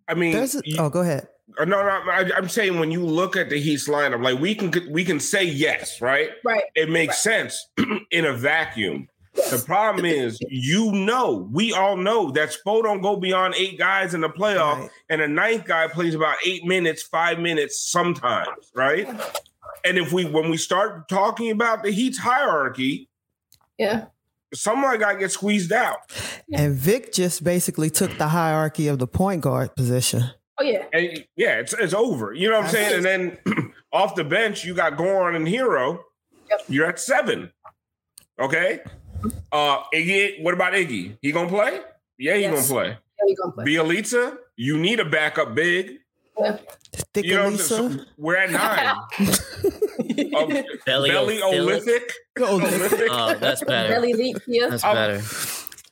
I 0.08 0.14
mean, 0.14 0.34
a, 0.36 0.48
you- 0.64 0.76
oh, 0.78 0.88
go 0.90 1.00
ahead. 1.00 1.28
Uh, 1.58 1.64
No, 1.64 1.82
no, 1.82 1.88
I, 1.88 2.30
I'm 2.36 2.48
saying 2.48 2.78
when 2.78 2.90
you 2.90 3.04
look 3.04 3.36
at 3.36 3.48
the 3.50 3.58
Heat's 3.60 3.88
lineup, 3.88 4.22
like 4.22 4.38
we 4.38 4.54
can 4.54 4.72
we 4.92 5.04
can 5.04 5.18
say 5.20 5.44
yes, 5.44 6.00
right? 6.00 6.30
right 6.44 6.64
It 6.74 6.88
makes 6.90 7.18
sense 7.18 7.68
in 8.10 8.24
a 8.24 8.32
vacuum. 8.34 9.08
The 9.34 9.62
problem 9.64 10.04
is, 10.04 10.38
you 10.48 10.90
know, 10.90 11.48
we 11.52 11.72
all 11.72 11.96
know 11.96 12.30
that 12.32 12.48
Spo 12.50 12.82
don't 12.82 13.00
go 13.00 13.14
beyond 13.16 13.54
eight 13.56 13.78
guys 13.78 14.12
in 14.12 14.20
the 14.22 14.28
playoff, 14.28 14.80
Right. 14.80 14.90
and 15.10 15.20
a 15.22 15.28
ninth 15.28 15.64
guy 15.64 15.86
plays 15.86 16.14
about 16.16 16.36
eight 16.44 16.64
minutes, 16.64 17.02
five 17.04 17.38
minutes 17.38 17.78
sometimes, 17.80 18.72
right? 18.74 19.06
And 19.84 19.96
if 19.96 20.12
we 20.12 20.24
when 20.24 20.50
we 20.50 20.56
start 20.56 21.08
talking 21.08 21.50
about 21.52 21.82
the 21.84 21.92
Heat's 21.92 22.18
hierarchy, 22.18 23.08
yeah 23.78 24.06
someone 24.54 24.98
got 24.98 25.12
to 25.12 25.18
get 25.18 25.30
squeezed 25.32 25.72
out. 25.72 25.98
And 26.52 26.74
Vic 26.74 27.12
just 27.12 27.44
basically 27.44 27.90
took 27.90 28.16
the 28.18 28.28
hierarchy 28.28 28.88
of 28.88 28.98
the 28.98 29.06
point 29.06 29.42
guard 29.42 29.74
position. 29.76 30.24
oh 30.60 30.64
yeah 30.64 30.84
And 30.92 31.24
yeah, 31.36 31.58
it's 31.60 31.72
it's 31.74 31.94
over. 31.94 32.32
You 32.32 32.50
know 32.50 32.56
what 32.58 32.66
I'm 32.66 32.70
saying? 32.70 32.94
And 32.96 33.04
then 33.04 33.72
off 33.92 34.14
the 34.14 34.24
bench, 34.24 34.64
you 34.64 34.74
got 34.74 34.94
Goran 34.96 35.36
and 35.36 35.46
Herro. 35.46 36.00
Yep. 36.50 36.60
You're 36.68 36.86
at 36.86 36.98
seven. 36.98 37.52
Okay. 38.40 38.80
Uh 39.52 39.82
Iggy, 39.94 40.42
what 40.42 40.54
about 40.54 40.72
Iggy? 40.74 41.18
He 41.20 41.32
gonna 41.32 41.48
play? 41.48 41.80
Yeah, 42.18 42.34
he 42.36 42.42
Yes. 42.42 42.68
gonna 42.68 42.80
play. 42.82 42.88
yeah, 42.88 43.24
we 43.26 43.34
gonna 43.34 43.52
play 43.52 43.64
Bjelica, 43.66 44.36
you 44.56 44.78
need 44.78 45.00
a 45.00 45.04
backup 45.04 45.54
big. 45.54 45.97
Yeah. 46.40 46.58
Thick 47.14 47.24
You 47.24 47.34
know, 47.34 47.40
what 47.40 47.46
I'm 47.46 47.52
Elisa. 47.54 47.76
saying? 47.76 47.98
So 47.98 48.04
we're 48.16 48.36
at 48.36 48.50
nine. 48.50 48.96
Um, 50.36 50.48
Belly 50.86 51.10
Belly 51.10 51.40
Olithic. 51.40 52.12
Olithic. 52.38 53.08
Oh, 53.10 53.34
that's 53.34 53.62
better. 53.64 53.88
Belly 53.88 54.14
leak 54.14 54.36
here 54.46 54.70
That's 54.70 54.84
Um, 54.84 54.94
better. 54.94 55.22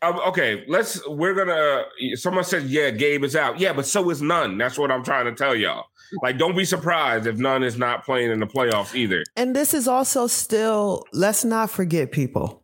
Um, 0.03 0.20
okay, 0.28 0.64
let's. 0.68 1.07
We're 1.09 1.34
gonna. 1.34 1.84
Someone 2.14 2.44
said, 2.44 2.64
"Yeah, 2.64 2.90
Gabe 2.90 3.24
is 3.24 3.34
out." 3.34 3.59
Yeah, 3.59 3.72
but 3.72 3.84
so 3.86 4.09
is 4.11 4.22
Nunn. 4.22 4.57
That's 4.59 4.78
what 4.78 4.90
I'm 4.90 5.03
trying 5.05 5.24
to 5.26 5.32
tell 5.34 5.55
y'all. 5.55 5.84
Like, 6.22 6.38
don't 6.38 6.57
be 6.57 6.64
surprised 6.64 7.26
if 7.26 7.36
Nunn 7.38 7.62
is 7.64 7.76
not 7.76 8.05
playing 8.05 8.30
in 8.30 8.38
the 8.40 8.47
playoffs 8.47 8.94
either. 8.94 9.24
And 9.36 9.57
this 9.57 9.74
is 9.74 9.88
also 9.88 10.26
still, 10.28 11.05
let's 11.12 11.44
not 11.44 11.68
forget 11.70 12.12
people. 12.12 12.62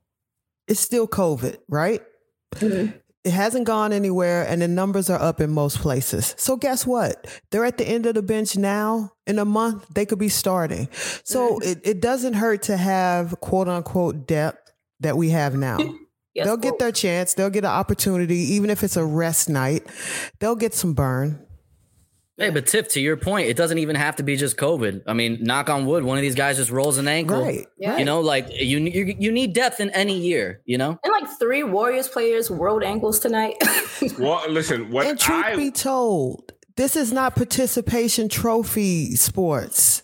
It's 0.68 0.78
still 0.80 1.08
COVID, 1.08 1.56
right? 1.68 2.02
It 3.24 3.32
hasn't 3.32 3.66
gone 3.66 3.92
anywhere, 3.92 4.44
and 4.48 4.60
the 4.60 4.68
numbers 4.68 5.08
are 5.08 5.20
up 5.20 5.40
in 5.40 5.50
most 5.50 5.78
places. 5.78 6.34
So, 6.36 6.56
guess 6.56 6.84
what? 6.84 7.26
They're 7.50 7.64
at 7.64 7.78
the 7.78 7.86
end 7.86 8.06
of 8.06 8.14
the 8.14 8.22
bench 8.22 8.56
now. 8.56 9.12
In 9.28 9.38
a 9.38 9.44
month, 9.44 9.86
they 9.94 10.04
could 10.04 10.18
be 10.18 10.28
starting. 10.28 10.88
So, 11.22 11.60
it, 11.60 11.80
it 11.84 12.00
doesn't 12.00 12.34
hurt 12.34 12.62
to 12.62 12.76
have 12.76 13.38
quote 13.40 13.68
unquote 13.68 14.26
depth 14.26 14.72
that 15.00 15.16
we 15.16 15.30
have 15.30 15.54
now. 15.54 15.78
Yes, 16.34 16.46
They'll 16.46 16.56
get 16.56 16.78
their 16.78 16.92
chance. 16.92 17.34
They'll 17.34 17.50
get 17.50 17.64
an 17.64 17.70
opportunity, 17.70 18.36
even 18.54 18.70
if 18.70 18.82
it's 18.82 18.96
a 18.96 19.04
rest 19.04 19.50
night. 19.50 19.86
They'll 20.40 20.56
get 20.56 20.72
some 20.72 20.94
burn. 20.94 21.46
Hey, 22.38 22.50
but 22.50 22.66
Tiff, 22.66 22.88
to 22.88 23.00
your 23.00 23.16
point, 23.16 23.48
it 23.48 23.56
doesn't 23.56 23.78
even 23.78 23.94
have 23.94 24.16
to 24.16 24.22
be 24.22 24.36
just 24.36 24.56
COVID. 24.56 25.02
I 25.06 25.12
mean, 25.12 25.38
knock 25.42 25.68
on 25.68 25.84
wood, 25.84 26.02
one 26.02 26.16
of 26.16 26.22
these 26.22 26.34
guys 26.34 26.56
just 26.56 26.70
rolls 26.70 26.96
an 26.96 27.06
ankle. 27.06 27.42
Right. 27.42 27.66
Yeah. 27.78 27.98
You 27.98 28.04
know, 28.06 28.20
like 28.20 28.48
you, 28.50 28.78
you 28.78 29.14
you 29.18 29.30
need 29.30 29.52
depth 29.52 29.80
in 29.80 29.90
any 29.90 30.18
year. 30.18 30.62
You 30.64 30.78
know. 30.78 30.98
And 31.04 31.12
like 31.12 31.38
three 31.38 31.62
Warriors 31.62 32.08
players 32.08 32.50
rolled 32.50 32.82
ankles 32.82 33.18
tonight. 33.18 33.56
Well, 34.18 34.50
listen, 34.50 34.90
what 34.90 35.06
And 35.06 35.16
truth 35.16 35.44
I 35.44 35.54
be 35.54 35.70
told, 35.70 36.52
this 36.76 36.96
is 36.96 37.12
not 37.12 37.36
participation 37.36 38.28
trophy 38.28 39.14
sports. 39.14 40.02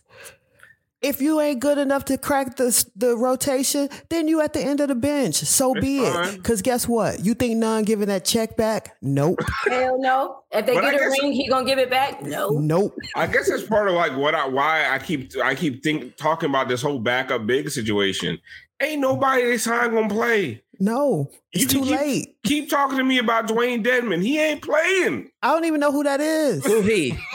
If 1.01 1.21
you 1.21 1.41
ain't 1.41 1.61
good 1.61 1.79
enough 1.79 2.05
to 2.07 2.19
crack 2.19 2.57
the 2.57 2.85
the 2.97 3.17
rotation, 3.17 3.89
then 4.09 4.27
you 4.27 4.41
at 4.41 4.53
the 4.53 4.61
end 4.61 4.81
of 4.81 4.89
the 4.89 4.97
bench. 4.97 5.37
So 5.37 5.73
be 5.73 5.99
it. 6.01 6.37
Because 6.37 6.61
guess 6.61 6.89
what? 6.89 7.21
You 7.25 7.35
think 7.35 7.57
Nunn 7.57 7.85
giving 7.85 8.09
that 8.09 8.25
check 8.25 8.57
back? 8.57 8.97
Nope. 9.01 9.39
Hell 9.69 10.01
no. 10.01 10.41
If 10.51 10.67
they 10.67 10.75
But 10.75 10.81
get 10.83 10.95
a 10.95 10.99
guess- 10.99 11.21
ring, 11.23 11.33
he 11.33 11.49
gonna 11.49 11.65
give 11.65 11.79
it 11.79 11.89
back? 11.89 12.23
No. 12.23 12.49
Nope. 12.51 12.97
I 13.15 13.29
guess 13.29 13.49
that's 13.49 13.63
part 13.63 13.87
of 13.89 13.95
like 13.95 14.17
what 14.17 14.35
I 14.35 14.49
why 14.49 14.89
I 14.93 14.99
keep 14.99 15.31
I 15.43 15.55
keep 15.55 15.85
think 15.85 16.17
talking 16.17 16.51
about 16.51 16.67
this 16.69 16.83
whole 16.83 16.99
backup 16.99 17.47
big 17.47 17.71
situation. 17.71 18.39
Ain't 18.81 19.01
nobody 19.01 19.45
they 19.45 19.59
sign 19.59 19.93
gonna 19.95 20.09
play. 20.09 20.63
No. 20.81 21.31
It's 21.53 21.63
You 21.63 21.69
too 21.69 21.83
keep- 21.85 21.97
late. 22.01 22.37
Keep 22.45 22.71
talking 22.71 22.99
to 22.99 23.05
me 23.05 23.19
about 23.19 23.47
Dewayne 23.47 23.85
Dedmon. 23.85 24.21
He 24.23 24.39
ain't 24.41 24.63
playing. 24.63 25.31
I 25.43 25.53
don't 25.53 25.65
even 25.65 25.79
know 25.79 25.93
who 25.93 26.03
that 26.03 26.21
is. 26.21 26.65
Who 26.67 26.81
he? 26.83 27.17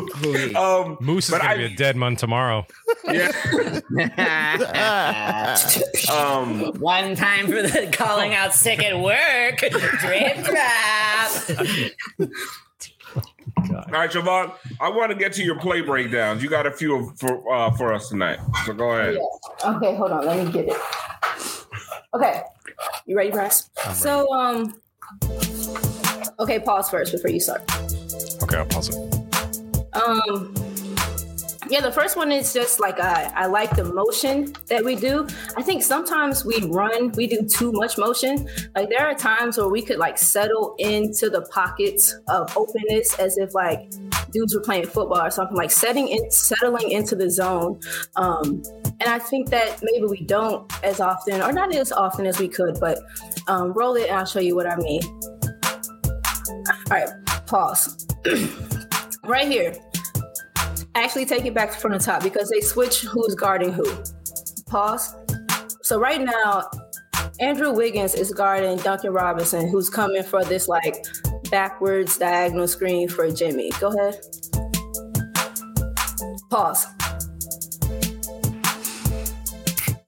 Who? 0.00 0.54
Um, 0.54 0.96
Moose 1.00 1.28
is 1.28 1.38
gonna 1.38 1.44
I- 1.44 1.56
be 1.56 1.64
a 1.64 1.74
dead 1.76 1.96
man 1.96 2.16
tomorrow. 2.16 2.66
yeah. 3.04 3.80
um, 6.12 6.72
One 6.80 7.14
time 7.16 7.46
for 7.46 7.62
the 7.62 7.88
calling 7.92 8.34
out 8.34 8.54
sick 8.54 8.82
at 8.82 8.98
work. 8.98 9.58
Drip 9.58 10.44
drop. 10.44 11.32
all 13.70 13.84
right, 13.90 14.10
Siobhan. 14.10 14.52
I 14.80 14.88
want 14.90 15.10
to 15.12 15.16
get 15.16 15.32
to 15.34 15.42
your 15.44 15.58
play 15.58 15.80
breakdowns. 15.80 16.42
You 16.42 16.48
got 16.50 16.66
a 16.66 16.70
few 16.70 17.12
for 17.16 17.52
uh, 17.52 17.70
for 17.72 17.92
us 17.92 18.08
tonight. 18.08 18.38
So 18.64 18.72
go 18.72 18.90
ahead. 18.90 19.18
Okay, 19.64 19.94
hold 19.96 20.12
on. 20.12 20.26
Let 20.26 20.44
me 20.44 20.52
get 20.52 20.68
it. 20.68 20.76
Okay. 22.14 22.42
You 23.06 23.16
ready, 23.16 23.30
Bryce? 23.30 23.70
So 23.94 24.30
um 24.32 24.74
Okay, 26.38 26.58
pause 26.60 26.90
first 26.90 27.12
before 27.12 27.30
you 27.30 27.40
start. 27.40 27.62
Okay, 28.42 28.58
I'll 28.58 28.66
pause 28.66 28.94
it. 28.94 29.15
Um 29.96 30.54
yeah, 31.68 31.80
the 31.80 31.90
first 31.90 32.16
one 32.16 32.30
is 32.30 32.52
just 32.52 32.78
like 32.78 33.00
I, 33.00 33.32
I 33.34 33.46
like 33.46 33.74
the 33.74 33.84
motion 33.84 34.54
that 34.66 34.84
we 34.84 34.94
do. 34.94 35.26
I 35.56 35.62
think 35.62 35.82
sometimes 35.82 36.44
we 36.44 36.64
run, 36.68 37.10
we 37.12 37.26
do 37.26 37.42
too 37.42 37.72
much 37.72 37.98
motion. 37.98 38.48
Like 38.74 38.88
there 38.88 39.04
are 39.06 39.14
times 39.14 39.58
where 39.58 39.68
we 39.68 39.82
could 39.82 39.98
like 39.98 40.16
settle 40.16 40.76
into 40.78 41.28
the 41.28 41.42
pockets 41.52 42.14
of 42.28 42.56
openness 42.56 43.18
as 43.18 43.36
if 43.38 43.52
like 43.54 43.90
dudes 44.30 44.54
were 44.54 44.60
playing 44.60 44.86
football 44.86 45.20
or 45.20 45.30
something, 45.30 45.56
like 45.56 45.72
setting 45.72 46.08
in 46.08 46.30
settling 46.30 46.90
into 46.90 47.16
the 47.16 47.28
zone. 47.28 47.80
Um, 48.14 48.62
and 49.00 49.08
I 49.08 49.18
think 49.18 49.50
that 49.50 49.80
maybe 49.82 50.06
we 50.06 50.20
don't 50.20 50.70
as 50.84 51.00
often, 51.00 51.42
or 51.42 51.52
not 51.52 51.74
as 51.74 51.90
often 51.90 52.26
as 52.26 52.38
we 52.38 52.48
could, 52.48 52.78
but 52.80 52.98
um, 53.48 53.72
roll 53.72 53.96
it 53.96 54.08
and 54.08 54.18
I'll 54.18 54.24
show 54.24 54.40
you 54.40 54.54
what 54.54 54.66
I 54.66 54.76
mean. 54.76 55.02
All 56.68 56.90
right, 56.90 57.08
pause. 57.46 58.06
right 59.24 59.48
here. 59.48 59.74
Actually, 60.96 61.26
take 61.26 61.44
it 61.44 61.52
back 61.52 61.74
from 61.74 61.92
the 61.92 61.98
top 61.98 62.22
because 62.22 62.48
they 62.48 62.60
switch 62.60 63.02
who's 63.02 63.34
guarding 63.34 63.70
who. 63.70 63.84
Pause. 64.66 65.14
So 65.82 66.00
right 66.00 66.22
now, 66.22 66.70
Andrew 67.38 67.70
Wiggins 67.70 68.14
is 68.14 68.32
guarding 68.32 68.78
Duncan 68.78 69.12
Robinson, 69.12 69.68
who's 69.68 69.90
coming 69.90 70.22
for 70.22 70.42
this 70.42 70.68
like 70.68 71.04
backwards 71.50 72.16
diagonal 72.16 72.66
screen 72.66 73.08
for 73.08 73.30
Jimmy. 73.30 73.70
Go 73.78 73.88
ahead. 73.88 74.18
Pause. 76.50 76.86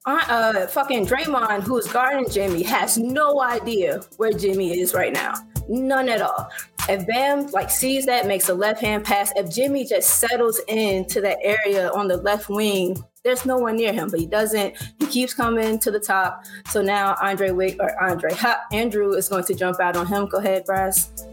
Uh, 0.07 0.65
fucking 0.65 1.05
Draymond, 1.05 1.61
who's 1.61 1.85
guarding 1.85 2.27
Jimmy, 2.31 2.63
has 2.63 2.97
no 2.97 3.41
idea 3.41 4.01
where 4.17 4.33
Jimmy 4.33 4.79
is 4.79 4.95
right 4.95 5.13
now. 5.13 5.33
None 5.67 6.09
at 6.09 6.23
all. 6.23 6.49
If 6.89 7.05
Bam 7.05 7.47
like 7.51 7.69
sees 7.69 8.05
that, 8.07 8.25
makes 8.25 8.49
a 8.49 8.53
left 8.53 8.81
hand 8.81 9.03
pass. 9.03 9.31
If 9.35 9.53
Jimmy 9.53 9.85
just 9.85 10.19
settles 10.19 10.59
into 10.67 11.21
that 11.21 11.37
area 11.41 11.89
on 11.91 12.07
the 12.07 12.17
left 12.17 12.49
wing, 12.49 12.97
there's 13.23 13.45
no 13.45 13.57
one 13.57 13.75
near 13.75 13.93
him, 13.93 14.09
but 14.09 14.19
he 14.19 14.25
doesn't. 14.25 14.75
He 14.97 15.05
keeps 15.05 15.33
coming 15.33 15.77
to 15.79 15.91
the 15.91 15.99
top. 15.99 16.43
So 16.69 16.81
now 16.81 17.15
Andre 17.21 17.51
Wick 17.51 17.77
or 17.79 18.01
Andre 18.01 18.33
ha, 18.33 18.59
Andrew 18.71 19.13
is 19.13 19.29
going 19.29 19.43
to 19.45 19.53
jump 19.53 19.79
out 19.79 19.95
on 19.95 20.07
him. 20.07 20.25
Go 20.27 20.39
ahead, 20.39 20.65
Brass. 20.65 21.27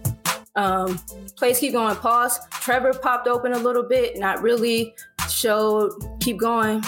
Um, 0.57 0.99
plays 1.37 1.59
keep 1.59 1.73
going. 1.73 1.97
Pause. 1.97 2.41
Trevor 2.51 2.93
popped 2.93 3.29
open 3.29 3.53
a 3.53 3.59
little 3.59 3.83
bit, 3.83 4.19
not 4.19 4.43
really. 4.43 4.95
Showed. 5.31 5.93
Keep 6.21 6.39
going. 6.39 6.83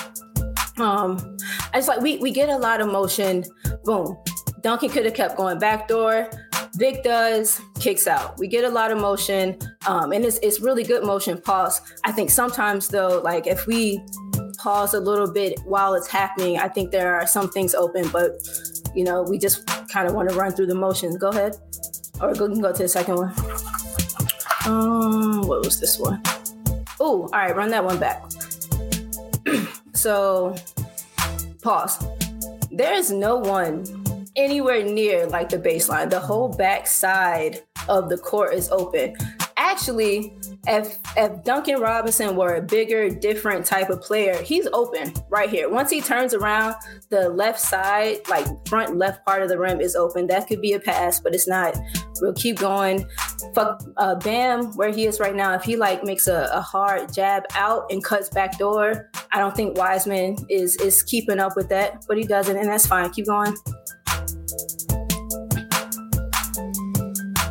Um, 0.79 1.37
I 1.73 1.79
just 1.79 1.89
like 1.89 2.01
we 2.01 2.19
we 2.19 2.31
get 2.31 2.49
a 2.49 2.57
lot 2.57 2.81
of 2.81 2.89
motion. 2.89 3.45
Boom. 3.85 4.17
Duncan 4.63 4.91
could 4.91 5.05
have 5.05 5.15
kept 5.15 5.37
going 5.37 5.59
backdoor. 5.59 6.29
Vic 6.75 7.03
does 7.03 7.61
kicks 7.81 8.07
out. 8.07 8.39
We 8.39 8.49
get 8.49 8.65
a 8.65 8.69
lot 8.69 8.91
of 8.91 8.99
motion, 8.99 9.59
um, 9.87 10.13
and 10.13 10.25
it's 10.25 10.39
it's 10.39 10.61
really 10.61 10.85
good 10.85 11.05
motion. 11.05 11.41
Pause. 11.41 11.81
I 12.05 12.13
think 12.13 12.31
sometimes 12.31 12.89
though, 12.89 13.21
like 13.23 13.47
if 13.47 13.67
we 13.67 14.01
pause 14.59 14.95
a 14.95 15.01
little 15.01 15.31
bit 15.31 15.59
while 15.65 15.95
it's 15.95 16.09
happening, 16.09 16.59
I 16.59 16.69
think 16.69 16.91
there 16.91 17.15
are 17.15 17.27
some 17.27 17.51
things 17.51 17.75
open, 17.75 18.09
but 18.09 18.33
you 18.95 19.05
know 19.05 19.23
we 19.23 19.39
just 19.39 19.67
kind 19.89 20.09
of 20.09 20.15
want 20.15 20.29
to 20.31 20.37
run 20.37 20.53
through 20.53 20.67
the 20.67 20.75
motions. 20.75 21.17
Go 21.17 21.29
ahead, 21.29 21.57
or 22.21 22.35
go, 22.35 22.49
can 22.49 22.61
go 22.61 22.73
to 22.73 22.83
the 22.83 22.89
second 22.89 23.17
one. 23.17 23.35
Um, 24.67 25.47
what 25.47 25.65
was 25.65 25.81
this 25.81 25.99
one? 25.99 26.23
Oh, 27.01 27.23
all 27.23 27.29
right, 27.29 27.57
run 27.57 27.71
that 27.71 27.85
one 27.85 27.99
back. 27.99 28.23
So, 29.95 30.55
pause. 31.61 31.99
There 32.71 32.95
is 32.95 33.11
no 33.11 33.35
one 33.35 33.98
anywhere 34.39 34.85
near 34.85 35.27
like 35.27 35.51
the 35.51 35.59
baseline. 35.59 36.09
The 36.09 36.21
whole 36.21 36.49
back 36.49 36.87
side 36.87 37.61
of 37.89 38.09
the 38.09 38.17
court 38.17 38.55
is 38.55 38.71
open. 38.71 39.17
Actually, 39.57 40.33
if 40.69 40.97
if 41.17 41.45
Duncan 41.45 41.81
Robinson 41.81 42.37
were 42.37 42.55
a 42.55 42.63
bigger, 42.63 43.11
different 43.11 43.67
type 43.67 43.91
of 43.91 44.01
player, 44.01 44.41
he's 44.43 44.69
open 44.73 45.13
right 45.29 45.51
here. 45.51 45.69
Once 45.69 45.91
he 45.91 46.01
turns 46.01 46.33
around, 46.33 46.77
the 47.11 47.29
left 47.29 47.61
side, 47.61 48.19
like 48.31 48.47
front 48.69 48.97
left 48.97 49.27
part 49.27 49.43
of 49.43 49.49
the 49.49 49.59
rim, 49.59 49.81
is 49.81 49.97
open. 49.97 50.29
That 50.29 50.47
could 50.47 50.61
be 50.61 50.73
a 50.75 50.81
pass, 50.81 51.21
but 51.21 51.35
it's 51.35 51.49
not. 51.49 51.77
We'll 52.21 52.35
keep 52.35 52.59
going. 52.59 53.05
Fuck 53.55 53.83
uh, 53.97 54.15
Bam, 54.17 54.77
where 54.77 54.91
he 54.91 55.07
is 55.07 55.19
right 55.19 55.35
now. 55.35 55.55
If 55.55 55.65
he 55.65 55.77
like 55.77 56.05
makes 56.05 56.29
a, 56.29 56.49
a 56.53 56.61
hard 56.61 57.13
jab 57.13 57.43
out 57.55 57.91
and 57.91 58.03
cuts 58.03 58.29
back 58.29 58.59
door, 58.59 59.11
I 59.33 59.39
don't 59.39 59.57
think 59.57 59.77
Wiseman 59.77 60.37
is 60.49 60.77
is 60.77 61.03
keeping 61.03 61.41
up 61.41 61.57
with 61.57 61.69
that, 61.71 62.05
but 62.07 62.17
he 62.17 62.25
doesn't, 62.25 62.57
and 62.57 62.69
that's 62.69 62.87
fine. 62.87 63.11
Keep 63.11 63.27
going. 63.27 63.55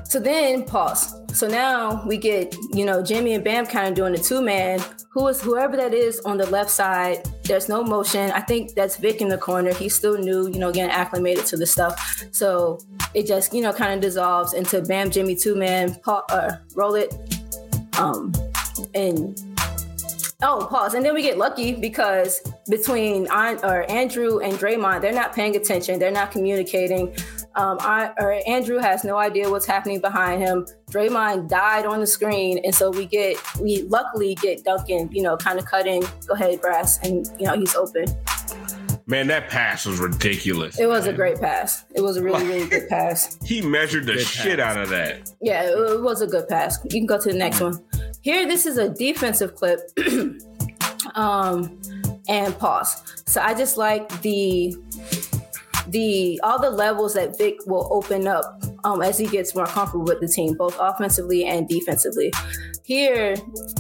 So 0.10 0.20
then 0.20 0.64
pause. 0.64 1.14
So 1.34 1.48
now 1.48 2.02
we 2.08 2.18
get, 2.18 2.56
you 2.74 2.86
know, 2.86 3.04
Jimmy 3.04 3.34
and 3.34 3.44
Bam 3.44 3.66
kind 3.66 3.90
of 3.90 3.94
doing 3.94 4.14
the 4.14 4.20
two 4.20 4.42
man. 4.42 4.82
Who 5.10 5.28
is 5.28 5.42
whoever 5.42 5.76
that 5.76 5.94
is 5.94 6.20
on 6.22 6.38
the 6.38 6.46
left 6.46 6.70
side? 6.70 7.28
There's 7.44 7.68
no 7.68 7.84
motion. 7.84 8.32
I 8.32 8.40
think 8.40 8.74
that's 8.74 8.96
Vic 8.96 9.20
in 9.20 9.28
the 9.28 9.38
corner. 9.38 9.74
He's 9.74 9.94
still 9.94 10.18
new, 10.18 10.48
you 10.48 10.60
know, 10.60 10.72
getting 10.72 10.92
acclimated 10.92 11.46
to 11.48 11.58
the 11.58 11.66
stuff. 11.66 12.24
So 12.32 12.80
it 13.14 13.28
just, 13.28 13.54
you 13.54 13.62
know, 13.62 13.74
kind 13.74 13.94
of 13.94 14.00
dissolves 14.00 14.54
into 14.54 14.82
Bam, 14.82 15.12
Jimmy, 15.12 15.36
two 15.36 15.56
man, 15.56 15.96
pa- 15.96 16.24
uh, 16.30 16.58
roll 16.76 16.96
it, 16.96 17.14
um, 17.98 18.32
and 18.94 19.38
Oh, 20.44 20.68
pause. 20.70 20.94
And 20.94 21.04
then 21.04 21.16
we 21.16 21.24
get 21.24 21.40
lucky 21.40 21.74
because 21.74 22.42
between 22.70 23.28
or 23.28 23.90
Andrew 23.90 24.38
and 24.40 24.54
Draymond, 24.54 25.02
they're 25.02 25.12
not 25.12 25.34
paying 25.34 25.56
attention. 25.56 25.98
They're 25.98 26.12
not 26.12 26.30
communicating. 26.30 27.16
Um, 27.58 27.78
I, 27.82 28.12
or 28.20 28.40
Andrew 28.48 28.78
has 28.78 29.04
no 29.04 29.18
idea 29.18 29.50
what's 29.50 29.66
happening 29.66 30.00
behind 30.00 30.42
him. 30.42 30.68
Draymond 30.92 31.50
died 31.50 31.86
on 31.88 32.00
the 32.00 32.08
screen, 32.08 32.60
and 32.64 32.74
so 32.74 32.92
we 32.92 33.06
get 33.06 33.36
we 33.60 33.82
luckily 33.84 34.36
get 34.36 34.64
Duncan, 34.64 35.10
you 35.12 35.24
know, 35.24 35.36
kind 35.38 35.58
of 35.58 35.66
cutting. 35.66 36.04
Go 36.28 36.36
ahead, 36.36 36.62
Brass, 36.62 37.00
and 37.00 37.28
you 37.40 37.48
know 37.48 37.56
he's 37.58 37.76
open. 37.76 38.06
Man, 39.08 39.28
that 39.28 39.50
pass 39.50 39.86
was 39.86 40.00
ridiculous. 40.00 40.78
It 40.80 40.86
was 40.86 41.08
a 41.08 41.14
great 41.14 41.40
pass. 41.40 41.86
It 41.96 42.02
was 42.02 42.18
a 42.18 42.24
really, 42.24 42.46
really 42.46 42.68
good 42.68 42.90
pass. 42.90 43.38
He 43.44 43.62
measured 43.62 44.06
the 44.06 44.14
Good 44.16 44.28
shit 44.28 44.60
pass. 44.60 44.76
out 44.76 44.84
of 44.84 44.90
that. 44.90 45.32
Yeah, 45.42 45.64
it, 45.64 45.72
it 45.78 46.02
was 46.02 46.22
a 46.22 46.28
good 46.28 46.48
pass. 46.50 46.78
You 46.84 46.90
can 46.90 47.06
go 47.06 47.18
to 47.20 47.32
the 47.32 47.38
next 47.38 47.62
one. 47.62 47.82
Here, 48.22 48.46
this 48.46 48.66
is 48.66 48.78
a 48.78 48.90
defensive 48.90 49.56
clip. 49.56 49.80
um, 51.16 51.80
and 52.28 52.58
pause. 52.60 53.02
So 53.26 53.42
I 53.42 53.54
just 53.54 53.78
like 53.78 54.22
the 54.22 54.76
the 55.90 56.40
all 56.44 56.60
the 56.60 56.70
levels 56.70 57.14
that 57.14 57.38
Vic 57.38 57.60
will 57.66 57.88
open 57.92 58.28
up 58.28 58.62
um, 58.84 59.02
as 59.02 59.18
he 59.18 59.28
gets 59.28 59.56
more 59.56 59.66
comfortable 59.66 60.06
with 60.06 60.20
the 60.20 60.28
team, 60.28 60.56
both 60.56 60.78
offensively 60.80 61.46
and 61.46 61.68
defensively. 61.68 62.32
Here, 62.84 63.36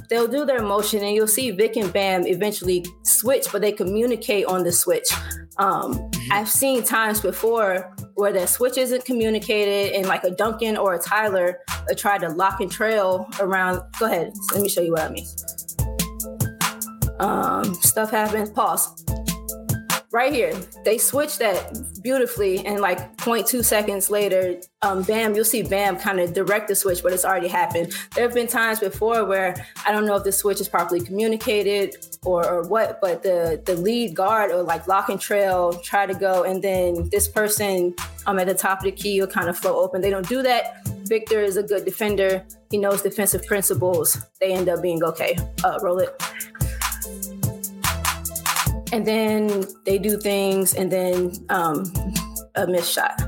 they'll 0.09 0.27
do 0.27 0.45
their 0.45 0.61
motion, 0.61 1.03
and 1.03 1.15
you'll 1.15 1.27
see 1.27 1.51
Vic 1.51 1.75
and 1.77 1.91
Bam 1.93 2.27
eventually 2.27 2.85
switch, 3.03 3.47
but 3.51 3.61
they 3.61 3.71
communicate 3.71 4.45
on 4.45 4.63
the 4.63 4.71
switch. 4.71 5.09
Um, 5.57 6.11
I've 6.31 6.49
seen 6.49 6.83
times 6.83 7.21
before 7.21 7.95
where 8.15 8.33
that 8.33 8.49
switch 8.49 8.77
isn't 8.77 9.05
communicated, 9.05 9.93
and 9.95 10.07
like 10.07 10.23
a 10.23 10.31
Duncan 10.31 10.77
or 10.77 10.93
a 10.93 10.99
Tyler 10.99 11.59
uh, 11.69 11.93
try 11.95 12.17
to 12.17 12.29
lock 12.29 12.59
and 12.61 12.71
trail 12.71 13.27
around. 13.39 13.81
Go 13.99 14.05
ahead, 14.05 14.33
let 14.53 14.61
me 14.61 14.69
show 14.69 14.81
you 14.81 14.91
what 14.91 15.01
I 15.01 15.09
mean. 15.09 15.25
Um, 17.19 17.73
stuff 17.75 18.11
happens. 18.11 18.51
Pause 18.51 19.03
right 20.17 20.33
here. 20.33 20.51
They 20.83 20.97
switch 20.97 21.37
that 21.37 22.01
beautifully, 22.01 22.65
and 22.65 22.81
like 22.81 23.17
0.2 23.17 23.63
seconds 23.63 24.09
later, 24.09 24.59
um, 24.81 25.03
bam, 25.03 25.35
you'll 25.35 25.45
see 25.45 25.61
Bam 25.61 25.97
kind 25.97 26.19
of 26.19 26.33
direct 26.33 26.67
the 26.67 26.75
switch, 26.75 27.03
but 27.03 27.13
it's 27.13 27.23
already 27.23 27.47
happened. 27.47 27.93
There 28.15 28.23
have 28.23 28.33
been 28.33 28.47
times 28.47 28.79
before 28.79 29.25
where 29.25 29.55
I 29.85 29.91
don't 29.91 30.07
know 30.07 30.15
if 30.15 30.23
the 30.23 30.31
switch 30.31 30.59
is 30.59 30.67
properly 30.67 31.01
communicated 31.01 31.97
or, 32.25 32.43
or 32.49 32.67
what, 32.67 32.99
but 32.99 33.21
the 33.21 33.61
the 33.63 33.75
lead 33.75 34.15
guard 34.15 34.49
or 34.49 34.63
like 34.63 34.87
lock 34.87 35.09
and 35.09 35.21
trail 35.21 35.73
try 35.73 36.07
to 36.07 36.15
go, 36.15 36.43
and 36.43 36.63
then 36.63 37.09
this 37.11 37.27
person 37.27 37.93
um, 38.25 38.39
at 38.39 38.47
the 38.47 38.55
top 38.55 38.79
of 38.79 38.85
the 38.85 38.91
key 38.91 39.19
will 39.21 39.27
kind 39.27 39.49
of 39.49 39.57
flow 39.57 39.79
open. 39.79 40.01
They 40.01 40.09
don't 40.09 40.27
do 40.27 40.41
that. 40.41 40.87
Victor 41.07 41.41
is 41.41 41.57
a 41.57 41.63
good 41.63 41.85
defender. 41.85 42.43
He 42.71 42.77
knows 42.77 43.03
defensive 43.03 43.45
principles. 43.45 44.17
They 44.41 44.51
end 44.51 44.67
up 44.67 44.81
being 44.81 45.03
okay. 45.03 45.37
Uh, 45.63 45.77
roll 45.81 45.99
it 45.99 46.19
and 48.91 49.05
then 49.05 49.65
they 49.85 49.97
do 49.97 50.17
things 50.17 50.73
and 50.73 50.91
then 50.91 51.33
um, 51.49 51.91
a 52.55 52.67
missed 52.67 52.93
shot. 52.93 53.21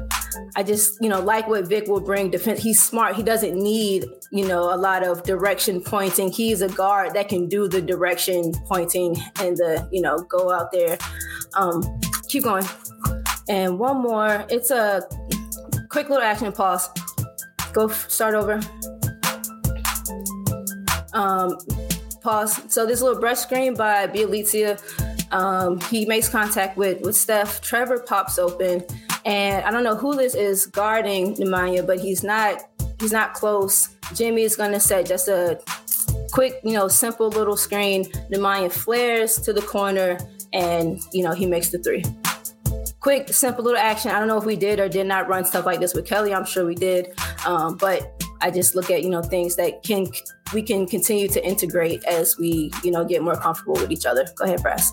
I 0.56 0.64
just, 0.64 0.98
you 1.02 1.10
know, 1.10 1.22
like 1.22 1.48
what 1.48 1.68
Vic 1.68 1.88
will 1.88 2.02
bring 2.02 2.32
defense. 2.32 2.62
He's 2.62 2.82
smart. 2.82 3.16
He 3.16 3.24
doesn't 3.24 3.56
need, 3.56 4.06
you 4.32 4.48
know, 4.48 4.74
a 4.74 4.78
lot 4.78 5.04
of 5.04 5.24
direction 5.24 5.82
pointing. 5.82 6.32
He's 6.32 6.62
a 6.62 6.70
guard 6.70 7.14
that 7.14 7.30
can 7.30 7.48
do 7.48 7.68
the 7.68 7.82
direction 7.82 8.54
pointing 8.66 9.16
and 9.40 9.58
the, 9.58 9.88
you 9.92 10.02
know, 10.02 10.18
go 10.18 10.52
out 10.52 10.72
there. 10.72 10.98
Um, 11.54 11.84
keep 12.28 12.44
going. 12.44 12.66
And 13.48 13.80
one 13.80 14.02
more. 14.02 14.46
It's 14.50 14.72
a 14.72 15.04
quick 15.90 16.10
little 16.10 16.24
action 16.24 16.52
pause. 16.52 16.90
Go 17.74 17.88
start 17.88 18.36
over. 18.36 18.60
Um, 21.14 21.58
pause. 22.22 22.62
So 22.72 22.86
this 22.86 23.02
little 23.02 23.20
brush 23.20 23.40
screen 23.40 23.76
by 23.76 24.08
Bjelica. 24.08 24.80
Um, 25.32 25.80
he 25.82 26.06
makes 26.06 26.30
contact 26.30 26.78
with 26.78 27.02
with 27.02 27.16
Steph. 27.16 27.62
Trevor 27.62 28.00
pops 28.00 28.40
open, 28.40 28.84
and 29.26 29.64
I 29.66 29.72
don't 29.72 29.84
know 29.84 29.96
who 29.96 30.16
this 30.16 30.36
is 30.36 30.66
guarding 30.66 31.36
Nemanja, 31.36 31.86
but 31.86 32.00
he's 32.00 32.24
not 32.24 32.64
he's 33.00 33.12
not 33.12 33.34
close. 33.34 33.90
Jimmy 34.14 34.44
is 34.44 34.56
gonna 34.56 34.80
set 34.80 35.06
just 35.06 35.28
a 35.28 35.62
quick, 36.32 36.60
you 36.64 36.74
know, 36.74 36.88
simple 36.88 37.30
little 37.30 37.58
screen. 37.58 38.06
Nemanja 38.32 38.72
flares 38.72 39.38
to 39.42 39.54
the 39.54 39.62
corner, 39.62 40.18
and 40.54 41.00
you 41.14 41.24
know 41.24 41.32
he 41.32 41.46
makes 41.46 41.70
the 41.70 41.80
three. 41.80 42.04
Quick, 43.00 43.30
simple 43.30 43.64
little 43.64 43.80
action. 43.80 44.12
I 44.12 44.20
don't 44.20 44.28
know 44.28 44.38
if 44.38 44.46
we 44.46 44.58
did 44.58 44.80
or 44.80 44.90
did 44.90 45.08
not 45.08 45.30
run 45.30 45.46
stuff 45.46 45.66
like 45.66 45.80
this 45.80 45.94
with 45.94 46.06
Kelly. 46.06 46.34
I'm 46.34 46.46
sure 46.46 46.66
we 46.66 46.76
did, 46.76 47.14
um, 47.46 47.78
but 47.78 48.22
I 48.42 48.52
just 48.52 48.76
look 48.76 48.90
at 48.90 49.04
you 49.04 49.10
know 49.10 49.22
things 49.22 49.56
that 49.58 49.84
can 49.84 50.08
we 50.54 50.62
can 50.62 50.86
continue 50.86 51.28
to 51.30 51.46
integrate 51.46 52.04
as 52.06 52.38
we 52.38 52.72
you 52.84 52.92
know 52.92 53.04
get 53.06 53.22
more 53.22 53.36
comfortable 53.36 53.74
with 53.74 53.92
each 53.92 54.06
other. 54.06 54.26
Go 54.36 54.46
ahead, 54.46 54.62
Brass. 54.62 54.92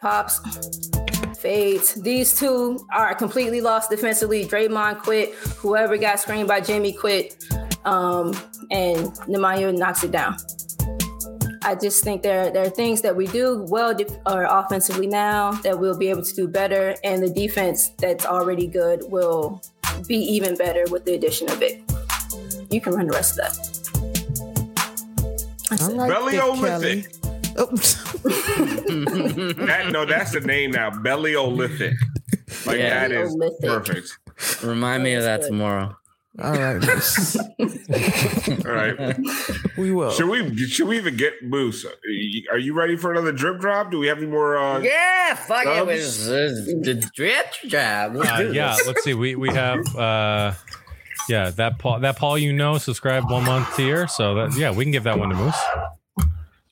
Pops, 0.00 0.90
fades. 1.38 1.94
These 2.02 2.38
two 2.38 2.86
are 2.92 3.14
completely 3.14 3.60
lost 3.60 3.90
defensively. 3.90 4.44
Draymond 4.44 5.00
quit. 5.00 5.34
Whoever 5.58 5.96
got 5.96 6.20
screened 6.20 6.48
by 6.48 6.60
Jimmy 6.60 6.92
quit, 6.92 7.44
um, 7.84 8.28
and 8.70 9.06
Nemanja 9.28 9.76
knocks 9.76 10.04
it 10.04 10.10
down. 10.10 10.36
I 11.62 11.74
just 11.74 12.04
think 12.04 12.22
there 12.22 12.50
there 12.50 12.64
are 12.64 12.70
things 12.70 13.00
that 13.02 13.16
we 13.16 13.26
do 13.26 13.64
well 13.68 13.92
def- 13.92 14.16
or 14.26 14.44
offensively 14.44 15.08
now 15.08 15.52
that 15.62 15.78
we'll 15.78 15.98
be 15.98 16.08
able 16.08 16.22
to 16.22 16.34
do 16.34 16.46
better, 16.46 16.94
and 17.02 17.22
the 17.22 17.30
defense 17.30 17.90
that's 17.98 18.24
already 18.24 18.66
good 18.68 19.02
will 19.08 19.60
be 20.06 20.16
even 20.16 20.56
better 20.56 20.84
with 20.90 21.04
the 21.04 21.14
addition 21.14 21.50
of 21.50 21.62
it. 21.62 21.82
You 22.70 22.80
can 22.80 22.94
run 22.94 23.06
the 23.06 23.12
rest 23.12 23.38
of 23.38 23.44
that. 23.46 23.76
I 25.70 25.86
like 25.88 26.10
Belly 26.10 26.38
Olympic. 26.38 27.10
Kelly. 27.12 27.60
Oops. 27.60 27.96
Oh. 27.98 28.12
That, 29.66 29.88
no, 29.90 30.04
that's 30.04 30.32
the 30.32 30.40
name 30.40 30.70
now. 30.72 30.90
Belly 30.90 31.34
Olympic. 31.36 31.94
Like 32.64 32.78
Yeah. 32.78 33.08
that 33.08 33.12
is 33.12 33.36
perfect. 33.60 34.18
Remind 34.62 35.02
me 35.02 35.14
of 35.14 35.22
that 35.24 35.42
tomorrow. 35.42 35.96
All 36.42 36.52
right. 36.52 36.82
All 38.66 38.72
right. 38.72 39.16
we 39.78 39.90
will. 39.90 40.10
Should 40.10 40.28
we 40.28 40.56
should 40.66 40.86
we 40.86 40.98
even 40.98 41.16
get 41.16 41.42
Moose? 41.42 41.86
Are 42.50 42.58
you 42.58 42.74
ready 42.74 42.96
for 42.96 43.10
another 43.10 43.32
drip 43.32 43.58
drop? 43.60 43.90
Do 43.90 43.98
we 43.98 44.06
have 44.08 44.18
any 44.18 44.26
more? 44.26 44.58
Uh, 44.58 44.80
Yeah, 44.80 45.34
fuck 45.34 45.62
it. 45.62 45.64
Dubs? 45.66 46.28
It's, 46.28 46.28
it's 46.28 46.66
the 46.66 47.10
drip 47.14 47.46
job. 47.66 48.16
Let's 48.16 48.30
Uh, 48.30 48.50
yeah, 48.52 48.76
let's 48.86 49.02
see. 49.02 49.14
We 49.14 49.34
we 49.34 49.48
have 49.50 49.96
uh 49.96 50.52
yeah, 51.28 51.50
that 51.50 51.78
Paul 51.78 52.00
that 52.00 52.16
Paul 52.16 52.36
you 52.36 52.52
know 52.52 52.76
subscribe 52.78 53.30
one 53.30 53.44
month 53.44 53.76
here. 53.76 54.06
So 54.06 54.34
that 54.34 54.56
yeah, 54.56 54.70
we 54.72 54.84
can 54.84 54.92
give 54.92 55.04
that 55.04 55.18
one 55.18 55.30
to 55.30 55.36
Moose. 55.36 55.62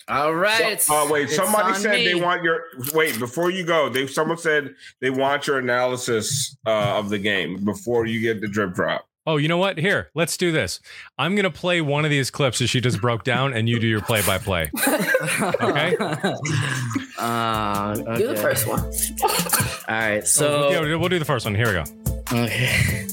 All 0.07 0.35
right. 0.35 0.85
Oh 0.91 1.11
wait, 1.11 1.25
it's 1.25 1.37
somebody 1.37 1.73
said 1.75 1.93
me. 1.97 2.05
they 2.05 2.15
want 2.15 2.43
your 2.43 2.65
wait 2.93 3.19
before 3.19 3.51
you 3.51 3.65
go. 3.65 3.89
They 3.89 4.07
someone 4.07 4.37
said 4.37 4.75
they 5.01 5.09
want 5.09 5.47
your 5.47 5.59
analysis 5.59 6.55
uh, 6.67 6.99
of 6.99 7.09
the 7.09 7.19
game 7.19 7.65
before 7.65 8.05
you 8.05 8.21
get 8.21 8.43
the 8.43 8.49
drip 8.49 8.75
drop. 8.75 9.07
Oh, 9.27 9.39
you 9.39 9.49
know 9.49 9.57
what? 9.57 9.79
Here, 9.79 10.11
let's 10.14 10.37
do 10.37 10.53
this. 10.53 10.81
I'm 11.18 11.35
gonna 11.35 11.51
play 11.51 11.81
one 11.81 12.05
of 12.05 12.11
these 12.11 12.31
clips 12.31 12.59
that 12.59 12.66
she 12.66 12.81
just 12.81 13.01
broke 13.01 13.25
down, 13.25 13.55
and 13.55 13.68
you 13.68 13.79
do 13.81 13.87
your 13.87 14.03
play 14.03 14.22
by 14.27 14.39
play. 14.39 14.70
Okay. 15.62 15.97
Uh, 17.16 17.95
okay. 17.97 18.18
Do 18.18 18.27
the 18.29 18.37
first 18.37 18.66
one. 18.66 18.81
All 18.81 18.91
right. 19.89 20.27
So 20.27 20.68
So 20.68 20.70
yeah, 20.70 20.97
we'll 20.97 21.09
do 21.09 21.18
the 21.18 21.25
first 21.25 21.47
one. 21.47 21.55
Here 21.55 21.68
we 21.68 21.72
go. 21.72 21.85
Okay. 22.45 23.07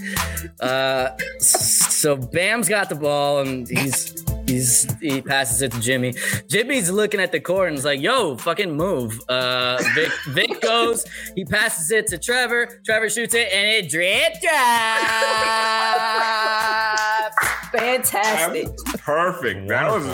Uh, 0.60 1.10
so 1.40 2.18
Bam's 2.18 2.70
got 2.70 2.90
the 2.90 2.96
ball 2.96 3.40
and 3.40 3.68
he's 3.68 4.22
He's 4.48 4.94
he 5.00 5.22
passes 5.22 5.62
it 5.62 5.72
to 5.72 5.80
Jimmy. 5.80 6.14
Jimmy's 6.48 6.90
looking 6.92 7.22
at 7.22 7.32
the 7.32 7.40
court 7.40 7.70
and 7.70 7.78
is 7.78 7.86
like, 7.86 8.02
"Yo, 8.02 8.36
fucking 8.38 8.76
move." 8.76 9.18
Uh, 9.30 9.82
Vic 9.96 10.12
Vic 10.30 10.62
goes. 10.62 11.06
He 11.36 11.46
passes 11.46 11.90
it 11.92 12.08
to 12.08 12.18
Trevor. 12.18 12.82
Trevor 12.86 13.10
shoots 13.10 13.34
it 13.34 13.48
and 13.54 13.86
it 13.86 13.90
drip 13.90 14.34
drops. 14.42 14.52
Fantastic. 17.72 18.76
Perfect. 18.98 19.70
That 19.70 19.90
was 19.92 20.06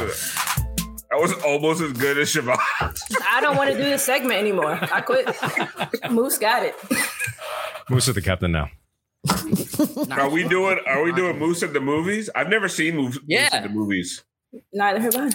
that 1.10 1.20
was 1.20 1.34
almost 1.44 1.82
as 1.82 1.94
good 1.94 2.20
as 2.20 2.32
Siobhan. 2.32 2.60
I 3.28 3.42
don't 3.42 3.58
want 3.58 3.72
to 3.72 3.78
do 3.78 3.84
this 3.84 4.04
segment 4.04 4.40
anymore. 4.40 4.78
I 4.94 5.02
quit. 5.02 5.28
Moose 6.12 6.38
got 6.38 6.64
it. 6.64 6.76
Moose 7.90 8.08
is 8.08 8.14
the 8.16 8.22
captain 8.22 8.52
now. 8.52 8.70
Are 10.12 10.30
we 10.30 10.48
doing? 10.48 10.80
Are 10.88 11.04
we 11.04 11.12
doing 11.14 11.38
Moose 11.40 11.64
at 11.64 11.74
the 11.74 11.80
movies? 11.82 12.30
I've 12.36 12.50
never 12.50 12.68
seen 12.68 12.96
Moose, 12.96 13.20
Yeah. 13.28 13.44
Moose 13.44 13.54
at 13.54 13.64
the 13.64 13.70
movies. 13.70 14.24
Neither 14.74 15.00
have 15.00 15.16
I. 15.16 15.30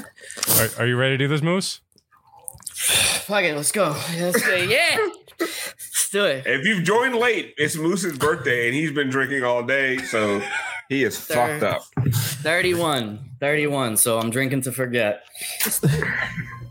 Are, 0.62 0.68
are 0.82 0.86
you 0.86 0.96
ready 0.96 1.14
to 1.14 1.18
do 1.18 1.28
this, 1.28 1.42
Moose? 1.42 1.80
Fuck 2.74 3.44
it, 3.44 3.54
let's 3.54 3.70
go. 3.72 3.96
Let's 4.18 4.44
go. 4.44 4.54
Yeah, 4.56 4.96
let's 5.38 6.10
do 6.10 6.24
it. 6.24 6.46
If 6.46 6.64
you've 6.66 6.82
joined 6.84 7.14
late, 7.16 7.54
it's 7.56 7.76
Moose's 7.76 8.16
birthday, 8.18 8.66
and 8.66 8.74
he's 8.74 8.92
been 8.92 9.10
drinking 9.10 9.44
all 9.44 9.62
day, 9.62 9.98
so 9.98 10.42
he 10.88 11.04
is 11.04 11.18
fucked 11.18 11.62
up. 11.62 11.82
31. 12.10 13.20
31. 13.40 13.96
So 13.98 14.18
I'm 14.18 14.30
drinking 14.30 14.62
to 14.62 14.72
forget. 14.72 15.22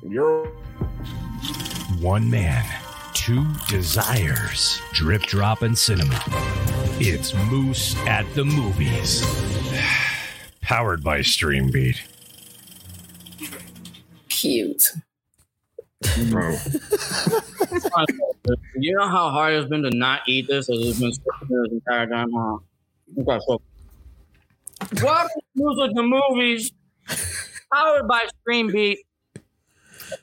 You're 0.04 0.48
One 2.00 2.30
man, 2.30 2.66
two 3.22 3.46
desires. 3.68 4.82
Drip 4.94 5.22
drop 5.22 5.62
and 5.62 5.78
cinema. 5.78 6.20
It's 7.00 7.36
Moose 7.52 7.96
at 8.08 8.26
the 8.34 8.44
movies. 8.44 9.24
Powered 10.62 11.04
by 11.04 11.20
Streambeat. 11.20 12.00
Cute. 14.28 14.84
bro. 16.30 16.58
You 18.76 18.96
know 18.96 19.08
how 19.08 19.30
hard 19.30 19.54
it's 19.54 19.70
been 19.70 19.84
to 19.84 19.92
not 19.92 20.22
eat 20.28 20.48
this 20.48 20.68
as 20.68 20.80
it's 20.80 21.00
been 21.00 21.14
sitting 21.14 21.48
here 21.48 21.64
this 21.66 21.74
entire 21.74 22.08
time? 22.08 22.32
Huh? 22.34 22.58
Okay, 23.20 23.40
so. 23.48 23.62
Welcome 25.04 25.30
to 25.30 25.44
Moose 25.56 25.90
at 25.90 25.94
the 25.94 26.02
movies. 26.02 26.72
Powered 27.72 28.08
by 28.08 28.26
Stream 28.42 28.72
Beat. 28.72 29.06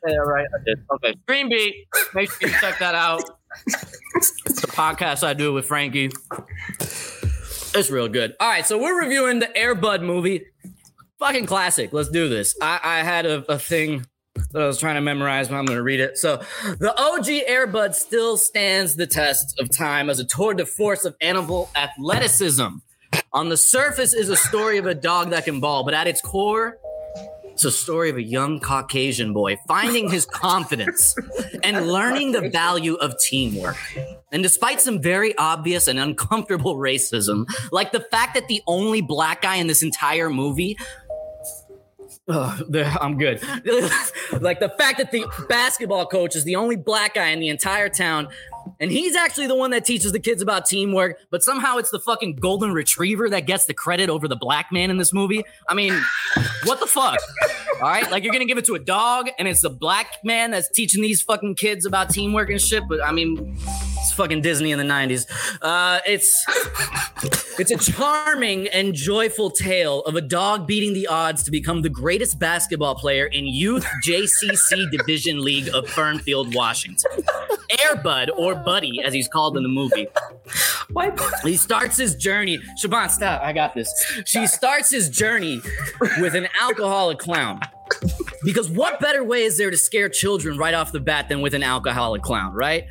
Okay, 0.04 0.16
right, 0.16 0.46
I 0.54 0.64
did. 0.64 0.78
Okay, 0.92 1.14
Stream 1.22 1.48
Beat. 1.48 1.86
Make 2.14 2.30
sure 2.30 2.48
you 2.48 2.54
check 2.60 2.78
that 2.78 2.94
out. 2.94 3.22
It's 3.66 4.60
the 4.60 4.66
podcast 4.68 5.24
I 5.26 5.34
do 5.34 5.52
with 5.52 5.66
Frankie. 5.66 6.10
It's 6.80 7.90
real 7.90 8.08
good. 8.08 8.34
All 8.40 8.48
right, 8.48 8.66
so 8.66 8.78
we're 8.78 9.00
reviewing 9.00 9.38
the 9.38 9.56
Air 9.56 9.74
Bud 9.74 10.02
movie. 10.02 10.46
Fucking 11.18 11.46
classic. 11.46 11.92
Let's 11.92 12.08
do 12.08 12.28
this. 12.28 12.56
I, 12.62 12.80
I 12.82 12.98
had 13.02 13.26
a, 13.26 13.52
a 13.52 13.58
thing 13.58 14.06
that 14.52 14.62
I 14.62 14.66
was 14.66 14.78
trying 14.78 14.94
to 14.94 15.00
memorize, 15.00 15.48
but 15.48 15.56
I'm 15.56 15.64
going 15.64 15.76
to 15.76 15.82
read 15.82 16.00
it. 16.00 16.16
So, 16.16 16.42
the 16.78 16.94
OG 16.96 17.28
Air 17.46 17.66
Bud 17.66 17.94
still 17.94 18.36
stands 18.36 18.94
the 18.94 19.06
test 19.06 19.58
of 19.60 19.70
time 19.76 20.08
as 20.10 20.18
a 20.18 20.24
tour 20.24 20.54
de 20.54 20.64
force 20.64 21.04
of 21.04 21.16
animal 21.20 21.70
athleticism. 21.74 22.68
On 23.32 23.48
the 23.48 23.56
surface 23.56 24.14
is 24.14 24.28
a 24.28 24.36
story 24.36 24.78
of 24.78 24.86
a 24.86 24.94
dog 24.94 25.30
that 25.30 25.44
can 25.44 25.60
ball, 25.60 25.84
but 25.84 25.94
at 25.94 26.06
its 26.06 26.20
core, 26.20 26.78
it's 27.58 27.64
a 27.64 27.72
story 27.72 28.08
of 28.08 28.16
a 28.16 28.22
young 28.22 28.60
Caucasian 28.60 29.32
boy 29.32 29.56
finding 29.66 30.08
his 30.08 30.24
confidence 30.30 31.16
and 31.64 31.88
learning 31.88 32.30
the 32.30 32.50
value 32.50 32.94
of 32.94 33.18
teamwork. 33.18 33.76
And 34.30 34.44
despite 34.44 34.80
some 34.80 35.02
very 35.02 35.36
obvious 35.36 35.88
and 35.88 35.98
uncomfortable 35.98 36.76
racism, 36.88 37.46
like 37.72 37.90
the 37.90 38.06
fact 38.12 38.34
that 38.34 38.46
the 38.46 38.62
only 38.68 39.00
black 39.00 39.42
guy 39.42 39.56
in 39.56 39.66
this 39.66 39.82
entire 39.82 40.30
movie 40.30 40.78
Oh, 42.30 42.58
I'm 43.00 43.18
good. 43.18 43.42
like 44.40 44.60
the 44.60 44.72
fact 44.78 44.98
that 44.98 45.10
the 45.10 45.26
basketball 45.48 46.06
coach 46.06 46.36
is 46.36 46.44
the 46.44 46.56
only 46.56 46.76
black 46.76 47.14
guy 47.14 47.28
in 47.28 47.40
the 47.40 47.48
entire 47.48 47.88
town, 47.88 48.28
and 48.80 48.90
he's 48.90 49.16
actually 49.16 49.46
the 49.46 49.54
one 49.54 49.70
that 49.70 49.84
teaches 49.84 50.12
the 50.12 50.20
kids 50.20 50.42
about 50.42 50.66
teamwork, 50.66 51.18
but 51.30 51.42
somehow 51.42 51.76
it's 51.76 51.90
the 51.90 51.98
fucking 51.98 52.36
golden 52.36 52.72
retriever 52.72 53.28
that 53.30 53.46
gets 53.46 53.66
the 53.66 53.74
credit 53.74 54.10
over 54.10 54.28
the 54.28 54.36
black 54.36 54.72
man 54.72 54.90
in 54.90 54.96
this 54.96 55.12
movie. 55.12 55.44
I 55.68 55.74
mean, 55.74 56.00
what 56.64 56.80
the 56.80 56.86
fuck? 56.86 57.18
All 57.82 57.88
right, 57.88 58.10
like 58.10 58.24
you're 58.24 58.32
gonna 58.32 58.44
give 58.44 58.58
it 58.58 58.64
to 58.66 58.74
a 58.74 58.78
dog, 58.78 59.28
and 59.38 59.46
it's 59.46 59.60
the 59.60 59.70
black 59.70 60.16
man 60.24 60.50
that's 60.50 60.68
teaching 60.70 61.02
these 61.02 61.22
fucking 61.22 61.54
kids 61.54 61.86
about 61.86 62.10
teamwork 62.10 62.50
and 62.50 62.60
shit. 62.60 62.82
But 62.88 63.04
I 63.04 63.12
mean, 63.12 63.56
it's 63.98 64.12
fucking 64.12 64.42
Disney 64.42 64.72
in 64.72 64.78
the 64.78 64.84
'90s. 64.84 65.26
Uh, 65.62 66.00
it's 66.06 66.44
it's 67.58 67.70
a 67.70 67.92
charming 67.92 68.66
and 68.68 68.94
joyful 68.94 69.50
tale 69.50 70.00
of 70.02 70.16
a 70.16 70.20
dog 70.20 70.66
beating 70.66 70.92
the 70.92 71.06
odds 71.06 71.44
to 71.44 71.50
become 71.50 71.82
the 71.82 71.88
greatest 71.88 72.38
basketball 72.38 72.96
player 72.96 73.26
in 73.26 73.46
Youth 73.46 73.86
JCC 74.04 74.90
Division 74.90 75.44
League 75.44 75.68
of 75.68 75.86
Fernfield, 75.86 76.54
Washington. 76.54 77.24
Air 77.84 77.96
Bud, 77.96 78.30
or 78.36 78.54
Buddy, 78.64 79.00
as 79.04 79.12
he's 79.12 79.28
called 79.28 79.56
in 79.56 79.62
the 79.62 79.68
movie. 79.68 80.08
He 81.44 81.56
starts 81.56 81.96
his 81.96 82.14
journey. 82.16 82.58
Shaban, 82.78 83.10
stop. 83.10 83.42
I 83.42 83.52
got 83.52 83.74
this. 83.74 83.92
She 84.24 84.46
starts 84.46 84.90
his 84.90 85.10
journey 85.10 85.60
with 86.18 86.34
an 86.34 86.48
alcoholic 86.60 87.18
clown. 87.18 87.60
Because 88.42 88.70
what 88.70 89.00
better 89.00 89.24
way 89.24 89.42
is 89.42 89.58
there 89.58 89.70
to 89.70 89.76
scare 89.76 90.08
children 90.08 90.56
right 90.56 90.74
off 90.74 90.92
the 90.92 91.00
bat 91.00 91.28
than 91.28 91.40
with 91.40 91.54
an 91.54 91.62
alcoholic 91.62 92.22
clown, 92.22 92.54
right? 92.54 92.84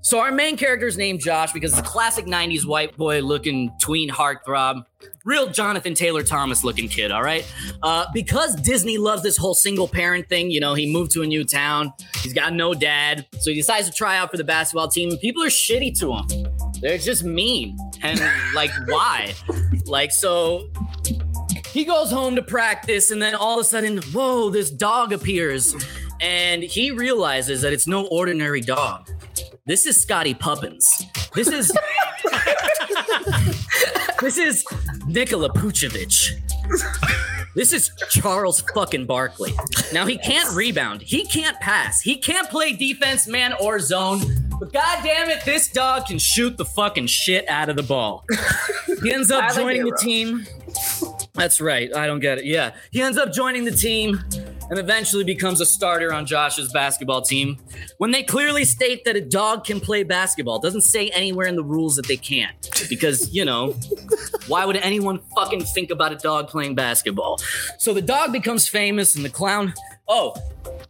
So 0.00 0.20
our 0.20 0.30
main 0.32 0.56
character 0.56 0.86
is 0.86 0.96
named 0.96 1.20
Josh 1.20 1.52
because 1.52 1.72
it's 1.72 1.80
a 1.80 1.90
classic 1.90 2.26
90s 2.26 2.64
white 2.64 2.96
boy 2.96 3.20
looking 3.20 3.72
tween 3.80 4.08
heartthrob. 4.08 4.84
Real 5.28 5.46
Jonathan 5.50 5.92
Taylor 5.92 6.22
Thomas 6.22 6.64
looking 6.64 6.88
kid, 6.88 7.12
all 7.12 7.22
right? 7.22 7.46
Uh, 7.82 8.06
because 8.14 8.56
Disney 8.56 8.96
loves 8.96 9.22
this 9.22 9.36
whole 9.36 9.52
single 9.52 9.86
parent 9.86 10.26
thing, 10.26 10.50
you 10.50 10.58
know, 10.58 10.72
he 10.72 10.90
moved 10.90 11.10
to 11.10 11.22
a 11.22 11.26
new 11.26 11.44
town. 11.44 11.92
He's 12.22 12.32
got 12.32 12.54
no 12.54 12.72
dad. 12.72 13.26
So 13.40 13.50
he 13.50 13.56
decides 13.56 13.90
to 13.90 13.92
try 13.94 14.16
out 14.16 14.30
for 14.30 14.38
the 14.38 14.44
basketball 14.44 14.88
team. 14.88 15.18
People 15.18 15.44
are 15.44 15.48
shitty 15.48 15.98
to 16.00 16.14
him. 16.14 16.72
They're 16.80 16.96
just 16.96 17.24
mean. 17.24 17.76
And 18.00 18.18
like, 18.54 18.70
why? 18.86 19.34
Like, 19.84 20.12
so 20.12 20.70
he 21.74 21.84
goes 21.84 22.10
home 22.10 22.34
to 22.36 22.42
practice, 22.42 23.10
and 23.10 23.20
then 23.20 23.34
all 23.34 23.58
of 23.58 23.60
a 23.60 23.64
sudden, 23.64 23.98
whoa, 24.14 24.48
this 24.48 24.70
dog 24.70 25.12
appears. 25.12 25.74
And 26.22 26.62
he 26.62 26.90
realizes 26.90 27.60
that 27.60 27.74
it's 27.74 27.86
no 27.86 28.06
ordinary 28.06 28.62
dog. 28.62 29.10
This 29.66 29.84
is 29.84 30.00
Scotty 30.00 30.32
Puppins. 30.32 30.90
This 31.34 31.48
is 31.48 31.70
this 34.20 34.38
is 34.38 34.64
Nikola 35.08 35.48
Vucevic. 35.50 36.34
This 37.54 37.72
is 37.72 37.90
Charles 38.10 38.60
fucking 38.74 39.06
Barkley. 39.06 39.52
Now 39.92 40.06
he 40.06 40.18
can't 40.18 40.54
rebound. 40.54 41.02
He 41.02 41.24
can't 41.24 41.58
pass. 41.60 42.00
He 42.00 42.16
can't 42.16 42.48
play 42.50 42.74
defense, 42.74 43.26
man, 43.26 43.54
or 43.60 43.80
zone. 43.80 44.20
But 44.60 44.72
god 44.72 45.02
damn 45.02 45.30
it, 45.30 45.44
this 45.44 45.68
dog 45.68 46.06
can 46.06 46.18
shoot 46.18 46.56
the 46.56 46.64
fucking 46.64 47.06
shit 47.06 47.48
out 47.48 47.68
of 47.68 47.76
the 47.76 47.82
ball. 47.82 48.24
He 49.02 49.12
ends 49.12 49.30
up 49.30 49.54
joining 49.54 49.84
the 49.84 49.96
team. 49.98 50.46
That's 51.34 51.60
right. 51.60 51.94
I 51.96 52.06
don't 52.06 52.20
get 52.20 52.38
it. 52.38 52.44
Yeah. 52.44 52.74
He 52.90 53.00
ends 53.00 53.16
up 53.16 53.32
joining 53.32 53.64
the 53.64 53.70
team 53.72 54.22
and 54.70 54.78
eventually 54.78 55.24
becomes 55.24 55.60
a 55.60 55.66
starter 55.66 56.12
on 56.12 56.26
Josh's 56.26 56.72
basketball 56.72 57.22
team. 57.22 57.58
When 57.98 58.10
they 58.10 58.22
clearly 58.22 58.64
state 58.64 59.04
that 59.04 59.16
a 59.16 59.20
dog 59.20 59.64
can 59.64 59.80
play 59.80 60.02
basketball, 60.02 60.56
it 60.56 60.62
doesn't 60.62 60.82
say 60.82 61.08
anywhere 61.10 61.46
in 61.46 61.56
the 61.56 61.64
rules 61.64 61.96
that 61.96 62.06
they 62.06 62.16
can't. 62.16 62.70
Because, 62.88 63.32
you 63.34 63.44
know, 63.44 63.74
why 64.46 64.64
would 64.64 64.76
anyone 64.76 65.20
fucking 65.34 65.64
think 65.64 65.90
about 65.90 66.12
a 66.12 66.16
dog 66.16 66.48
playing 66.48 66.74
basketball? 66.74 67.38
So 67.78 67.92
the 67.94 68.02
dog 68.02 68.32
becomes 68.32 68.68
famous 68.68 69.14
and 69.16 69.24
the 69.24 69.30
clown. 69.30 69.74
Oh, 70.08 70.34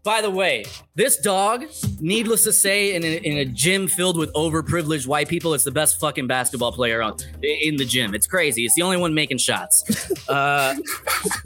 by 0.05 0.23
the 0.23 0.31
way, 0.31 0.65
this 0.95 1.17
dog, 1.19 1.65
needless 2.01 2.45
to 2.45 2.53
say, 2.53 2.95
in 2.95 3.03
a, 3.03 3.17
in 3.17 3.39
a 3.39 3.45
gym 3.45 3.89
filled 3.89 4.17
with 4.17 4.33
overprivileged 4.35 5.09
white 5.09 5.29
people, 5.29 5.55
it's 5.55 5.65
the 5.65 5.73
best 5.73 5.99
fucking 5.99 6.29
basketball 6.29 6.71
player 6.71 7.03
on, 7.03 7.17
in 7.43 7.77
the 7.77 7.85
gym. 7.85 8.15
It's 8.15 8.29
crazy. 8.29 8.65
It's 8.65 8.75
the 8.75 8.83
only 8.83 8.97
one 8.97 9.15
making 9.15 9.39
shots. 9.39 9.85
Uh, 10.29 10.75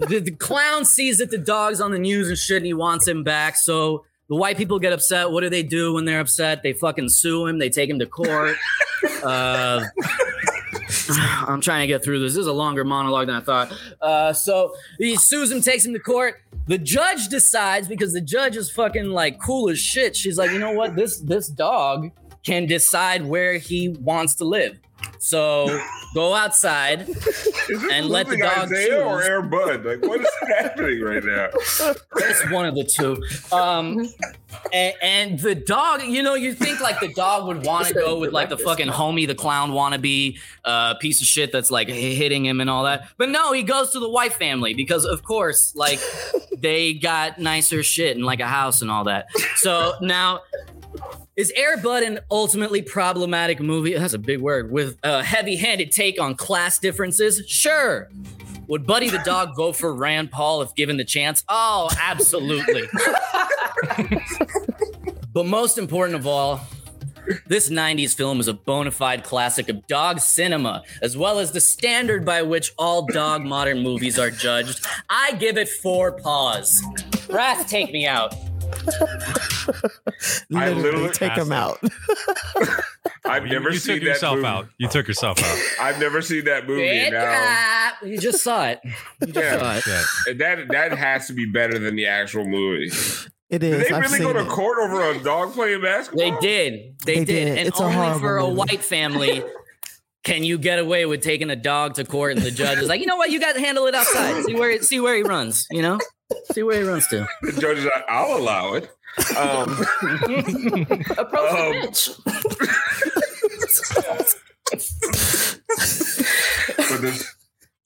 the, 0.00 0.18
the 0.18 0.32
clown 0.32 0.84
sees 0.84 1.18
that 1.18 1.30
the 1.30 1.38
dog's 1.38 1.80
on 1.80 1.92
the 1.92 1.98
news 2.00 2.28
and 2.28 2.36
shit, 2.36 2.56
and 2.56 2.66
he 2.66 2.74
wants 2.74 3.06
him 3.06 3.22
back. 3.22 3.56
So 3.56 4.04
the 4.28 4.34
white 4.34 4.56
people 4.56 4.80
get 4.80 4.92
upset. 4.92 5.30
What 5.30 5.42
do 5.42 5.48
they 5.48 5.62
do 5.62 5.92
when 5.92 6.04
they're 6.04 6.18
upset? 6.18 6.64
They 6.64 6.72
fucking 6.72 7.10
sue 7.10 7.46
him. 7.46 7.60
They 7.60 7.70
take 7.70 7.88
him 7.88 8.00
to 8.00 8.06
court. 8.06 8.56
Uh, 9.24 9.84
I'm 11.20 11.60
trying 11.60 11.82
to 11.82 11.86
get 11.86 12.04
through 12.04 12.20
this. 12.20 12.32
This 12.32 12.40
is 12.40 12.46
a 12.46 12.52
longer 12.52 12.84
monologue 12.84 13.26
than 13.26 13.36
I 13.36 13.40
thought. 13.40 13.72
Uh, 14.00 14.32
so 14.32 14.74
he 14.98 15.16
sues 15.16 15.50
him, 15.50 15.60
takes 15.60 15.84
him 15.84 15.92
to 15.92 15.98
court. 15.98 16.40
The 16.66 16.78
judge 16.78 17.28
decides 17.28 17.88
because 17.88 18.12
the 18.12 18.20
judge 18.20 18.56
is 18.56 18.70
fucking 18.70 19.06
like 19.06 19.40
cool 19.40 19.70
as 19.70 19.78
shit. 19.78 20.16
She's 20.16 20.38
like, 20.38 20.50
you 20.50 20.58
know 20.58 20.72
what? 20.72 20.96
This 20.96 21.18
this 21.20 21.48
dog 21.48 22.10
can 22.44 22.66
decide 22.66 23.24
where 23.24 23.58
he 23.58 23.90
wants 23.90 24.34
to 24.36 24.44
live. 24.44 24.78
So 25.22 25.80
go 26.14 26.34
outside 26.34 27.08
and 27.92 28.08
let 28.08 28.26
the 28.26 28.32
losing 28.32 28.40
dog 28.40 28.58
Isaiah 28.58 28.86
choose. 28.88 29.02
or 29.02 29.22
Air 29.22 29.40
Bud? 29.40 29.84
Like, 29.84 30.02
what 30.02 30.20
is 30.20 30.28
happening 30.58 31.00
right 31.00 31.22
now? 31.22 31.48
It's 32.16 32.50
one 32.50 32.66
of 32.66 32.74
the 32.74 32.82
two. 32.82 33.22
Um, 33.56 34.08
and, 34.72 34.94
and 35.00 35.38
the 35.38 35.54
dog, 35.54 36.02
you 36.02 36.24
know, 36.24 36.34
you 36.34 36.52
think 36.54 36.80
like 36.80 36.98
the 36.98 37.12
dog 37.14 37.46
would 37.46 37.64
want 37.64 37.86
to 37.86 37.94
go 37.94 38.18
with 38.18 38.32
like 38.32 38.48
the 38.48 38.58
fucking 38.58 38.88
homie, 38.88 39.28
the 39.28 39.36
clown 39.36 39.70
wannabe 39.70 40.40
uh, 40.64 40.94
piece 40.94 41.20
of 41.20 41.28
shit 41.28 41.52
that's 41.52 41.70
like 41.70 41.88
hitting 41.88 42.44
him 42.44 42.60
and 42.60 42.68
all 42.68 42.82
that. 42.82 43.06
But 43.16 43.28
no, 43.28 43.52
he 43.52 43.62
goes 43.62 43.92
to 43.92 44.00
the 44.00 44.10
white 44.10 44.32
family 44.32 44.74
because, 44.74 45.04
of 45.04 45.22
course, 45.22 45.72
like 45.76 46.00
they 46.58 46.94
got 46.94 47.38
nicer 47.38 47.84
shit 47.84 48.16
and 48.16 48.26
like 48.26 48.40
a 48.40 48.48
house 48.48 48.82
and 48.82 48.90
all 48.90 49.04
that. 49.04 49.26
So 49.54 49.92
now. 50.00 50.40
Is 51.34 51.50
Air 51.56 51.78
Bud 51.78 52.02
an 52.02 52.18
ultimately 52.30 52.82
problematic 52.82 53.58
movie? 53.58 53.94
That's 53.94 54.12
a 54.12 54.18
big 54.18 54.42
word. 54.42 54.70
With 54.70 54.98
a 55.02 55.22
heavy 55.22 55.56
handed 55.56 55.90
take 55.90 56.20
on 56.20 56.34
class 56.34 56.78
differences? 56.78 57.42
Sure. 57.48 58.10
Would 58.68 58.86
Buddy 58.86 59.08
the 59.08 59.22
dog 59.24 59.56
go 59.56 59.72
for 59.72 59.94
Rand 59.94 60.30
Paul 60.30 60.60
if 60.60 60.74
given 60.74 60.98
the 60.98 61.06
chance? 61.06 61.42
Oh, 61.48 61.88
absolutely. 61.98 62.82
but 65.32 65.46
most 65.46 65.78
important 65.78 66.16
of 66.16 66.26
all, 66.26 66.60
this 67.46 67.70
90s 67.70 68.14
film 68.14 68.38
is 68.38 68.46
a 68.46 68.52
bona 68.52 68.90
fide 68.90 69.24
classic 69.24 69.70
of 69.70 69.86
dog 69.86 70.20
cinema, 70.20 70.82
as 71.00 71.16
well 71.16 71.38
as 71.38 71.52
the 71.52 71.60
standard 71.60 72.26
by 72.26 72.42
which 72.42 72.74
all 72.76 73.06
dog 73.06 73.42
modern 73.42 73.82
movies 73.82 74.18
are 74.18 74.30
judged. 74.30 74.84
I 75.08 75.32
give 75.32 75.56
it 75.56 75.70
four 75.70 76.12
paws. 76.12 76.82
Wrath, 77.30 77.68
take 77.68 77.90
me 77.90 78.06
out. 78.06 78.34
I 78.72 79.70
Literally, 80.50 80.82
literally 80.82 81.10
take 81.10 81.34
them 81.34 81.52
out. 81.52 81.80
I've 83.24 83.44
never 83.44 83.70
you, 83.70 83.78
seen 83.78 83.96
took 83.96 84.02
that 84.04 84.08
yourself 84.10 84.36
movie. 84.36 84.46
out. 84.48 84.68
You 84.78 84.88
took 84.88 85.06
yourself 85.08 85.42
out. 85.42 85.58
I've 85.80 86.00
never 86.00 86.20
seen 86.22 86.44
that 86.46 86.66
movie. 86.66 86.86
Bad 87.10 87.12
Now. 87.12 88.08
You 88.08 88.18
just 88.18 88.42
saw 88.42 88.66
it. 88.68 88.80
You 88.84 89.32
just 89.32 89.36
Yeah. 89.36 89.58
saw 89.58 89.76
it. 89.76 89.86
Yeah. 89.86 90.32
that 90.34 90.68
that 90.68 90.98
has 90.98 91.26
to 91.28 91.32
be 91.32 91.46
better 91.46 91.78
than 91.78 91.96
the 91.96 92.06
actual 92.06 92.44
movie. 92.44 92.86
It 92.86 93.62
is. 93.62 93.82
Did 93.82 93.86
they 93.86 93.90
I've 93.94 94.02
really 94.10 94.18
go 94.20 94.32
to 94.32 94.40
it. 94.40 94.48
court 94.48 94.78
over 94.80 95.10
a 95.10 95.18
dog 95.22 95.52
playing 95.52 95.82
basketball? 95.82 96.30
They 96.30 96.36
did. 96.40 96.94
They, 97.04 97.14
They 97.18 97.24
did. 97.24 97.26
did. 97.26 97.58
And 97.58 97.68
It's 97.68 97.80
only 97.80 97.94
horrible 97.94 98.20
for 98.20 98.36
a 98.38 98.48
white 98.48 98.82
family 98.82 99.44
can 100.24 100.44
you 100.44 100.56
get 100.58 100.78
away 100.78 101.04
with 101.06 101.20
taking 101.22 101.50
a 101.50 101.56
dog 101.56 101.94
to 101.94 102.04
court 102.04 102.36
and 102.36 102.42
the 102.42 102.50
judge 102.50 102.78
is 102.78 102.88
like, 102.88 103.00
you 103.00 103.06
know 103.06 103.16
what, 103.16 103.30
you 103.30 103.40
got 103.40 103.54
to 103.54 103.60
handle 103.60 103.86
it 103.86 103.94
outside. 103.94 104.44
See 104.44 104.54
where 104.54 104.80
see 104.82 105.00
where 105.00 105.16
he 105.16 105.22
runs, 105.22 105.66
you 105.70 105.82
know? 105.82 105.98
See 106.52 106.62
where 106.62 106.80
he 106.80 106.88
runs 106.88 107.06
to. 107.08 107.26
The 107.42 107.52
judge 107.60 107.78
is 107.78 107.84
like, 107.84 108.04
I'll 108.08 108.36
allow 108.38 108.74
it. 108.74 108.84
Um, 109.36 109.68
Approach 111.18 111.50
Um, 111.50 111.72
the 111.72 111.80
bench. 111.82 112.08
but 116.78 117.00
the, 117.00 117.24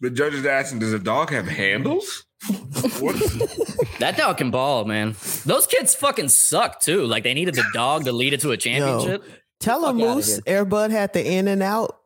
the 0.01 0.11
judge 0.11 0.34
is 0.34 0.47
asking, 0.47 0.78
does 0.80 0.93
a 0.93 0.99
dog 0.99 1.30
have 1.30 1.47
handles? 1.47 2.24
What? 3.01 3.16
That 3.99 4.16
dog 4.16 4.39
can 4.39 4.51
ball, 4.51 4.84
man. 4.84 5.16
Those 5.45 5.66
kids 5.66 5.95
fucking 5.95 6.28
suck 6.28 6.80
too. 6.80 7.05
Like 7.07 7.24
they 7.24 7.34
needed 7.34 7.55
the 7.55 7.64
dog 7.72 8.05
to 8.05 8.12
lead 8.12 8.34
it 8.34 8.41
to 8.41 8.51
a 8.53 8.57
championship. 8.57 9.24
Tell 9.59 9.89
him, 9.89 9.97
Moose. 9.97 10.39
Air 10.47 10.64
Bud 10.64 10.91
had 10.91 11.12
the 11.12 11.26
in 11.26 11.49
and 11.49 11.62
out. 11.62 11.99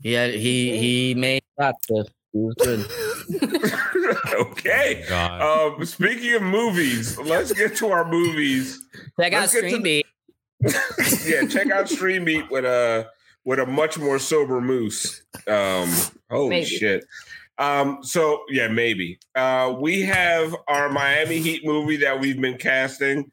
Yeah, 0.00 0.28
he 0.28 0.76
he 0.78 1.14
made 1.14 1.42
shots. 1.58 1.86
He 1.88 1.98
was 2.32 2.54
good. 2.58 2.86
okay. 4.34 5.04
God. 5.08 5.74
Um, 5.78 5.84
speaking 5.84 6.34
of 6.34 6.42
movies, 6.42 7.18
let's 7.18 7.52
get 7.52 7.76
to 7.76 7.88
our 7.90 8.08
movies. 8.08 8.80
Check 9.18 9.32
out 9.32 9.40
Let's 9.42 9.54
get 9.54 9.60
to- 9.62 9.68
Stream 9.68 9.82
Beat. 9.82 10.06
yeah, 11.26 11.46
check 11.46 11.70
out 11.70 11.88
Stream 11.88 12.24
Beat 12.24 12.50
with 12.50 12.64
a 12.64 13.08
with 13.44 13.58
a 13.58 13.66
much 13.66 13.98
more 13.98 14.18
sober 14.18 14.60
moose. 14.60 15.22
Um, 15.46 15.90
holy 16.30 16.50
Maybe. 16.50 16.66
shit. 16.66 17.04
Um, 17.58 17.98
so 18.02 18.42
yeah, 18.48 18.68
maybe. 18.68 19.18
Uh, 19.34 19.74
we 19.78 20.02
have 20.02 20.54
our 20.68 20.88
Miami 20.88 21.38
Heat 21.40 21.64
movie 21.64 21.96
that 21.98 22.20
we've 22.20 22.40
been 22.40 22.56
casting. 22.58 23.30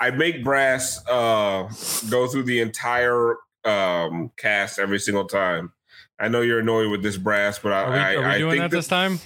I 0.00 0.10
make 0.10 0.42
Brass 0.44 1.00
uh 1.08 1.70
go 2.10 2.26
through 2.26 2.42
the 2.44 2.60
entire 2.60 3.36
um 3.64 4.30
cast 4.36 4.78
every 4.78 4.98
single 4.98 5.26
time. 5.26 5.72
I 6.20 6.28
know 6.28 6.40
you're 6.40 6.60
annoyed 6.60 6.90
with 6.90 7.02
this 7.02 7.16
brass, 7.16 7.58
but 7.58 7.72
I, 7.72 7.82
Are 7.82 7.90
we, 7.90 7.98
I, 7.98 8.16
we 8.16 8.24
I 8.24 8.38
doing 8.38 8.50
think 8.52 8.62
that 8.70 8.76
this 8.76 8.86
time? 8.88 9.18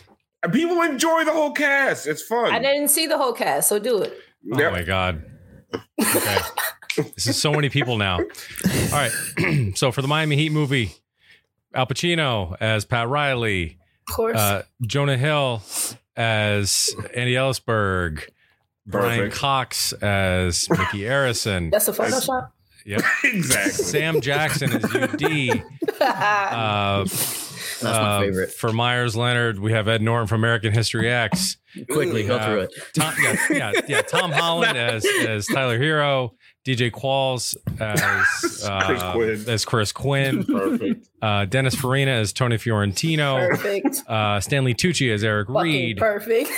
people 0.52 0.80
enjoy 0.82 1.24
the 1.24 1.32
whole 1.32 1.52
cast. 1.52 2.06
It's 2.06 2.22
fun. 2.22 2.52
I 2.52 2.58
didn't 2.58 2.88
see 2.88 3.06
the 3.06 3.18
whole 3.18 3.32
cast, 3.32 3.68
so 3.68 3.78
do 3.78 4.00
it. 4.02 4.16
Oh 4.52 4.58
Yep. 4.58 4.72
my 4.72 4.82
god. 4.82 5.24
Okay. 6.00 6.38
this 7.14 7.26
is 7.26 7.40
so 7.40 7.52
many 7.52 7.68
people 7.68 7.98
now. 7.98 8.18
All 8.18 8.24
right. 8.92 9.12
so 9.74 9.90
for 9.92 10.02
the 10.02 10.08
Miami 10.08 10.36
Heat 10.36 10.52
movie, 10.52 10.92
Al 11.74 11.86
Pacino 11.86 12.56
as 12.60 12.84
Pat 12.84 13.08
Riley, 13.08 13.78
Of 14.08 14.14
course. 14.14 14.38
uh, 14.38 14.62
Jonah 14.86 15.16
Hill 15.18 15.62
as 16.16 16.94
Andy 17.12 17.34
Elisburg, 17.34 18.22
Brian 18.86 19.30
Cox 19.32 19.92
as 19.94 20.68
Mickey 20.70 21.00
Arison. 21.00 21.70
That's 21.72 21.88
a 21.88 21.92
Photoshop. 21.92 22.52
Yep. 22.86 23.02
exactly. 23.24 23.72
Sam 23.72 24.20
Jackson 24.20 24.72
as 24.72 24.84
UD. 24.84 25.64
Uh, 25.98 27.04
That's 27.04 27.82
my 27.82 27.90
uh, 27.90 28.20
favorite. 28.20 28.50
For 28.52 28.72
Meyers 28.72 29.16
Leonard, 29.16 29.58
we 29.58 29.72
have 29.72 29.88
Ed 29.88 30.02
Norton 30.02 30.26
from 30.26 30.40
American 30.40 30.72
History 30.72 31.10
X. 31.10 31.56
Quickly 31.90 32.26
go 32.26 32.36
Uh, 32.36 32.44
through 32.46 32.60
it. 32.60 32.74
Tom, 32.94 33.14
yeah, 33.22 33.36
yeah, 33.50 33.72
yeah. 33.88 34.02
Tom 34.02 34.30
Holland 34.32 34.76
as 34.78 35.04
as 35.26 35.46
Tyler 35.46 35.78
Herro, 35.78 36.30
DJ 36.66 36.90
Qualls 36.90 37.54
as 37.80 38.64
uh, 38.64 39.12
Quinn. 39.12 39.44
as 39.48 39.64
Chris 39.64 39.92
Quinn, 39.92 40.44
Perfect. 40.44 41.08
uh, 41.22 41.44
Dennis 41.46 41.74
Farina 41.74 42.12
as 42.12 42.32
Tony 42.32 42.56
Fiorentino, 42.58 43.36
Perfect. 43.48 44.02
uh, 44.08 44.40
Stanley 44.40 44.74
Tucci 44.74 45.12
as 45.12 45.24
Eric 45.24 45.48
Fucking 45.48 45.62
Reid, 45.62 45.96
perfect. 45.98 46.50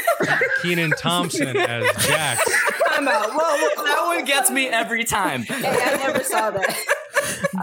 Kenan 0.62 0.91
Thompson 0.99 1.57
as 1.57 1.87
Jax. 2.07 2.43
I'm 2.99 3.09
out. 3.09 3.30
Whoa, 3.30 3.36
whoa, 3.36 3.84
That 3.84 4.03
one 4.07 4.24
gets 4.24 4.51
me 4.51 4.66
every 4.68 5.05
time. 5.05 5.42
Hey, 5.49 5.55
I 5.66 5.96
never 5.96 6.22
saw 6.24 6.51
that. 6.51 6.76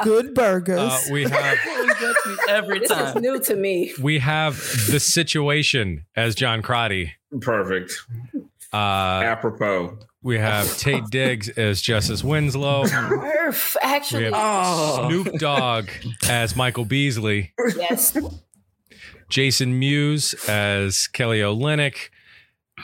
Good 0.03 0.33
burgers. 0.33 0.79
Uh, 0.79 0.99
we 1.11 1.23
have 1.23 1.31
That 1.31 1.86
one 1.88 1.88
gets 1.99 2.25
me 2.27 2.36
every 2.49 2.79
This 2.79 2.91
is 2.91 2.97
time. 2.97 3.21
new 3.21 3.39
to 3.41 3.55
me. 3.55 3.93
we 4.01 4.19
have 4.19 4.55
the 4.89 4.99
situation 4.99 6.05
as 6.15 6.36
John 6.36 6.61
Crotty. 6.61 7.13
Perfect. 7.41 7.93
Uh, 8.73 8.77
Apropos. 8.77 9.97
we 10.21 10.38
have 10.38 10.65
Taye 10.67 11.07
Diggs 11.09 11.49
as 11.49 11.81
Justice 11.81 12.23
Winslow. 12.23 12.83
Perf, 12.86 13.75
We 13.75 13.89
actually. 13.89 14.23
have 14.25 14.33
Oh. 14.36 15.07
Snoop 15.09 15.33
Dogg 15.39 15.89
as 16.29 16.55
Michael 16.55 16.86
Beasley. 16.86 17.53
Yes. 17.77 18.17
Jason 19.29 19.79
Mewes 19.79 20.33
as 20.47 21.07
Kelly 21.07 21.39
Olynyk. 21.39 22.09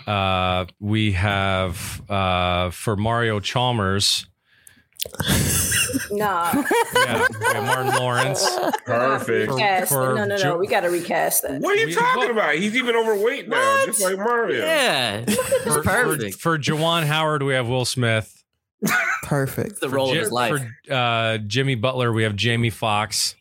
Uh, 0.07 0.65
we 0.79 1.11
have 1.13 2.01
uh, 2.09 2.69
for 2.71 2.95
Mario 2.95 3.39
Chalmers. 3.39 4.25
Nah. 6.11 6.51
Yeah, 6.95 7.27
Martin 7.65 7.95
Lawrence. 7.97 8.45
Perfect. 8.85 9.51
Recast. 9.51 9.91
for 9.91 10.13
no, 10.13 10.15
no, 10.15 10.25
no. 10.25 10.37
Jo- 10.37 10.57
we 10.57 10.67
got 10.67 10.81
to 10.81 10.89
recast 10.89 11.43
that. 11.43 11.61
What 11.61 11.77
are 11.77 11.79
you 11.81 11.87
We- 11.87 11.93
talking 11.95 12.17
what? 12.23 12.31
about? 12.31 12.55
He's 12.55 12.75
even 12.75 12.95
overweight 12.95 13.47
now, 13.47 13.55
What? 13.57 13.85
just 13.87 14.01
like 14.01 14.17
Mario. 14.17 14.65
Yeah. 14.65 15.23
For, 15.25 15.71
for, 15.73 15.83
perfect. 15.83 16.35
for 16.39 16.57
Juwan 16.57 17.05
Howard, 17.05 17.43
we 17.43 17.53
have 17.53 17.67
Will 17.67 17.85
Smith. 17.85 18.43
Perfect. 19.23 19.79
the 19.79 19.89
role 19.89 20.11
of 20.11 20.17
his 20.17 20.31
life. 20.31 20.61
For 20.87 20.93
uh, 20.93 21.37
Jimmy 21.39 21.75
Butler, 21.75 22.11
we 22.11 22.23
have 22.23 22.35
Jamie 22.35 22.69
Foxx, 22.71 23.35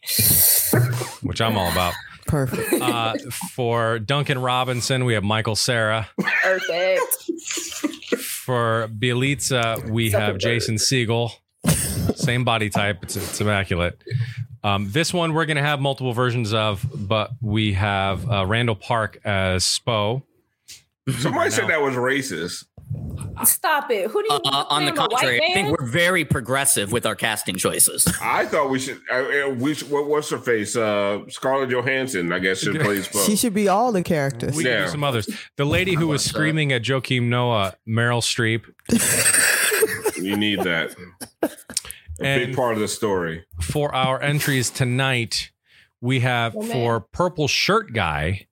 which 1.23 1.41
I'm 1.41 1.57
all 1.59 1.71
about. 1.73 1.95
Perfect. 2.31 2.69
Uh, 2.81 3.15
for 3.53 3.99
Duncan 3.99 4.41
Robinson, 4.41 5.05
we 5.05 5.15
have 5.15 5.23
Michael 5.23 5.55
Cera. 5.55 6.09
Perfect. 6.19 7.25
For 8.19 8.89
Bjelica, 8.89 9.89
we 9.91 10.11
have 10.11 10.39
Jason 10.39 10.77
Segel. 10.77 11.31
Same 12.17 12.45
body 12.45 12.71
type. 12.71 13.03
It's, 13.03 13.17
it's 13.17 13.41
immaculate. 13.41 14.03
Um, 14.65 14.91
this 14.91 15.13
one 15.13 15.35
we're 15.35 15.47
going 15.47 15.57
to 15.57 15.63
have 15.63 15.81
multiple 15.81 16.13
versions 16.13 16.53
of, 16.53 16.87
but 16.95 17.31
we 17.41 17.75
have 17.75 18.29
uh, 18.31 18.47
Randall 18.47 18.77
Park 18.77 19.21
as 19.25 19.65
Spo. 19.65 20.23
Somebody 21.19 21.51
said 21.51 21.69
that 21.69 21.83
was 21.83 21.95
racist. 21.95 22.65
Stop 23.45 23.91
it. 23.91 24.11
Who 24.11 24.23
do 24.23 24.29
you 24.35 24.41
Uh, 24.45 24.65
on 24.69 24.85
the 24.85 24.91
name 24.91 24.99
a 24.99 25.01
white 25.03 25.11
contrary, 25.11 25.41
I 25.43 25.55
think 25.55 25.79
we're 25.79 25.87
very 25.87 26.25
progressive 26.25 26.93
with 26.93 27.07
our 27.07 27.15
casting 27.15 27.57
choices. 27.57 28.07
I 28.23 28.45
thought 28.47 28.69
we 28.69 28.79
should. 28.79 29.01
Uh, 29.11 29.15
uh, 29.15 29.55
we 29.59 29.75
should, 29.75 29.91
what, 29.91 30.07
what's 30.07 30.29
her 30.31 30.39
face? 30.39 30.77
Uh, 30.77 31.21
Scarlett 31.29 31.71
Johansson, 31.71 32.33
I 32.33 32.39
guess, 32.39 32.59
should 32.59 32.79
play 32.81 33.01
She 33.25 33.37
should 33.37 33.55
be 33.55 33.69
all 33.69 33.93
the 33.93 34.03
characters. 34.03 34.55
We 34.57 34.67
Yeah. 34.67 34.85
do 34.85 34.91
some 34.91 35.05
others. 35.05 35.29
The 35.57 35.65
lady 35.65 35.95
who 35.95 36.09
was 36.09 36.23
want 36.23 36.23
that. 36.25 36.29
screaming 36.29 36.73
at 36.73 36.83
Joakim 36.83 37.25
Noah, 37.29 37.75
Meryl 37.89 38.21
Streep. 38.23 38.65
You 40.17 40.37
need 40.37 40.61
that. 40.65 40.95
A 41.43 41.49
And- 42.21 42.47
big 42.49 42.57
part 42.57 42.75
of 42.75 42.81
the 42.81 42.89
story. 42.89 43.47
For 43.63 43.95
our 43.95 44.21
entries 44.21 44.69
tonight, 44.69 45.51
we 46.03 46.21
have 46.21 46.55
Oh, 46.55 46.61
for 46.63 47.01
Purple 47.01 47.49
Shirt 47.49 47.95
Guy, 47.95 48.47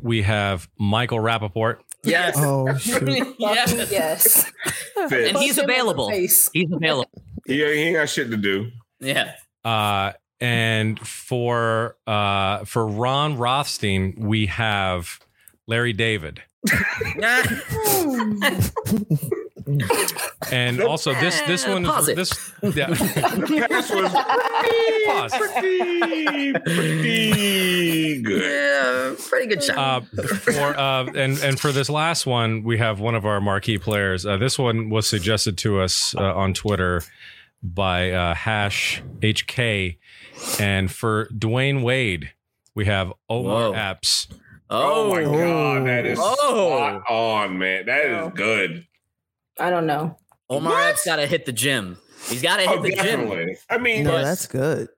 we 0.00 0.22
have 0.22 0.70
Michael 0.78 1.18
Rapaport. 1.18 1.80
Yes. 2.02 2.34
Oh 2.38 2.74
shoot. 2.78 3.34
yes. 3.38 3.90
Yes. 3.90 4.52
And 4.96 5.12
he's 5.12 5.32
Punch 5.32 5.34
him 5.34 5.48
in 5.48 5.56
the 5.56 5.62
available. 5.64 6.10
He's 6.10 6.50
available. 6.72 7.10
He, 7.46 7.54
he 7.56 7.62
ain't 7.62 7.96
got 7.96 8.08
shit 8.08 8.30
to 8.30 8.36
do. 8.36 8.70
Yeah. 9.00 9.34
Uh, 9.64 10.12
and 10.40 10.98
for 11.00 11.96
uh, 12.06 12.64
for 12.64 12.86
Ron 12.86 13.36
Rothstein, 13.36 14.14
we 14.18 14.46
have 14.46 15.18
Larry 15.66 15.92
David. 15.92 16.42
And 20.50 20.80
also 20.82 21.12
this 21.14 21.40
this 21.42 21.66
one 21.66 21.84
Pause 21.84 22.08
it. 22.08 22.16
this 22.16 22.32
yeah. 22.62 22.88
The 22.88 23.66
pass 23.68 23.90
was 23.90 24.10
Pause. 25.06 25.50
pretty, 25.52 26.52
pretty 26.52 28.22
good. 28.22 28.42
Yeah, 28.42 29.14
pretty 29.28 29.46
good 29.48 29.62
shot. 29.62 29.78
Uh, 29.78 30.00
for 30.22 30.76
uh, 30.78 31.04
and 31.14 31.38
and 31.38 31.60
for 31.60 31.72
this 31.72 31.88
last 31.90 32.26
one, 32.26 32.62
we 32.64 32.78
have 32.78 33.00
one 33.00 33.14
of 33.14 33.24
our 33.26 33.40
marquee 33.40 33.78
players. 33.78 34.24
Uh, 34.26 34.36
this 34.38 34.58
one 34.58 34.90
was 34.90 35.08
suggested 35.08 35.56
to 35.58 35.80
us 35.80 36.14
uh, 36.16 36.34
on 36.34 36.54
Twitter 36.54 37.02
by 37.62 38.10
uh, 38.10 38.34
hash 38.34 39.02
HK, 39.20 39.98
and 40.58 40.90
for 40.90 41.26
Dwyane 41.28 41.82
Wade, 41.82 42.32
we 42.74 42.86
have 42.86 43.12
Omar 43.28 43.70
Whoa. 43.70 43.72
Epps. 43.72 44.28
Oh, 44.72 45.10
my 45.12 45.24
god, 45.24 45.86
that 45.86 46.06
is 46.06 46.18
Oh. 46.22 46.76
spot 46.78 47.10
on, 47.10 47.58
man. 47.58 47.86
That 47.86 48.06
is 48.06 48.32
good. 48.34 48.86
I 49.60 49.70
don't 49.70 49.86
know. 49.86 50.16
Omar 50.48 50.72
what? 50.72 50.86
Epps 50.88 51.04
got 51.04 51.16
to 51.16 51.26
hit 51.26 51.46
the 51.46 51.52
gym. 51.52 51.96
He's 52.28 52.42
got 52.42 52.56
to 52.58 52.64
oh, 52.64 52.68
hit 52.70 52.78
Oh, 52.78 52.82
the 52.82 52.88
gym. 52.90 52.96
definitely. 52.96 53.56
I 53.68 53.78
mean, 53.78 54.04
No, 54.04 54.18
that's 54.22 54.46
good. 54.46 54.88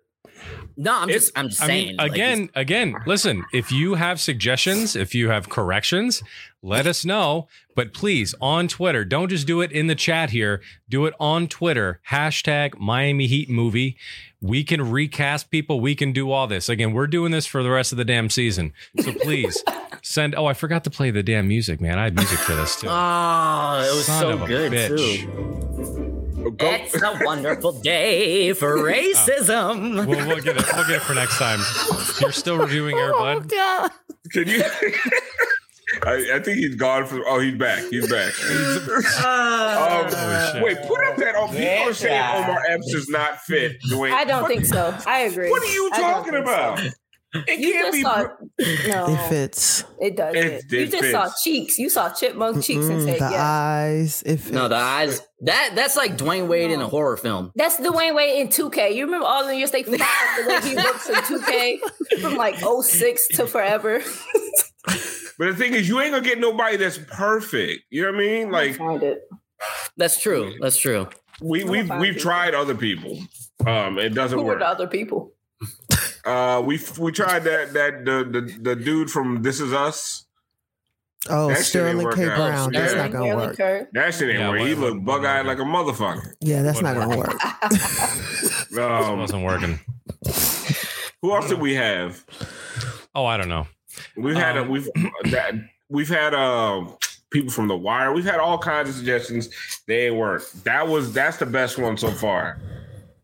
No, 0.77 0.97
I'm 1.01 1.09
It's- 1.09 1.25
just, 1.27 1.39
I'm 1.39 1.49
just 1.49 1.63
I 1.63 1.67
saying. 1.67 1.87
mean, 1.89 1.97
like, 1.97 2.13
again, 2.13 2.51
again, 2.55 2.95
listen, 3.07 3.45
if 3.53 3.71
you 3.73 3.95
have 3.95 4.21
suggestions, 4.21 4.97
if 4.97 5.15
you 5.15 5.29
have 5.31 5.49
corrections, 5.49 6.23
let 6.63 6.87
us 6.87 7.05
know. 7.05 7.49
But 7.75 7.93
please, 7.95 8.35
on 8.41 8.69
Twitter, 8.69 9.05
don't 9.05 9.29
just 9.29 9.47
do 9.47 9.61
it 9.63 9.73
in 9.73 9.87
the 9.87 9.95
chat 9.95 10.31
here. 10.31 10.61
Do 10.89 11.07
it 11.07 11.15
on 11.19 11.49
Twitter. 11.49 12.01
Hashtag 12.11 12.79
Miami 12.79 13.27
Heat 13.27 13.49
movie. 13.49 13.97
We 14.41 14.63
can 14.65 14.91
recast 14.91 15.51
people. 15.51 15.81
We 15.81 15.95
can 15.95 16.13
do 16.13 16.31
all 16.31 16.47
this. 16.47 16.69
Again, 16.69 16.93
we're 16.93 17.07
doing 17.07 17.33
this 17.33 17.47
for 17.47 17.63
the 17.63 17.71
rest 17.71 17.93
of 17.93 17.99
the 17.99 18.05
damn 18.05 18.29
season. 18.29 18.73
So 19.01 19.13
please 19.13 19.63
send. 20.03 20.35
Oh, 20.35 20.47
I 20.47 20.53
forgot 20.55 20.85
to 20.85 20.91
play 20.91 21.11
the 21.11 21.23
damn 21.23 21.49
music, 21.49 21.81
man. 21.81 21.99
I 21.99 22.05
had 22.05 22.15
music 22.17 22.39
for 22.41 22.55
this 22.55 22.79
too. 22.81 22.89
Oh, 22.91 23.83
it 23.87 23.95
was 23.95 24.05
Son 24.07 24.21
so 24.39 24.47
good 24.47 24.73
bitch. 24.73 25.23
too. 25.23 26.02
Go, 26.51 26.71
It's 26.73 27.01
a 27.01 27.19
wonderful 27.25 27.73
day 27.81 28.53
for 28.53 28.77
racism. 28.79 30.07
We'll, 30.07 30.27
we'll 30.27 30.41
get 30.41 30.57
it. 30.57 30.65
We'll 30.75 30.87
get 30.87 30.97
it 30.97 31.03
for 31.03 31.15
next 31.15 31.39
time. 31.39 31.61
You're 32.21 32.33
still 32.33 32.59
reviewing 32.59 32.97
Air 32.99 33.13
Bud. 33.13 33.51
can 34.33 34.49
you? 34.49 34.63
I, 36.05 36.37
I 36.37 36.41
think 36.41 36.57
he's 36.59 36.75
gone 36.75 37.05
for. 37.07 37.21
Oh, 37.29 37.39
he's 37.39 37.57
back. 37.59 37.85
He's 37.91 38.11
back. 38.11 38.33
um, 39.25 40.11
shit. 40.53 40.63
wait, 40.65 40.79
put 40.87 41.05
up 41.07 41.17
that. 41.19 41.35
Oh, 41.37 41.49
people 41.49 41.91
are 41.91 41.93
saying 41.95 42.23
Omar 42.45 42.63
Epps 42.71 42.95
is 42.95 43.09
not 43.11 43.39
fit. 43.43 43.77
Dwyane, 43.91 44.13
I 44.13 44.25
don't 44.25 44.43
What- 44.43 44.49
think 44.51 44.65
so. 44.65 44.97
I 45.07 45.21
agree. 45.21 45.51
What 45.51 45.63
are 45.63 45.67
you 45.73 45.91
talking 45.91 46.35
about? 46.37 46.79
so. 46.79 46.89
About? 47.35 47.49
It 47.49 47.59
You 47.61 47.73
can't 47.73 47.87
just 47.87 47.97
be. 47.97 48.03
saw 48.03 48.25
pr- 48.25 48.89
no. 48.89 49.07
It 49.15 49.29
fits. 49.29 49.85
It 50.01 50.17
does. 50.17 50.35
It- 50.35 50.45
It, 50.45 50.65
it 50.65 50.73
you 50.73 50.87
just 50.87 51.03
fits. 51.03 51.13
saw 51.13 51.31
cheeks. 51.43 51.79
You 51.79 51.89
saw 51.89 52.11
chipmunk 52.13 52.63
cheeks 52.65 52.87
and 52.87 53.03
said, 53.03 53.15
the 53.21 53.31
"Yeah." 53.31 53.43
eyes. 53.43 54.23
It 54.27 54.37
fits. 54.39 54.51
No, 54.51 54.69
the 54.69 54.77
eyes. 54.77 55.21
That 55.41 55.71
that's 55.75 55.97
like 55.97 56.17
Dwyane 56.19 56.47
Wade 56.49 56.71
in 56.71 56.81
a 56.81 56.89
horror 56.89 57.17
film. 57.17 57.53
That's 57.57 57.77
Dwyane 57.79 58.15
Wade 58.15 58.41
in 58.41 58.49
2K. 58.49 58.95
You 58.95 59.05
remember 59.07 59.27
all 59.27 59.47
the 59.47 59.57
years 59.57 59.71
they 59.71 59.83
fucked 59.83 59.99
the 59.99 60.47
way 60.49 60.61
he 60.69 60.77
looks 60.77 61.09
in 61.09 61.15
2K 61.17 61.79
from 62.21 62.37
like 62.37 62.57
06 62.59 63.29
to 63.37 63.47
forever. 63.47 64.03
But 65.39 65.47
the 65.53 65.55
thing 65.57 65.73
is, 65.73 65.89
you 65.89 65.99
ain't 66.01 66.13
gonna 66.13 66.23
get 66.25 66.39
nobody 66.39 66.77
that's 66.77 66.99
perfect. 66.99 67.85
You 67.91 68.03
know 68.03 68.13
what 68.13 68.17
I 68.17 68.19
mean? 68.27 68.51
Like 68.51 68.77
find 68.77 69.03
it. 69.03 69.23
That's 69.97 70.21
true. 70.21 70.55
That's 70.61 70.77
true. 70.77 71.09
we 71.41 71.65
we've 71.65 71.91
we've 71.99 72.17
it. 72.17 72.21
tried 72.21 72.55
other 72.55 72.75
people. 72.75 73.19
Um, 73.67 73.99
it 73.99 74.11
doesn't 74.11 74.39
Who 74.39 74.45
were 74.45 74.53
work. 74.53 74.61
the 74.61 74.67
other 74.69 74.87
people? 74.87 75.33
Uh, 76.25 76.63
we 76.65 76.81
we 76.99 77.11
tried 77.13 77.41
that 77.45 77.73
that 77.73 78.05
the 78.05 78.25
the, 78.31 78.59
the 78.61 78.77
dude 78.77 79.11
from 79.11 79.43
This 79.43 79.61
Is 79.61 79.73
Us. 79.73 80.25
Oh, 81.31 81.49
That 81.49 81.59
Sterling 81.59 82.03
work 82.05 82.17
K. 82.17 82.29
out. 82.29 82.37
Brown. 82.37 82.73
That's 82.73 82.93
Yeah. 82.95 83.03
not 83.03 83.13
gonna 83.13 83.25
Sterling 83.27 83.47
work. 83.49 83.57
Kerr. 83.57 83.89
That 83.93 84.15
shit 84.15 84.31
ain't 84.31 84.39
Yeah, 84.41 84.51
work. 84.51 84.61
He 84.61 84.75
looked 84.75 85.05
bug 85.05 85.25
eyed 85.25 85.47
like 85.47 85.59
a 85.59 85.63
motherfucker. 85.63 86.33
Yeah, 86.41 86.63
that's 86.63 86.81
not 86.81 86.97
Wouldn't 86.97 87.13
gonna 87.13 87.29
work. 87.33 87.41
This 88.73 88.79
Um, 88.79 89.19
wasn't 89.19 89.45
working. 89.45 89.79
who 91.21 91.33
else 91.35 91.49
did 91.49 91.61
we 91.61 91.75
have? 91.75 92.25
Oh, 93.15 93.25
I 93.27 93.37
don't 93.37 93.49
know. 93.49 93.67
We've 94.17 94.35
had 94.37 94.57
a, 94.57 94.63
Um, 94.63 94.69
we've 94.71 94.89
that 95.25 95.53
we've 95.91 96.09
had 96.09 96.35
uh, 96.35 96.87
people 97.31 97.51
from 97.53 97.69
the 97.69 97.77
wire. 97.77 98.13
We've 98.13 98.25
had 98.25 98.41
all 98.41 98.59
kinds 98.59 98.89
of 98.89 98.95
suggestions. 98.97 99.49
They 99.87 100.07
ain't 100.07 100.17
work. 100.17 100.43
That 100.65 100.89
was 100.89 101.13
that's 101.13 101.37
the 101.37 101.47
best 101.47 101.79
one 101.79 101.97
so 101.99 102.11
far. 102.11 102.59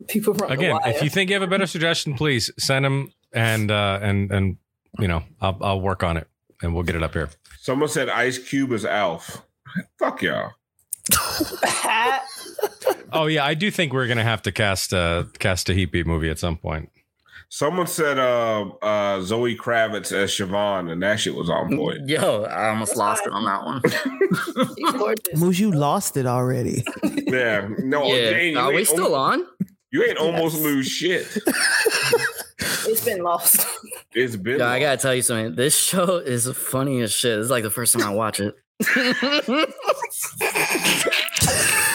People 0.07 0.35
from 0.35 0.51
Again, 0.53 0.71
the 0.71 0.81
wire. 0.85 0.95
if 0.95 1.03
you 1.03 1.11
think 1.11 1.29
you 1.31 1.35
have 1.35 1.43
a 1.43 1.47
better 1.49 1.67
suggestion, 1.67 2.15
please 2.15 2.51
send 2.59 2.85
them 2.85 3.13
and 3.33 3.71
uh, 3.71 3.99
and 4.01 4.31
and 4.31 4.57
you 4.99 5.09
know 5.09 5.25
I'll 5.41 5.59
I'll 5.61 5.81
work 5.81 6.03
on 6.03 6.17
it 6.17 6.29
and 6.63 6.75
we'll 6.75 6.85
get 6.85 6.95
it 6.95 7.03
up 7.03 7.15
here. 7.15 7.31
Someone 7.61 7.89
said 7.89 8.09
Ice 8.09 8.39
Cube 8.39 8.73
is 8.73 8.85
Alf. 8.85 9.43
Fuck 9.99 10.23
y'all. 10.23 10.53
Oh 13.11 13.27
yeah, 13.27 13.45
I 13.45 13.55
do 13.55 13.71
think 13.71 13.93
we're 13.95 14.07
gonna 14.07 14.23
have 14.25 14.43
to 14.43 14.53
cast 14.53 14.93
uh 14.93 15.25
cast 15.39 15.71
a 15.71 15.75
Heat 15.75 15.91
Beat 15.93 16.07
movie 16.07 16.29
at 16.29 16.39
some 16.39 16.57
point. 16.59 16.91
Someone 17.49 17.87
said 17.87 18.19
uh, 18.19 18.69
uh, 18.83 19.23
Zoe 19.23 19.57
Kravitz 19.57 20.13
as 20.13 20.31
Siobhan, 20.33 20.91
and 20.93 21.03
that 21.03 21.19
shit 21.19 21.35
was 21.35 21.49
on 21.49 21.75
point. 21.75 22.07
Yo, 22.07 22.43
I 22.45 22.69
almost 22.69 22.95
lost 22.97 23.27
it 23.27 23.33
on 23.33 23.45
that 23.47 23.65
one. 23.65 23.81
She's 24.77 24.93
gorgeous. 24.93 25.41
Moose, 25.41 25.59
you 25.59 25.71
lost 25.73 26.19
it 26.19 26.27
already. 26.27 26.85
Yeah, 27.27 27.69
no, 27.79 28.05
yeah. 28.09 28.15
ain't- 28.31 28.53
you 28.53 28.59
Are 28.59 28.71
we 28.71 28.85
still 28.85 29.15
on? 29.15 29.47
You 29.91 30.05
ain't 30.05 30.19
almost 30.19 30.61
lose 30.61 30.89
shit. 30.89 31.27
It's 32.87 33.05
been 33.05 33.23
lost. 33.23 33.67
It's 34.15 34.35
been. 34.35 34.61
Yeah, 34.61 34.71
I 34.71 34.81
gotta 34.81 34.97
tell 34.97 35.15
you 35.15 35.21
something. 35.21 35.55
This 35.55 35.77
show 35.77 36.17
is 36.17 36.49
funny 36.51 37.03
as 37.03 37.13
shit. 37.13 37.39
It's 37.39 37.51
like 37.51 37.63
the 37.63 37.71
first 37.71 37.93
time 37.93 38.03
I 38.03 38.15
watch 38.15 38.41
it. 38.41 38.57